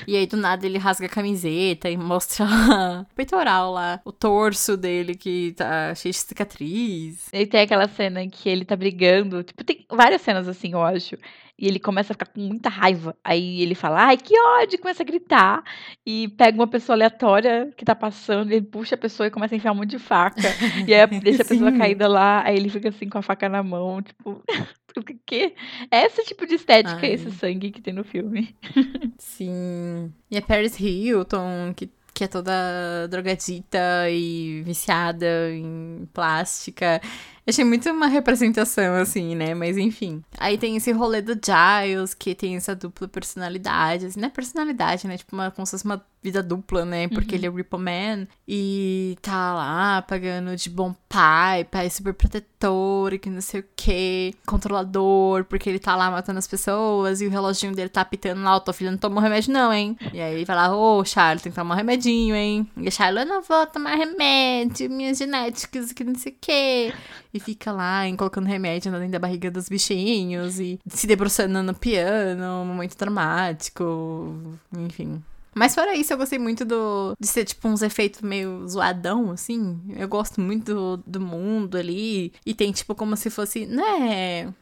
E 0.07 0.15
aí 0.15 0.25
do 0.25 0.37
nada 0.37 0.65
ele 0.65 0.77
rasga 0.77 1.05
a 1.05 1.09
camiseta 1.09 1.89
e 1.89 1.97
mostra 1.97 2.45
o 2.45 3.05
peitoral 3.15 3.71
lá, 3.73 4.01
o 4.05 4.11
torso 4.11 4.77
dele 4.77 5.15
que 5.15 5.53
tá 5.53 5.93
cheio 5.95 6.13
de 6.13 6.19
cicatriz. 6.19 7.29
E 7.33 7.45
tem 7.45 7.61
aquela 7.61 7.87
cena 7.87 8.21
em 8.21 8.29
que 8.29 8.49
ele 8.49 8.65
tá 8.65 8.75
brigando. 8.75 9.43
Tipo, 9.43 9.63
tem 9.63 9.85
várias 9.89 10.21
cenas 10.21 10.47
assim, 10.47 10.73
eu 10.73 10.81
acho. 10.81 11.17
E 11.61 11.67
ele 11.67 11.79
começa 11.79 12.11
a 12.11 12.15
ficar 12.15 12.25
com 12.25 12.41
muita 12.41 12.69
raiva. 12.69 13.15
Aí 13.23 13.61
ele 13.61 13.75
fala, 13.75 14.07
ai, 14.07 14.17
que 14.17 14.33
ódio! 14.35 14.79
Começa 14.79 15.03
a 15.03 15.05
gritar. 15.05 15.63
E 16.03 16.27
pega 16.29 16.57
uma 16.57 16.67
pessoa 16.67 16.95
aleatória 16.95 17.71
que 17.77 17.85
tá 17.85 17.93
passando. 17.93 18.51
Ele 18.51 18.65
puxa 18.65 18.95
a 18.95 18.97
pessoa 18.97 19.27
e 19.27 19.31
começa 19.31 19.53
a 19.53 19.57
enfiar 19.57 19.71
um 19.71 19.75
monte 19.75 19.91
de 19.91 19.99
faca. 19.99 20.41
e 20.87 20.91
aí 20.91 21.19
deixa 21.19 21.43
a 21.43 21.45
pessoa 21.45 21.71
caída 21.77 22.07
lá. 22.07 22.41
Aí 22.43 22.57
ele 22.57 22.67
fica 22.67 22.89
assim 22.89 23.07
com 23.07 23.19
a 23.19 23.21
faca 23.21 23.47
na 23.47 23.61
mão. 23.61 24.01
Tipo, 24.01 24.41
o 24.99 25.03
que? 25.03 25.53
É 25.89 26.05
esse 26.05 26.23
tipo 26.23 26.45
de 26.45 26.55
estética, 26.55 26.99
Ai. 27.01 27.13
esse 27.13 27.31
sangue 27.31 27.71
que 27.71 27.81
tem 27.81 27.93
no 27.93 28.03
filme. 28.03 28.55
Sim. 29.17 30.11
E 30.29 30.37
a 30.37 30.41
Paris 30.41 30.79
Hilton, 30.79 31.73
que, 31.75 31.89
que 32.13 32.23
é 32.23 32.27
toda 32.27 33.07
drogadita 33.09 34.09
e 34.09 34.61
viciada 34.63 35.51
em 35.51 36.07
plástica. 36.13 37.01
Achei 37.45 37.65
muito 37.65 37.89
uma 37.89 38.07
representação, 38.07 38.95
assim, 38.95 39.35
né? 39.35 39.53
Mas 39.53 39.77
enfim. 39.77 40.23
Aí 40.37 40.57
tem 40.57 40.75
esse 40.75 40.91
rolê 40.91 41.21
do 41.21 41.33
Giles, 41.33 42.13
que 42.13 42.35
tem 42.35 42.55
essa 42.55 42.75
dupla 42.75 43.07
personalidade. 43.07 44.05
Assim, 44.05 44.19
não 44.19 44.27
é 44.27 44.31
personalidade, 44.31 45.07
né? 45.07 45.17
Tipo, 45.17 45.35
uma, 45.35 45.49
como 45.49 45.65
se 45.65 45.71
fosse 45.71 45.85
uma 45.85 46.03
vida 46.21 46.43
dupla, 46.43 46.85
né? 46.85 47.07
Porque 47.07 47.33
ele 47.33 47.47
é 47.47 47.49
o 47.49 47.53
Ripple 47.53 47.79
Man. 47.79 48.27
E 48.47 49.17
tá 49.21 49.53
lá 49.53 50.01
pagando 50.03 50.55
de 50.55 50.69
bom 50.69 50.93
pai, 51.09 51.63
pai 51.63 51.89
super 51.89 52.13
protetor, 52.13 53.13
e 53.13 53.19
que 53.19 53.29
não 53.29 53.41
sei 53.41 53.61
o 53.61 53.65
que. 53.75 54.35
Controlador, 54.45 55.43
porque 55.45 55.67
ele 55.67 55.79
tá 55.79 55.95
lá 55.95 56.11
matando 56.11 56.37
as 56.37 56.47
pessoas. 56.47 57.21
E 57.21 57.27
o 57.27 57.29
reloginho 57.31 57.73
dele 57.73 57.89
tá 57.89 58.01
apitando 58.01 58.43
lá. 58.43 58.55
Ó, 58.55 58.59
tua 58.59 58.73
filha 58.73 58.91
não 58.91 58.99
tomou 58.99 59.21
remédio, 59.21 59.51
não, 59.51 59.73
hein? 59.73 59.97
E 60.13 60.21
aí 60.21 60.35
ele 60.35 60.45
vai 60.45 60.55
lá, 60.55 60.75
ô, 60.75 61.03
Charlie, 61.03 61.41
tem 61.41 61.51
que 61.51 61.55
tomar 61.55 61.73
um 61.73 61.77
remedinho, 61.77 62.35
hein? 62.35 62.69
E 62.77 62.87
a 62.87 62.91
Charlie, 62.91 63.23
eu 63.23 63.27
não 63.27 63.41
vou 63.41 63.65
tomar 63.65 63.95
remédio, 63.95 64.91
minhas 64.91 65.17
genéticas, 65.17 65.91
que 65.91 66.03
não 66.03 66.15
sei 66.15 66.33
o 66.33 66.35
que. 66.39 66.93
E 67.33 67.39
fica 67.39 67.71
lá, 67.71 68.07
hein, 68.07 68.15
colocando 68.15 68.47
remédio 68.47 68.91
dentro 68.91 69.09
da 69.09 69.19
barriga 69.19 69.49
dos 69.49 69.69
bichinhos. 69.69 70.59
E 70.59 70.79
se 70.87 71.07
debruçando 71.07 71.63
no 71.63 71.73
piano, 71.73 72.61
um 72.61 72.65
momento 72.65 72.97
dramático. 72.97 74.57
Enfim. 74.77 75.23
Mas 75.53 75.75
fora 75.75 75.93
isso, 75.95 76.13
eu 76.13 76.17
gostei 76.17 76.39
muito 76.39 76.63
do 76.63 77.15
de 77.19 77.27
ser 77.27 77.43
tipo 77.43 77.67
uns 77.67 77.81
efeitos 77.81 78.21
meio 78.21 78.65
zoadão, 78.67 79.31
assim. 79.31 79.81
Eu 79.97 80.07
gosto 80.07 80.39
muito 80.39 80.73
do, 80.73 80.97
do 81.05 81.19
mundo 81.19 81.77
ali. 81.77 82.33
E 82.45 82.53
tem 82.53 82.71
tipo 82.71 82.95
como 82.95 83.17
se 83.17 83.29
fosse. 83.29 83.65
Né? 83.65 84.53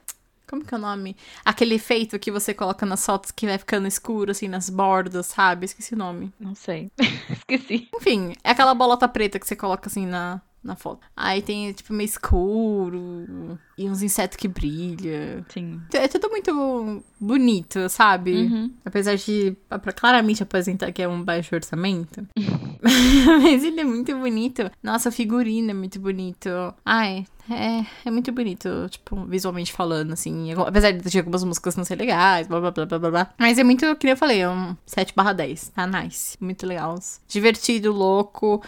Como 0.47 0.65
que 0.65 0.73
é 0.73 0.77
o 0.77 0.81
nome? 0.81 1.15
Aquele 1.45 1.75
efeito 1.75 2.17
que 2.17 2.31
você 2.31 2.55
coloca 2.55 2.83
nas 2.83 3.05
fotos 3.05 3.29
que 3.29 3.45
vai 3.45 3.59
ficando 3.59 3.87
escuro, 3.87 4.31
assim, 4.31 4.47
nas 4.47 4.67
bordas, 4.67 5.27
sabe? 5.27 5.65
Esqueci 5.65 5.93
o 5.93 5.97
nome. 5.97 6.33
Não 6.39 6.55
sei. 6.55 6.91
Esqueci. 7.29 7.87
Enfim, 7.95 8.33
é 8.43 8.49
aquela 8.49 8.73
bolota 8.73 9.07
preta 9.07 9.39
que 9.39 9.47
você 9.47 9.55
coloca 9.55 9.87
assim 9.87 10.07
na, 10.07 10.41
na 10.63 10.75
foto. 10.75 11.05
Aí 11.15 11.41
tem, 11.41 11.71
tipo, 11.71 11.93
meio 11.93 12.05
escuro 12.05 13.57
e 13.77 13.89
uns 13.89 14.01
insetos 14.01 14.37
que 14.37 14.47
brilham. 14.47 15.43
Sim. 15.49 15.81
É 15.93 16.07
tudo 16.07 16.29
muito 16.29 17.03
bonito, 17.19 17.87
sabe? 17.89 18.33
Uhum. 18.33 18.73
Apesar 18.83 19.15
de 19.15 19.55
pra 19.69 19.93
claramente 19.93 20.43
apresentar 20.43 20.91
que 20.91 21.01
é 21.01 21.07
um 21.07 21.23
baixo 21.23 21.55
orçamento. 21.55 22.27
Mas 23.41 23.63
ele 23.63 23.81
é 23.81 23.83
muito 23.85 24.15
bonito. 24.17 24.69
Nossa, 24.83 25.09
a 25.09 25.11
figurina 25.11 25.71
é 25.71 25.73
muito 25.73 25.99
bonito. 25.99 26.49
Ai, 26.85 27.25
é, 27.49 27.85
é 28.05 28.11
muito 28.11 28.31
bonito, 28.31 28.69
tipo, 28.89 29.25
visualmente 29.25 29.73
falando, 29.73 30.13
assim. 30.13 30.51
Apesar 30.53 30.91
de 30.91 31.17
algumas 31.17 31.43
músicas 31.43 31.75
não 31.75 31.83
serem 31.83 32.05
legais, 32.05 32.47
blá 32.47 32.59
blá 32.59 32.71
blá 32.71 32.85
blá 32.85 33.11
blá. 33.11 33.33
Mas 33.37 33.57
é 33.57 33.63
muito, 33.63 33.95
que 33.95 34.05
nem 34.05 34.11
eu 34.11 34.17
falei, 34.17 34.41
é 34.41 34.49
um 34.49 34.75
7 34.85 35.13
barra 35.15 35.33
10. 35.33 35.69
Tá 35.69 35.87
nice. 35.87 36.37
Muito 36.39 36.67
legal. 36.67 36.99
Divertido, 37.27 37.91
louco. 37.91 38.61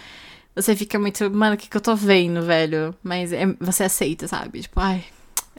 Você 0.56 0.76
fica 0.76 1.00
muito, 1.00 1.30
mano, 1.32 1.56
o 1.56 1.58
que, 1.58 1.70
que 1.70 1.78
eu 1.78 1.82
tô 1.82 1.96
vendo, 1.96 2.42
velho? 2.44 2.94
Mas 3.02 3.32
é- 3.32 3.46
você 3.60 3.84
aceita, 3.84 4.28
sabe? 4.28 4.62
Tipo, 4.62 4.80
ai, 4.80 5.04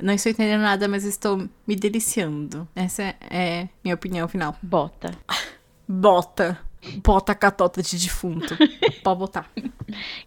não 0.00 0.12
estou 0.12 0.30
entendendo 0.30 0.60
nada, 0.60 0.86
mas 0.88 1.04
estou 1.04 1.48
me 1.66 1.76
deliciando. 1.76 2.68
Essa 2.74 3.02
é, 3.02 3.16
é 3.30 3.68
minha 3.82 3.94
opinião 3.94 4.28
final. 4.28 4.56
Bota. 4.62 5.16
Bota. 5.88 6.58
Bota 7.04 7.32
a 7.32 7.34
catota 7.34 7.82
de 7.82 7.96
defunto. 7.96 8.56
Pode 9.02 9.18
botar. 9.18 9.50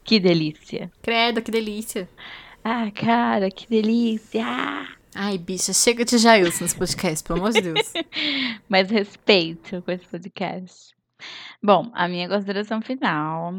Que 0.03 0.19
delícia. 0.19 0.91
Credo, 1.01 1.41
que 1.41 1.51
delícia. 1.51 2.09
Ah, 2.63 2.89
cara, 2.91 3.51
que 3.51 3.67
delícia. 3.67 4.45
Ai, 5.13 5.37
bicha, 5.37 5.73
chega 5.73 6.03
de 6.03 6.17
Jailson 6.17 6.63
nesse 6.63 6.75
podcast, 6.75 7.23
pelo 7.23 7.39
amor 7.39 7.51
de 7.51 7.61
Deus. 7.61 7.93
Mais 8.67 8.89
respeito 8.89 9.81
com 9.81 9.91
esse 9.91 10.05
podcast. 10.07 10.95
Bom, 11.61 11.91
a 11.93 12.07
minha 12.07 12.27
consideração 12.27 12.81
final. 12.81 13.53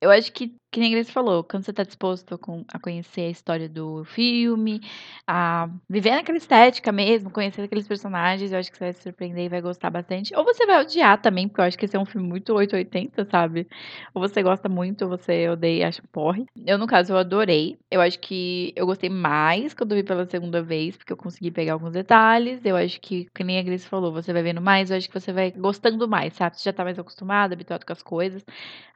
Eu 0.00 0.10
acho 0.10 0.32
que, 0.32 0.59
que 0.70 0.78
nem 0.80 0.92
a 0.92 0.96
Grace 0.96 1.10
falou, 1.12 1.42
quando 1.44 1.64
você 1.64 1.72
tá 1.72 1.82
disposto 1.82 2.34
a, 2.34 2.38
con- 2.38 2.64
a 2.72 2.78
conhecer 2.78 3.22
a 3.22 3.30
história 3.30 3.68
do 3.68 4.04
filme, 4.04 4.80
a 5.26 5.68
viver 5.88 6.12
naquela 6.12 6.38
estética 6.38 6.92
mesmo, 6.92 7.30
conhecer 7.30 7.62
aqueles 7.62 7.88
personagens, 7.88 8.52
eu 8.52 8.58
acho 8.58 8.70
que 8.70 8.78
você 8.78 8.84
vai 8.84 8.92
se 8.92 9.02
surpreender 9.02 9.46
e 9.46 9.48
vai 9.48 9.60
gostar 9.60 9.90
bastante. 9.90 10.34
Ou 10.36 10.44
você 10.44 10.64
vai 10.66 10.80
odiar 10.80 11.20
também, 11.20 11.48
porque 11.48 11.60
eu 11.60 11.64
acho 11.64 11.76
que 11.78 11.84
esse 11.86 11.96
é 11.96 12.00
um 12.00 12.04
filme 12.06 12.28
muito 12.28 12.54
880, 12.54 13.24
sabe? 13.24 13.66
Ou 14.14 14.20
você 14.22 14.42
gosta 14.42 14.68
muito, 14.68 15.02
ou 15.02 15.08
você 15.10 15.48
odeia 15.48 15.88
acha 15.88 16.02
porre. 16.12 16.46
Eu, 16.66 16.78
no 16.78 16.86
caso, 16.86 17.12
eu 17.12 17.16
adorei. 17.18 17.78
Eu 17.90 18.00
acho 18.00 18.18
que 18.20 18.72
eu 18.76 18.86
gostei 18.86 19.10
mais 19.10 19.74
quando 19.74 19.94
vi 19.94 20.02
pela 20.04 20.24
segunda 20.26 20.62
vez, 20.62 20.96
porque 20.96 21.12
eu 21.12 21.16
consegui 21.16 21.50
pegar 21.50 21.72
alguns 21.74 21.92
detalhes. 21.92 22.60
Eu 22.64 22.76
acho 22.76 23.00
que, 23.00 23.26
que 23.34 23.42
nem 23.44 23.58
a 23.58 23.62
Grace 23.62 23.86
falou, 23.88 24.12
você 24.12 24.32
vai 24.32 24.42
vendo 24.42 24.60
mais, 24.60 24.90
eu 24.90 24.96
acho 24.96 25.08
que 25.08 25.18
você 25.20 25.32
vai 25.32 25.50
gostando 25.50 26.08
mais, 26.08 26.34
sabe? 26.34 26.56
Você 26.56 26.64
já 26.64 26.72
tá 26.72 26.84
mais 26.84 26.98
acostumado, 26.98 27.52
habituado 27.52 27.84
com 27.84 27.92
as 27.92 28.02
coisas. 28.02 28.44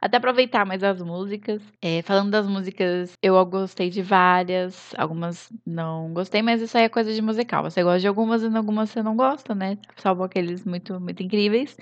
Até 0.01 0.17
aproveitar 0.17 0.65
mais 0.65 0.83
as 0.83 1.01
músicas. 1.01 1.61
É, 1.81 2.01
falando 2.01 2.31
das 2.31 2.47
músicas, 2.47 3.13
eu 3.21 3.43
gostei 3.45 3.89
de 3.89 4.01
várias, 4.01 4.93
algumas 4.97 5.51
não 5.65 6.13
gostei, 6.13 6.41
mas 6.41 6.61
isso 6.61 6.77
aí 6.77 6.85
é 6.85 6.89
coisa 6.89 7.13
de 7.13 7.21
musical. 7.21 7.63
Você 7.63 7.83
gosta 7.83 7.99
de 7.99 8.07
algumas 8.07 8.41
e 8.43 8.47
algumas 8.47 8.89
você 8.89 9.03
não 9.03 9.15
gosta, 9.15 9.53
né? 9.53 9.77
Salvo 9.97 10.23
aqueles 10.23 10.65
muito, 10.65 10.99
muito 10.99 11.21
incríveis. 11.21 11.77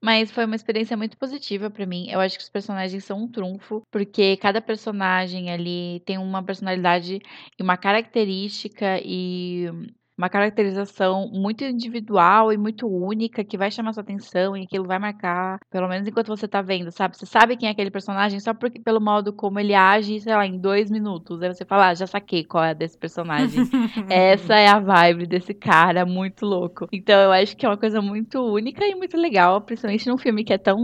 Mas 0.00 0.30
foi 0.30 0.44
uma 0.46 0.56
experiência 0.56 0.96
muito 0.96 1.16
positiva 1.18 1.70
pra 1.70 1.86
mim. 1.86 2.08
Eu 2.10 2.20
acho 2.20 2.36
que 2.36 2.44
os 2.44 2.50
personagens 2.50 3.04
são 3.04 3.24
um 3.24 3.28
trunfo, 3.28 3.82
porque 3.90 4.36
cada 4.38 4.60
personagem 4.60 5.50
ali 5.50 6.00
tem 6.06 6.18
uma 6.18 6.42
personalidade 6.42 7.20
e 7.58 7.62
uma 7.62 7.76
característica 7.76 9.00
e 9.04 9.70
uma 10.16 10.28
caracterização 10.28 11.28
muito 11.32 11.64
individual 11.64 12.52
e 12.52 12.56
muito 12.56 12.86
única 12.86 13.44
que 13.44 13.58
vai 13.58 13.70
chamar 13.70 13.92
sua 13.92 14.02
atenção 14.02 14.56
e 14.56 14.62
aquilo 14.62 14.86
vai 14.86 14.98
marcar, 14.98 15.58
pelo 15.70 15.88
menos 15.88 16.06
enquanto 16.06 16.28
você 16.28 16.46
tá 16.46 16.62
vendo, 16.62 16.90
sabe? 16.90 17.16
Você 17.16 17.26
sabe 17.26 17.56
quem 17.56 17.68
é 17.68 17.72
aquele 17.72 17.90
personagem 17.90 18.38
só 18.40 18.54
porque, 18.54 18.80
pelo 18.80 19.00
modo 19.00 19.32
como 19.32 19.58
ele 19.58 19.74
age, 19.74 20.20
sei 20.20 20.34
lá, 20.34 20.46
em 20.46 20.58
dois 20.58 20.90
minutos. 20.90 21.42
Aí 21.42 21.52
você 21.52 21.64
fala, 21.64 21.88
ah, 21.88 21.94
já 21.94 22.06
saquei 22.06 22.44
qual 22.44 22.64
é 22.64 22.74
desse 22.74 22.96
personagem. 22.96 23.62
Essa 24.08 24.54
é 24.54 24.68
a 24.68 24.78
vibe 24.78 25.26
desse 25.26 25.52
cara, 25.52 26.06
muito 26.06 26.46
louco. 26.46 26.86
Então 26.92 27.18
eu 27.20 27.32
acho 27.32 27.56
que 27.56 27.66
é 27.66 27.68
uma 27.68 27.76
coisa 27.76 28.00
muito 28.00 28.40
única 28.40 28.86
e 28.86 28.94
muito 28.94 29.16
legal, 29.16 29.60
principalmente 29.60 30.08
num 30.08 30.18
filme 30.18 30.44
que 30.44 30.52
é 30.52 30.58
tão, 30.58 30.78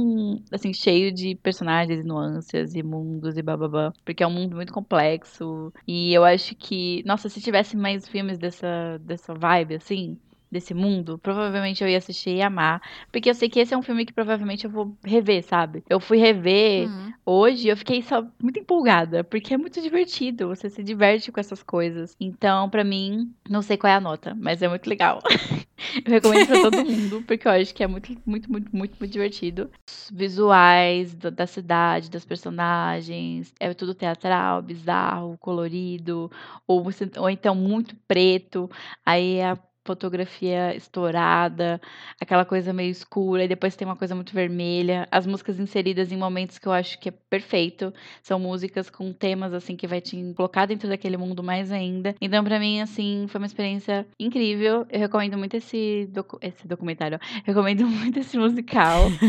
assim, 0.52 0.72
cheio 0.72 1.12
de 1.12 1.36
personagens, 1.36 2.04
nuances 2.04 2.74
e 2.74 2.82
mundos 2.82 3.36
e 3.36 3.42
bababá. 3.42 3.92
Porque 4.04 4.22
é 4.22 4.26
um 4.26 4.32
mundo 4.32 4.56
muito 4.56 4.72
complexo. 4.72 5.72
E 5.86 6.12
eu 6.12 6.24
acho 6.24 6.54
que, 6.56 7.02
nossa, 7.06 7.28
se 7.28 7.40
tivesse 7.40 7.76
mais 7.76 8.08
filmes 8.08 8.38
dessa, 8.38 8.98
dessa 9.00 9.19
vibe, 9.28 9.74
assim, 9.76 10.18
desse 10.50 10.74
mundo, 10.74 11.18
provavelmente 11.18 11.82
eu 11.82 11.88
ia 11.88 11.98
assistir 11.98 12.30
e 12.36 12.42
amar. 12.42 12.80
Porque 13.12 13.30
eu 13.30 13.34
sei 13.34 13.48
que 13.48 13.60
esse 13.60 13.72
é 13.74 13.76
um 13.78 13.82
filme 13.82 14.04
que 14.04 14.12
provavelmente 14.12 14.64
eu 14.64 14.70
vou 14.70 14.96
rever, 15.04 15.44
sabe? 15.44 15.84
Eu 15.88 16.00
fui 16.00 16.18
rever 16.18 16.88
Hum. 16.88 17.12
hoje 17.24 17.68
e 17.68 17.70
eu 17.70 17.76
fiquei 17.76 18.02
só 18.02 18.26
muito 18.42 18.58
empolgada, 18.58 19.22
porque 19.24 19.54
é 19.54 19.58
muito 19.58 19.80
divertido, 19.80 20.48
você 20.48 20.68
se 20.68 20.82
diverte 20.82 21.30
com 21.32 21.40
essas 21.40 21.62
coisas. 21.62 22.16
Então, 22.20 22.68
pra 22.68 22.82
mim, 22.84 23.32
não 23.48 23.62
sei 23.62 23.76
qual 23.76 23.92
é 23.92 23.96
a 23.96 24.00
nota, 24.00 24.34
mas 24.38 24.62
é 24.62 24.68
muito 24.68 24.88
legal. 24.88 25.20
eu 26.04 26.12
recomendo 26.12 26.46
pra 26.46 26.58
todo 26.58 26.82
mundo, 26.84 27.22
porque 27.26 27.46
eu 27.46 27.52
acho 27.52 27.74
que 27.74 27.82
é 27.82 27.86
muito, 27.86 28.10
muito, 28.26 28.50
muito, 28.50 28.76
muito, 28.76 28.96
muito 28.98 29.06
divertido. 29.12 29.70
Os 29.88 30.10
visuais 30.12 31.14
do- 31.14 31.30
da 31.30 31.46
cidade, 31.46 32.10
das 32.10 32.24
personagens, 32.24 33.52
é 33.60 33.72
tudo 33.74 33.94
teatral, 33.94 34.62
bizarro, 34.62 35.36
colorido, 35.38 36.30
ou, 36.66 36.84
ou 37.18 37.30
então 37.30 37.54
muito 37.54 37.94
preto, 38.06 38.70
aí 39.04 39.40
a 39.42 39.56
fotografia 39.84 40.74
estourada, 40.76 41.80
aquela 42.20 42.44
coisa 42.44 42.72
meio 42.72 42.90
escura, 42.90 43.44
e 43.44 43.48
depois 43.48 43.76
tem 43.76 43.86
uma 43.86 43.96
coisa 43.96 44.14
muito 44.14 44.32
vermelha. 44.32 45.08
As 45.10 45.26
músicas 45.26 45.58
inseridas 45.58 46.12
em 46.12 46.16
momentos 46.16 46.58
que 46.58 46.66
eu 46.68 46.72
acho 46.72 46.98
que 46.98 47.08
é 47.08 47.12
perfeito. 47.12 47.92
São 48.22 48.38
músicas 48.38 48.90
com 48.90 49.12
temas, 49.12 49.52
assim, 49.52 49.76
que 49.76 49.86
vai 49.86 50.00
te 50.00 50.32
colocar 50.36 50.66
dentro 50.66 50.88
daquele 50.88 51.16
mundo 51.16 51.42
mais 51.42 51.72
ainda. 51.72 52.14
Então, 52.20 52.44
pra 52.44 52.58
mim, 52.58 52.80
assim, 52.80 53.26
foi 53.28 53.40
uma 53.40 53.46
experiência 53.46 54.06
incrível. 54.18 54.86
Eu 54.90 55.00
recomendo 55.00 55.36
muito 55.38 55.56
esse, 55.56 56.08
docu- 56.12 56.38
esse 56.42 56.66
documentário. 56.68 57.16
Eu 57.16 57.20
recomendo 57.54 57.86
muito 57.86 58.18
esse 58.18 58.38
musical. 58.38 59.04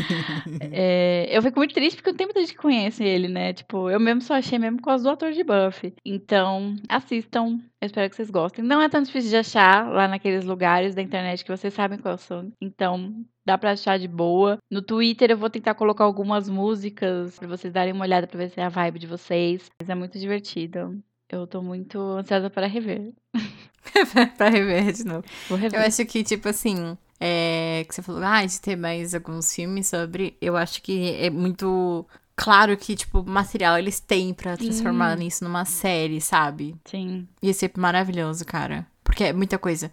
É, 0.74 1.28
eu 1.32 1.41
fico 1.41 1.60
muito 1.60 1.74
triste 1.74 1.95
porque 1.97 2.12
não 2.12 2.18
tem 2.18 2.28
muita 2.28 2.39
gente 2.41 2.54
que 2.54 2.58
conhece 2.60 3.04
ele, 3.04 3.28
né? 3.28 3.54
Tipo, 3.54 3.89
eu 3.89 3.99
mesmo 3.99 4.22
só 4.22 4.36
achei 4.36 4.58
mesmo 4.60 4.78
por 4.78 4.86
causa 4.86 5.04
do 5.04 5.10
ator 5.10 5.32
de 5.32 5.43
Buffy. 5.43 5.93
Então, 6.06 6.76
assistam. 6.88 7.60
Eu 7.82 7.88
espero 7.88 8.08
que 8.12 8.16
vocês 8.16 8.30
gostem. 8.30 8.64
Não 8.64 8.80
é 8.80 8.88
tão 8.88 9.02
difícil 9.02 9.32
de 9.32 9.38
achar 9.38 9.92
lá 9.92 10.08
naqueles 10.08 10.46
lugares 10.46 10.94
da 10.94 11.02
internet 11.02 11.44
que 11.44 11.50
vocês 11.50 11.74
sabem 11.74 11.98
quais 11.98 12.22
são. 12.22 12.54
Então, 12.62 13.26
dá 13.44 13.58
pra 13.58 13.72
achar 13.72 13.98
de 13.98 14.08
boa. 14.08 14.60
No 14.70 14.84
Twitter 14.84 15.32
eu 15.32 15.38
vou 15.38 15.50
tentar 15.50 15.74
colocar 15.74 16.04
algumas 16.04 16.48
músicas 16.48 17.40
pra 17.40 17.48
vocês 17.48 17.74
darem 17.74 17.92
uma 17.92 18.06
olhada 18.06 18.28
pra 18.28 18.38
ver 18.38 18.52
se 18.52 18.60
é 18.60 18.64
a 18.64 18.70
vibe 18.70 19.00
de 19.00 19.08
vocês. 19.08 19.68
Mas 19.82 19.90
é 19.90 19.96
muito 19.96 20.20
divertido. 20.20 21.02
Eu 21.28 21.48
tô 21.48 21.64
muito 21.64 21.98
ansiosa 22.00 22.52
para 22.52 22.68
rever. 22.68 23.14
pra 24.38 24.50
rever 24.50 24.94
de 24.94 25.04
novo. 25.04 25.24
Vou 25.50 25.58
rever. 25.58 25.80
Eu 25.80 25.88
acho 25.88 26.06
que, 26.06 26.24
tipo 26.24 26.50
assim, 26.50 26.96
é, 27.20 27.84
que 27.88 27.96
você 27.96 28.04
falou, 28.04 28.22
ah, 28.24 28.46
de 28.46 28.62
ter 28.62 28.76
mais 28.76 29.16
alguns 29.16 29.56
filmes 29.56 29.88
sobre. 29.88 30.38
Eu 30.40 30.56
acho 30.56 30.84
que 30.84 31.16
é 31.16 31.32
muito 31.32 32.06
claro 32.42 32.76
que, 32.76 32.96
tipo, 32.96 33.24
material 33.24 33.78
eles 33.78 34.00
têm 34.00 34.34
pra 34.34 34.58
transformar 34.58 35.16
nisso 35.16 35.44
numa 35.44 35.64
série, 35.64 36.20
sabe? 36.20 36.76
Sim. 36.86 37.28
Ia 37.39 37.54
ser 37.54 37.72
maravilhoso, 37.78 38.44
cara. 38.46 38.88
Porque 39.04 39.26
é 39.26 39.34
muita 39.34 39.60
coisa. 39.60 39.92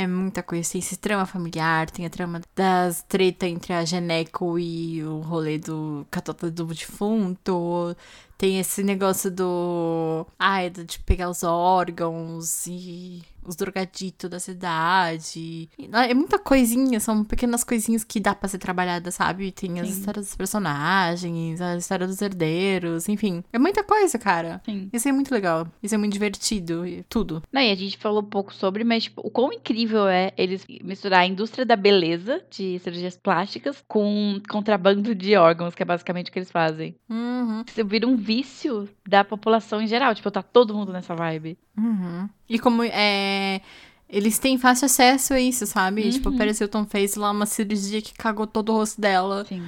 É 0.00 0.06
muita 0.06 0.42
coisa. 0.42 0.72
Tem 0.72 0.78
esse 0.78 0.96
trama 0.96 1.26
familiar, 1.26 1.90
tem 1.90 2.06
a 2.06 2.10
trama 2.10 2.40
das 2.56 3.02
treta 3.02 3.46
entre 3.46 3.74
a 3.74 3.84
Geneco 3.84 4.58
e 4.58 5.04
o 5.04 5.20
rolê 5.20 5.58
do 5.58 6.06
catota 6.10 6.50
do 6.50 6.64
defunto. 6.64 7.94
Tem 8.38 8.58
esse 8.58 8.82
negócio 8.82 9.30
do. 9.30 10.26
Ai, 10.38 10.70
de 10.70 10.98
pegar 11.00 11.28
os 11.28 11.42
órgãos 11.42 12.66
e 12.66 13.20
os 13.44 13.56
drogaditos 13.56 14.30
da 14.30 14.38
cidade. 14.38 15.68
É 16.08 16.14
muita 16.14 16.38
coisinha, 16.38 17.00
são 17.00 17.24
pequenas 17.24 17.64
coisinhas 17.64 18.04
que 18.04 18.20
dá 18.20 18.34
pra 18.34 18.48
ser 18.48 18.58
trabalhada, 18.58 19.10
sabe? 19.10 19.50
Tem 19.50 19.80
as 19.80 19.88
Sim. 19.88 19.98
histórias 19.98 20.26
dos 20.26 20.36
personagens, 20.36 21.60
a 21.60 21.76
história 21.76 22.06
dos 22.06 22.20
herdeiros, 22.20 23.08
enfim. 23.08 23.42
É 23.52 23.58
muita 23.58 23.82
coisa, 23.82 24.18
cara. 24.18 24.60
Sim. 24.64 24.88
Isso 24.92 25.08
é 25.08 25.12
muito 25.12 25.32
legal. 25.32 25.66
Isso 25.82 25.94
é 25.94 25.98
muito 25.98 26.12
divertido. 26.12 26.82
Tudo. 27.08 27.42
Não, 27.52 27.60
e 27.60 27.70
a 27.70 27.74
gente 27.74 27.98
falou 27.98 28.22
pouco 28.22 28.54
sobre, 28.54 28.84
mas 28.84 29.04
tipo, 29.04 29.20
o 29.24 29.30
quão 29.30 29.52
incrível 29.52 29.89
é 29.98 30.32
eles 30.36 30.66
misturar 30.82 31.20
a 31.20 31.26
indústria 31.26 31.64
da 31.64 31.76
beleza, 31.76 32.42
de 32.50 32.78
cirurgias 32.78 33.16
plásticas, 33.16 33.82
com 33.86 34.40
contrabando 34.48 35.14
de 35.14 35.36
órgãos, 35.36 35.74
que 35.74 35.82
é 35.82 35.86
basicamente 35.86 36.28
o 36.28 36.32
que 36.32 36.38
eles 36.38 36.50
fazem. 36.50 36.94
Uhum. 37.08 37.64
Isso 37.66 37.84
vira 37.84 38.06
um 38.06 38.16
vício 38.16 38.88
da 39.06 39.24
população 39.24 39.80
em 39.80 39.86
geral. 39.86 40.14
Tipo, 40.14 40.30
tá 40.30 40.42
todo 40.42 40.74
mundo 40.74 40.92
nessa 40.92 41.14
vibe. 41.14 41.58
Uhum. 41.76 42.28
E 42.48 42.58
como 42.58 42.82
é. 42.82 43.60
Eles 44.08 44.40
têm 44.40 44.58
fácil 44.58 44.86
acesso 44.86 45.34
a 45.34 45.40
isso, 45.40 45.64
sabe? 45.66 46.10
Tipo, 46.10 46.30
a 46.30 46.32
Paris 46.36 46.60
Hilton 46.60 46.84
fez 46.84 47.14
lá 47.14 47.30
uma 47.30 47.46
cirurgia 47.46 48.02
que 48.02 48.12
cagou 48.12 48.44
todo 48.44 48.72
o 48.72 48.76
rosto 48.76 49.00
dela. 49.00 49.44
Sim. 49.44 49.62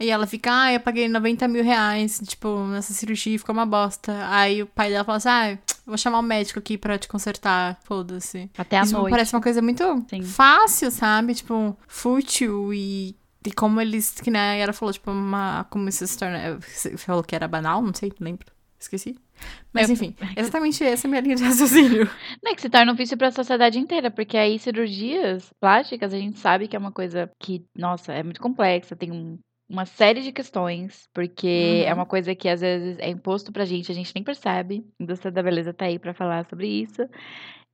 E 0.00 0.10
ela 0.10 0.24
fica, 0.28 0.50
ah, 0.52 0.72
eu 0.72 0.78
paguei 0.78 1.08
90 1.08 1.48
mil 1.48 1.64
reais, 1.64 2.20
tipo, 2.24 2.64
nessa 2.68 2.92
cirurgia 2.92 3.36
ficou 3.36 3.52
uma 3.52 3.66
bosta. 3.66 4.16
Aí 4.28 4.62
o 4.62 4.66
pai 4.66 4.90
dela 4.90 5.02
fala 5.02 5.16
assim, 5.16 5.28
ah, 5.28 5.58
vou 5.88 5.98
chamar 5.98 6.18
o 6.20 6.22
médico 6.22 6.58
aqui 6.58 6.78
pra 6.78 6.96
te 6.98 7.08
consertar, 7.08 7.78
foda-se. 7.84 8.48
Até 8.56 8.78
a 8.78 8.82
Isso 8.82 8.92
noite. 8.94 9.10
parece 9.10 9.34
uma 9.34 9.42
coisa 9.42 9.60
muito 9.62 9.82
Sim. 10.08 10.22
fácil, 10.22 10.90
sabe? 10.90 11.34
Tipo, 11.34 11.76
fútil 11.86 12.72
e... 12.72 13.16
E 13.46 13.52
como 13.52 13.80
eles, 13.80 14.10
que 14.20 14.30
né, 14.30 14.58
ela 14.58 14.74
falou, 14.74 14.92
tipo, 14.92 15.10
uma, 15.10 15.64
como 15.70 15.88
isso 15.88 16.06
se 16.06 16.18
torna, 16.18 16.58
você 16.60 16.96
falou 16.98 17.22
que 17.22 17.34
era 17.34 17.48
banal, 17.48 17.80
não 17.80 17.94
sei, 17.94 18.12
lembro, 18.20 18.46
esqueci. 18.78 19.16
Mas 19.72 19.88
enfim, 19.88 20.14
exatamente 20.36 20.82
essa 20.84 21.06
é 21.06 21.08
a 21.08 21.10
minha 21.10 21.22
linha 21.22 21.36
de 21.36 21.44
raciocínio. 21.44 22.10
Não 22.42 22.50
é 22.52 22.54
que 22.56 22.60
se 22.60 22.68
torna 22.68 22.92
um 22.92 22.94
vício 22.96 23.16
pra 23.16 23.30
sociedade 23.30 23.78
inteira, 23.78 24.10
porque 24.10 24.36
aí 24.36 24.58
cirurgias 24.58 25.48
plásticas 25.60 26.12
a 26.12 26.18
gente 26.18 26.38
sabe 26.40 26.66
que 26.68 26.74
é 26.74 26.78
uma 26.78 26.90
coisa 26.92 27.30
que, 27.38 27.64
nossa, 27.76 28.12
é 28.12 28.22
muito 28.22 28.40
complexa, 28.40 28.96
tem 28.96 29.12
um- 29.12 29.38
uma 29.68 29.84
série 29.86 30.22
de 30.22 30.32
questões, 30.32 31.08
porque 31.14 31.46
Uhum. 31.48 31.82
é 31.86 31.94
uma 31.94 32.06
coisa 32.06 32.34
que 32.34 32.48
às 32.48 32.60
vezes 32.62 32.98
é 32.98 33.08
imposto 33.10 33.52
pra 33.52 33.64
gente, 33.64 33.90
a 33.92 33.94
gente 33.94 34.14
nem 34.14 34.24
percebe. 34.24 34.86
A 35.00 35.02
indústria 35.02 35.30
da 35.32 35.42
beleza 35.42 35.74
tá 35.74 35.86
aí 35.86 35.98
pra 35.98 36.14
falar 36.14 36.46
sobre 36.48 36.66
isso. 36.68 37.02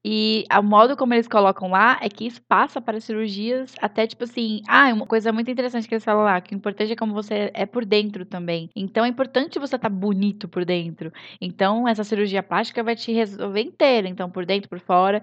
E 0.06 0.44
o 0.58 0.62
modo 0.62 0.96
como 0.96 1.14
eles 1.14 1.26
colocam 1.26 1.70
lá 1.70 1.98
é 2.02 2.08
que 2.10 2.26
isso 2.26 2.42
passa 2.46 2.78
para 2.80 3.00
cirurgias 3.00 3.74
até 3.80 4.06
tipo 4.06 4.24
assim. 4.24 4.60
Ah, 4.68 4.92
uma 4.92 5.06
coisa 5.06 5.32
muito 5.32 5.50
interessante 5.50 5.88
que 5.88 5.94
eles 5.94 6.04
falam 6.04 6.24
lá, 6.24 6.40
que 6.42 6.54
o 6.54 6.56
importante 6.56 6.92
é 6.92 6.96
como 6.96 7.14
você 7.14 7.50
é 7.54 7.64
por 7.64 7.84
dentro 7.86 8.26
também. 8.26 8.68
Então 8.76 9.04
é 9.04 9.08
importante 9.08 9.58
você 9.58 9.76
estar 9.76 9.88
bonito 9.88 10.46
por 10.46 10.64
dentro. 10.64 11.10
Então 11.40 11.88
essa 11.88 12.04
cirurgia 12.04 12.42
plástica 12.42 12.82
vai 12.82 12.94
te 12.94 13.12
resolver 13.12 13.62
inteira. 13.62 14.06
Então 14.08 14.30
por 14.30 14.44
dentro, 14.44 14.68
por 14.68 14.78
fora. 14.80 15.22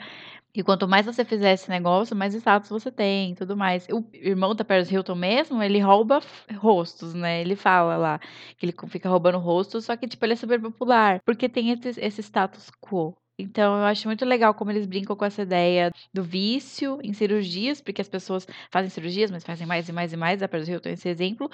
E 0.54 0.64
quanto 0.64 0.88
mais 0.88 1.06
você 1.06 1.24
fizer 1.24 1.54
esse 1.54 1.70
negócio, 1.70 2.16
mais 2.16 2.34
status 2.34 2.70
você 2.70 2.92
tem 2.92 3.36
tudo 3.36 3.56
mais. 3.56 3.88
O 3.90 4.04
irmão 4.14 4.54
da 4.54 4.66
Paris 4.66 4.92
Hilton 4.92 5.16
mesmo, 5.16 5.64
ele 5.64 5.80
rouba 5.80 6.20
rostos, 6.58 7.14
né? 7.14 7.40
Ele 7.42 7.56
fala 7.56 7.96
lá 7.98 8.20
que 8.58 8.66
ele 8.66 8.74
fica 8.88 9.10
roubando 9.10 9.38
rostos, 9.40 9.86
só 9.86 9.96
que, 9.96 10.08
tipo, 10.08 10.26
ele 10.26 10.34
é 10.34 10.36
super 10.36 10.60
popular. 10.62 11.22
Porque 11.26 11.48
tem 11.48 11.72
esse, 11.72 12.00
esse 12.02 12.22
status 12.22 12.70
quo. 12.82 13.16
Então, 13.42 13.78
eu 13.78 13.86
acho 13.86 14.08
muito 14.08 14.26
legal 14.26 14.54
como 14.54 14.72
eles 14.72 14.86
brincam 14.86 15.16
com 15.16 15.26
essa 15.26 15.42
ideia 15.42 15.92
do 16.14 16.24
vício 16.24 17.00
em 17.04 17.14
cirurgias, 17.14 17.82
porque 17.82 18.02
as 18.02 18.10
pessoas 18.10 18.48
fazem 18.70 18.90
cirurgias, 18.90 19.32
mas 19.32 19.44
fazem 19.44 19.68
mais 19.68 19.90
e 19.90 19.92
mais 19.92 20.14
e 20.14 20.18
mais. 20.18 20.42
A 20.42 20.48
Paris 20.48 20.68
Hilton 20.68 20.90
é 20.90 20.94
esse 20.94 21.10
exemplo. 21.10 21.50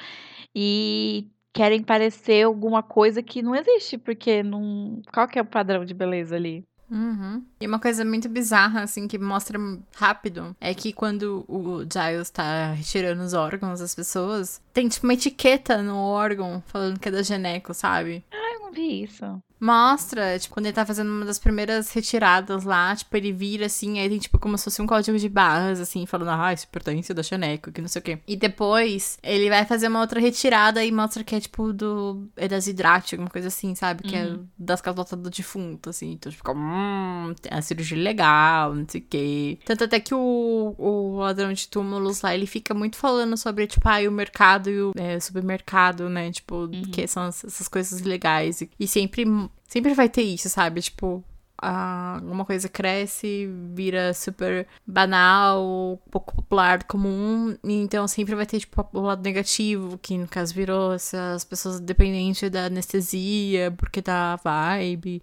E 0.56 1.28
querem 1.54 1.82
parecer 1.82 2.44
alguma 2.44 2.84
coisa 2.84 3.24
que 3.24 3.42
não 3.42 3.56
existe, 3.56 3.98
porque 3.98 4.44
não. 4.44 5.02
Qual 5.14 5.28
que 5.28 5.40
é 5.40 5.42
o 5.42 5.46
padrão 5.46 5.84
de 5.86 5.94
beleza 5.94 6.36
ali? 6.36 6.64
Uhum. 6.90 7.44
E 7.60 7.68
uma 7.68 7.80
coisa 7.80 8.06
muito 8.06 8.30
bizarra, 8.30 8.82
assim, 8.82 9.08
que 9.08 9.18
mostra 9.18 9.60
rápido, 9.96 10.56
é 10.60 10.74
que 10.74 10.94
quando 10.94 11.44
o 11.48 11.82
Giles 11.82 12.30
tá 12.30 12.72
retirando 12.72 13.22
os 13.22 13.34
órgãos 13.34 13.80
das 13.80 13.94
pessoas, 13.94 14.62
tem 14.74 14.88
tipo 14.88 15.06
uma 15.06 15.14
etiqueta 15.14 15.82
no 15.82 15.98
órgão 15.98 16.64
falando 16.68 17.00
que 17.00 17.10
é 17.10 17.12
da 17.12 17.22
Geneco, 17.22 17.74
sabe? 17.74 18.24
Ah, 18.32 18.54
eu 18.54 18.60
não 18.62 18.72
vi 18.72 19.04
isso. 19.04 19.26
Mostra, 19.60 20.38
tipo, 20.40 20.54
quando 20.54 20.68
ele 20.68 20.74
tá 20.74 20.86
fazendo 20.86 21.10
uma 21.10 21.26
das 21.26 21.38
primeiras 21.38 21.92
retiradas 21.92 22.64
lá, 22.64 22.96
tipo, 22.96 23.16
ele 23.18 23.32
vira 23.32 23.66
assim, 23.66 24.00
aí 24.00 24.10
tem, 24.10 24.20
tipo, 24.20 24.40
como 24.40 24.58
se 24.58 24.64
fosse 24.64 24.82
um 24.82 24.88
código 24.88 25.18
de 25.18 25.28
barras, 25.28 25.80
assim, 25.80 26.06
falando, 26.06 26.30
ah, 26.30 26.54
isso 26.54 26.68
pertence 26.68 27.14
da 27.14 27.22
Chaneco, 27.22 27.72
que 27.72 27.82
não 27.82 27.88
sei 27.88 28.00
o 28.00 28.04
quê. 28.04 28.20
E 28.28 28.36
depois, 28.36 29.18
ele 29.22 29.50
vai 29.50 29.66
fazer 29.66 29.88
uma 29.88 30.00
outra 30.00 30.20
retirada 30.20 30.84
e 30.84 30.92
mostra 30.92 31.24
que 31.24 31.36
é, 31.36 31.40
tipo, 31.40 31.74
do... 31.74 32.28
é 32.38 32.48
das 32.48 32.68
hidrate, 32.68 33.16
alguma 33.16 33.30
coisa 33.30 33.50
assim, 33.50 33.76
sabe? 33.76 34.04
Que 34.04 34.16
é 34.16 34.36
das 34.58 34.80
calotas 34.82 35.20
do 35.20 35.30
defunto, 35.30 35.90
assim. 35.90 36.14
Então, 36.14 36.32
fica, 36.32 36.52
hum, 36.54 37.34
tem 37.42 37.52
a 37.52 37.62
cirurgia 37.62 37.98
legal, 37.98 38.74
não 38.74 38.86
sei 38.88 39.02
o 39.02 39.06
quê. 39.10 39.60
Tanto 39.66 39.84
até 39.84 40.00
que 40.00 40.14
o, 40.14 40.76
o 40.78 41.18
ladrão 41.18 41.52
de 41.52 41.68
túmulos 41.68 42.22
lá, 42.22 42.34
ele 42.34 42.46
fica 42.46 42.74
muito 42.74 42.96
falando 42.96 43.36
sobre, 43.36 43.68
tipo, 43.68 43.88
ah, 43.90 44.00
o 44.08 44.12
mercado 44.12 44.70
e 44.70 44.82
o 44.82 44.92
é, 44.96 45.20
supermercado, 45.20 46.08
né? 46.08 46.32
Tipo, 46.32 46.70
que 46.92 47.06
são 47.08 47.26
essas 47.26 47.58
essas 47.58 47.68
coisas 47.68 48.02
legais. 48.02 48.62
E, 48.62 48.70
e 48.80 48.88
sempre, 48.88 49.26
sempre 49.68 49.94
vai 49.94 50.10
ter 50.10 50.22
isso, 50.24 50.50
sabe? 50.50 50.82
Tipo, 50.82 51.24
a- 51.60 52.20
uma 52.24 52.46
coisa 52.46 52.70
cresce, 52.70 53.50
vira 53.74 54.14
super 54.14 54.68
banal, 54.86 56.00
pouco 56.12 56.36
popular, 56.36 56.84
comum, 56.84 57.56
então 57.64 58.08
sempre 58.08 58.36
vai 58.36 58.46
ter, 58.46 58.60
tipo, 58.60 58.88
o 58.94 59.02
lado 59.02 59.24
negativo, 59.24 59.98
que 59.98 60.18
no 60.18 60.28
caso 60.28 60.54
virou 60.54 60.94
essas 60.94 61.44
pessoas 61.44 61.80
dependentes 61.80 62.50
da 62.52 62.66
anestesia, 62.66 63.72
porque 63.76 64.02
dá 64.02 64.36
vibe, 64.44 65.22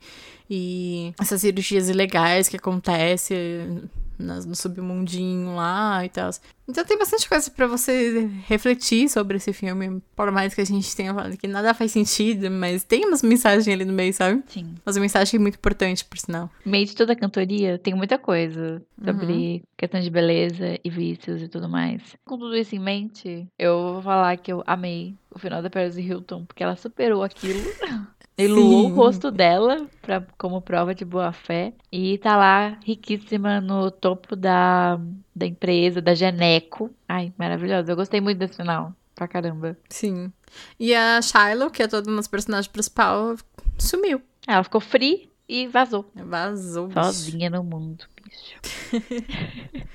e 0.51 1.15
essas 1.21 1.41
cirurgias 1.41 1.89
ilegais 1.89 2.49
que 2.49 2.57
acontecem 2.57 3.89
no 4.19 4.55
submundinho 4.55 5.57
lá 5.57 6.05
e 6.05 6.09
tal. 6.09 6.31
Então 6.67 6.85
tem 6.85 6.99
bastante 6.99 7.29
coisa 7.29 7.51
pra 7.51 7.67
você 7.67 8.29
refletir 8.47 9.09
sobre 9.09 9.37
esse 9.37 9.53
filme, 9.53 10.03
por 10.17 10.31
mais 10.31 10.55
que 10.55 10.61
a 10.61 10.65
gente 10.65 10.95
tenha 10.97 11.13
falado 11.13 11.37
que 11.37 11.47
nada 11.47 11.75
faz 11.75 11.93
sentido, 11.93 12.51
mas 12.51 12.85
tem 12.85 13.05
umas 13.05 13.23
mensagens 13.23 13.69
ali 13.69 13.85
no 13.85 13.93
meio, 13.93 14.15
sabe? 14.15 14.43
Sim. 14.47 14.75
Mas 14.85 14.97
uma 14.97 15.03
mensagem 15.03 15.39
muito 15.39 15.57
importante, 15.57 16.05
por 16.05 16.19
sinal. 16.19 16.51
No 16.65 16.73
meio 16.73 16.87
de 16.87 16.95
toda 16.95 17.13
a 17.13 17.17
cantoria, 17.17 17.79
tem 17.79 17.95
muita 17.95 18.19
coisa 18.19 18.83
sobre 19.05 19.63
questão 19.77 20.01
de 20.01 20.09
beleza 20.09 20.79
e 20.83 20.89
vícios 20.89 21.43
e 21.43 21.49
tudo 21.49 21.69
mais. 21.69 22.01
Com 22.25 22.39
tudo 22.39 22.57
isso 22.57 22.75
em 22.75 22.79
mente, 22.79 23.47
eu 23.59 23.95
vou 23.95 24.03
falar 24.03 24.37
que 24.39 24.53
eu 24.53 24.63
amei 24.67 25.15
o 25.31 25.39
final 25.39 25.61
da 25.61 25.69
Paris 25.69 25.99
Hilton, 25.99 26.45
porque 26.47 26.63
ela 26.63 26.77
superou 26.77 27.23
aquilo. 27.23 27.61
Iluou 28.37 28.91
o 28.91 28.95
rosto 28.95 29.31
dela 29.31 29.87
pra, 30.03 30.27
como 30.37 30.61
prova 30.61 30.95
de 30.95 31.05
boa 31.05 31.33
fé. 31.33 31.73
E 31.91 32.19
tá 32.19 32.37
lá, 32.37 32.79
riquíssima, 32.85 33.61
no 33.61 33.91
topo 33.91 34.35
da, 34.35 34.99
da 35.35 35.47
empresa, 35.47 36.01
da 36.01 36.15
Geneco. 36.15 36.91
Ai, 37.09 37.33
maravilhosa. 37.39 37.93
Eu 37.93 37.97
gostei 37.97 38.21
muito 38.21 38.39
desse 38.39 38.57
final. 38.57 38.93
Pra 39.15 39.29
caramba. 39.29 39.79
Sim. 39.89 40.33
E 40.79 40.93
a 40.95 41.21
Shiloh, 41.23 41.71
que 41.71 41.85
é 41.85 41.89
toda 41.89 42.11
nossa 42.11 42.29
personagem 42.29 42.71
principal, 42.71 43.37
sumiu. 43.79 44.21
Ela 44.47 44.65
ficou 44.65 44.81
free 44.81 45.31
e 45.49 45.69
vazou. 45.69 46.11
Vazou. 46.15 46.89
bicho. 46.89 47.03
Sozinha 47.03 47.51
no 47.51 47.63
mundo, 47.63 48.05
bicho. 48.23 48.59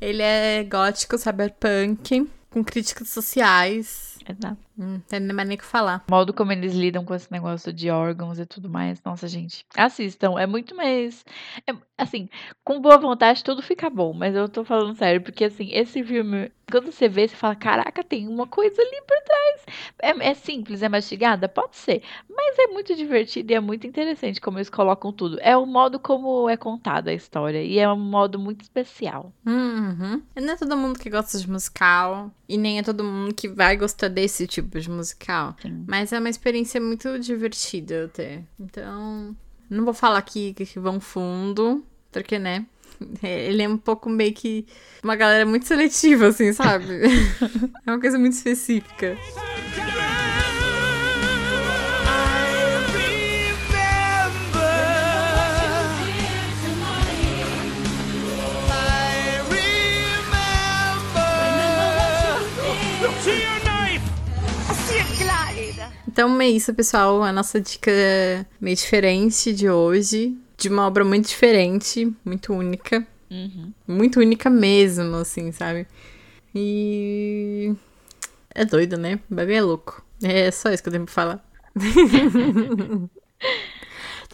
Ele 0.00 0.22
é 0.22 0.64
gótico, 0.64 1.16
cyberpunk, 1.16 2.28
com 2.50 2.64
críticas 2.64 3.08
sociais. 3.08 4.18
Exato. 4.28 4.63
Hum, 4.78 5.00
tem 5.08 5.20
mais 5.20 5.48
nem 5.48 5.56
o 5.56 5.58
que 5.60 5.64
falar. 5.64 6.04
O 6.08 6.10
modo 6.10 6.32
como 6.32 6.50
eles 6.52 6.74
lidam 6.74 7.04
com 7.04 7.14
esse 7.14 7.30
negócio 7.30 7.72
de 7.72 7.90
órgãos 7.90 8.38
e 8.38 8.46
tudo 8.46 8.68
mais. 8.68 9.00
Nossa, 9.04 9.28
gente. 9.28 9.64
Assistam. 9.76 10.38
É 10.38 10.46
muito 10.46 10.74
mais. 10.74 11.24
é- 11.66 11.74
assim, 11.96 12.28
com 12.64 12.80
boa 12.80 12.98
vontade 12.98 13.44
tudo 13.44 13.62
fica 13.62 13.88
bom. 13.88 14.12
Mas 14.12 14.34
eu 14.34 14.48
tô 14.48 14.64
falando 14.64 14.96
sério. 14.96 15.20
Porque, 15.22 15.44
assim, 15.44 15.70
esse 15.72 16.02
filme. 16.02 16.50
Quando 16.70 16.90
você 16.90 17.08
vê, 17.08 17.28
você 17.28 17.36
fala: 17.36 17.54
caraca, 17.54 18.02
tem 18.02 18.26
uma 18.26 18.46
coisa 18.46 18.80
ali 18.80 19.02
por 19.06 19.16
trás. 19.22 19.66
É, 20.02 20.30
é 20.30 20.34
simples, 20.34 20.82
é 20.82 20.88
mastigada? 20.88 21.48
Pode 21.48 21.76
ser. 21.76 22.02
Mas 22.28 22.58
é 22.58 22.66
muito 22.68 22.94
divertido 22.96 23.52
e 23.52 23.54
é 23.54 23.60
muito 23.60 23.86
interessante 23.86 24.40
como 24.40 24.58
eles 24.58 24.70
colocam 24.70 25.12
tudo. 25.12 25.38
É 25.40 25.56
o 25.56 25.66
modo 25.66 25.98
como 26.00 26.48
é 26.48 26.56
contada 26.56 27.10
a 27.10 27.14
história. 27.14 27.62
E 27.62 27.78
é 27.78 27.88
um 27.88 27.98
modo 27.98 28.38
muito 28.38 28.62
especial. 28.62 29.32
Uhum. 29.46 30.22
Não 30.34 30.52
é 30.52 30.56
todo 30.56 30.76
mundo 30.76 30.98
que 30.98 31.10
gosta 31.10 31.38
de 31.38 31.48
musical. 31.48 32.30
E 32.48 32.56
nem 32.58 32.78
é 32.78 32.82
todo 32.82 33.04
mundo 33.04 33.34
que 33.34 33.48
vai 33.48 33.76
gostar 33.76 34.08
desse 34.08 34.46
tipo 34.46 34.63
de 34.64 34.90
musical. 34.90 35.56
Sim. 35.60 35.84
Mas 35.88 36.12
é 36.12 36.18
uma 36.18 36.28
experiência 36.28 36.80
muito 36.80 37.18
divertida 37.18 38.06
até. 38.06 38.42
Então. 38.58 39.36
Não 39.68 39.84
vou 39.84 39.94
falar 39.94 40.18
aqui 40.18 40.54
que 40.54 40.66
que 40.66 40.78
vão 40.78 41.00
fundo. 41.00 41.84
Porque, 42.12 42.38
né? 42.38 42.66
Ele 43.22 43.62
é 43.62 43.68
um 43.68 43.76
pouco 43.76 44.08
meio 44.08 44.32
que 44.32 44.66
uma 45.02 45.16
galera 45.16 45.44
muito 45.44 45.66
seletiva, 45.66 46.28
assim, 46.28 46.52
sabe? 46.52 46.86
é 47.86 47.90
uma 47.90 48.00
coisa 48.00 48.18
muito 48.18 48.34
específica. 48.34 49.16
Então 66.14 66.40
é 66.40 66.48
isso, 66.48 66.72
pessoal. 66.72 67.24
A 67.24 67.32
nossa 67.32 67.60
dica 67.60 67.90
meio 68.60 68.76
diferente 68.76 69.52
de 69.52 69.68
hoje. 69.68 70.38
De 70.56 70.68
uma 70.68 70.86
obra 70.86 71.04
muito 71.04 71.26
diferente, 71.26 72.08
muito 72.24 72.54
única. 72.54 73.04
Muito 73.84 74.20
única 74.20 74.48
mesmo, 74.48 75.16
assim, 75.16 75.50
sabe? 75.50 75.88
E. 76.54 77.74
É 78.54 78.64
doido, 78.64 78.96
né? 78.96 79.18
O 79.28 79.34
bagulho 79.34 79.56
é 79.56 79.60
louco. 79.60 80.06
É 80.22 80.52
só 80.52 80.70
isso 80.70 80.84
que 80.84 80.88
eu 80.88 80.92
tenho 80.92 81.04
pra 81.04 81.12
falar. 81.12 81.44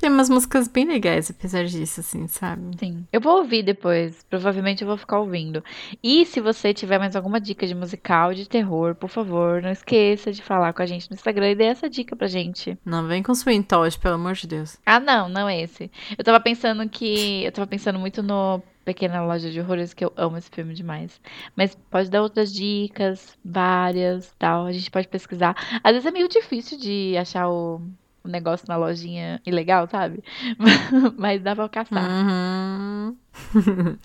Tem 0.01 0.09
umas 0.09 0.31
músicas 0.31 0.67
bem 0.67 0.87
legais, 0.87 1.31
apesar 1.31 1.67
disso, 1.67 2.01
assim, 2.01 2.27
sabe? 2.27 2.75
Sim. 2.79 3.07
Eu 3.13 3.21
vou 3.21 3.37
ouvir 3.37 3.63
depois. 3.63 4.25
Provavelmente 4.31 4.81
eu 4.81 4.89
vou 4.89 4.97
ficar 4.97 5.21
ouvindo. 5.21 5.63
E 6.03 6.25
se 6.25 6.41
você 6.41 6.73
tiver 6.73 6.99
mais 6.99 7.15
alguma 7.15 7.39
dica 7.39 7.67
de 7.67 7.75
musical, 7.75 8.33
de 8.33 8.49
terror, 8.49 8.95
por 8.95 9.11
favor, 9.11 9.61
não 9.61 9.71
esqueça 9.71 10.33
de 10.33 10.41
falar 10.41 10.73
com 10.73 10.81
a 10.81 10.87
gente 10.87 11.11
no 11.11 11.15
Instagram 11.15 11.51
e 11.51 11.55
dê 11.55 11.65
essa 11.65 11.87
dica 11.87 12.17
pra 12.17 12.29
gente. 12.29 12.79
Não 12.83 13.07
vem 13.07 13.23
com 13.23 13.35
sua 13.35 13.53
Todd, 13.63 13.99
pelo 13.99 14.15
amor 14.15 14.33
de 14.33 14.47
Deus. 14.47 14.79
Ah, 14.87 14.99
não, 14.99 15.29
não 15.29 15.47
é 15.47 15.61
esse. 15.61 15.91
Eu 16.17 16.25
tava 16.25 16.41
pensando 16.41 16.89
que. 16.89 17.45
Eu 17.45 17.53
tava 17.53 17.67
pensando 17.67 17.99
muito 17.99 18.23
no 18.23 18.63
Pequena 18.87 19.23
Loja 19.23 19.51
de 19.51 19.61
Horrores, 19.61 19.93
que 19.93 20.03
eu 20.03 20.15
amo 20.17 20.39
esse 20.39 20.49
filme 20.49 20.73
demais. 20.73 21.21
Mas 21.55 21.75
pode 21.91 22.09
dar 22.09 22.23
outras 22.23 22.51
dicas, 22.51 23.37
várias, 23.45 24.35
tal. 24.39 24.65
A 24.65 24.73
gente 24.73 24.91
pode 24.91 25.09
pesquisar. 25.09 25.55
Às 25.85 25.93
vezes 25.93 26.07
é 26.07 26.11
meio 26.11 26.27
difícil 26.27 26.79
de 26.79 27.19
achar 27.19 27.51
o, 27.51 27.83
o 28.25 28.29
negócio 28.29 28.67
na 28.69 28.77
lojinha 28.77 29.41
ilegal, 29.47 29.89
sabe? 29.89 30.23
Mas 31.17 31.43
dá 31.43 31.55
pra 31.55 31.69
caçar. 31.69 32.05
Uhum. 32.05 33.17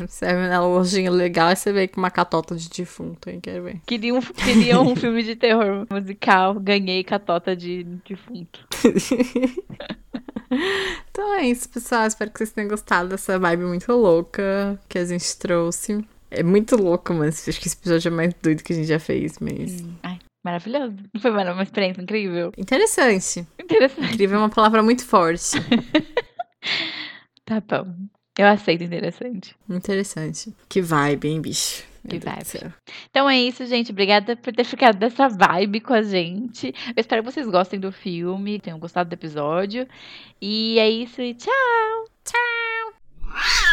Você 0.00 0.26
vai 0.26 0.48
na 0.48 0.64
lojinha 0.64 1.10
legal 1.10 1.50
e 1.50 1.56
você 1.56 1.72
vê 1.72 1.88
com 1.88 2.00
uma 2.00 2.08
catota 2.08 2.54
de 2.54 2.68
defunto, 2.68 3.28
hein? 3.28 3.40
Quero 3.40 3.64
ver. 3.64 3.80
Queria 3.84 4.14
um, 4.14 4.20
queria 4.20 4.80
um 4.80 4.94
filme 4.94 5.24
de 5.24 5.34
terror 5.34 5.84
musical, 5.90 6.54
ganhei 6.54 7.02
catota 7.02 7.56
de 7.56 7.84
defunto. 8.08 8.60
Então 11.10 11.34
é 11.34 11.46
isso, 11.46 11.68
pessoal. 11.68 12.06
Espero 12.06 12.30
que 12.30 12.38
vocês 12.38 12.52
tenham 12.52 12.68
gostado 12.68 13.08
dessa 13.08 13.38
vibe 13.38 13.64
muito 13.64 13.90
louca 13.92 14.78
que 14.88 14.98
a 14.98 15.04
gente 15.04 15.36
trouxe. 15.36 16.04
É 16.30 16.42
muito 16.42 16.76
louco, 16.76 17.12
mas 17.14 17.48
acho 17.48 17.60
que 17.60 17.66
esse 17.66 17.76
episódio 17.76 18.08
é 18.08 18.10
mais 18.10 18.34
doido 18.34 18.62
que 18.62 18.72
a 18.72 18.76
gente 18.76 18.86
já 18.86 18.98
fez, 18.98 19.38
mas. 19.40 19.84
Ai, 20.02 20.18
maravilhoso. 20.46 20.96
Foi 21.20 21.30
uma 21.30 21.62
experiência 21.62 22.00
incrível. 22.00 22.52
Interessante. 22.56 23.46
Interessante. 23.60 24.14
Incrível 24.14 24.36
é 24.36 24.42
uma 24.42 24.48
palavra 24.48 24.82
muito 24.82 25.04
forte. 25.04 25.56
Tá 27.44 27.60
bom. 27.60 27.94
Eu 28.36 28.48
aceito 28.48 28.82
interessante. 28.82 29.54
Interessante. 29.70 30.52
Que 30.68 30.82
vibe, 30.82 31.28
hein, 31.28 31.40
bicho? 31.40 31.84
Que 32.08 32.18
vibe. 32.18 32.74
Então 33.08 33.30
é 33.30 33.38
isso, 33.38 33.64
gente. 33.66 33.92
Obrigada 33.92 34.34
por 34.34 34.52
ter 34.52 34.64
ficado 34.64 34.98
dessa 34.98 35.28
vibe 35.28 35.78
com 35.78 35.94
a 35.94 36.02
gente. 36.02 36.74
Eu 36.88 37.00
espero 37.00 37.22
que 37.22 37.30
vocês 37.30 37.46
gostem 37.46 37.78
do 37.78 37.92
filme, 37.92 38.58
tenham 38.58 38.80
gostado 38.80 39.08
do 39.08 39.12
episódio. 39.12 39.86
E 40.42 40.76
é 40.80 40.90
isso 40.90 41.22
e 41.22 41.34
tchau! 41.34 42.08
Tchau! 42.24 43.65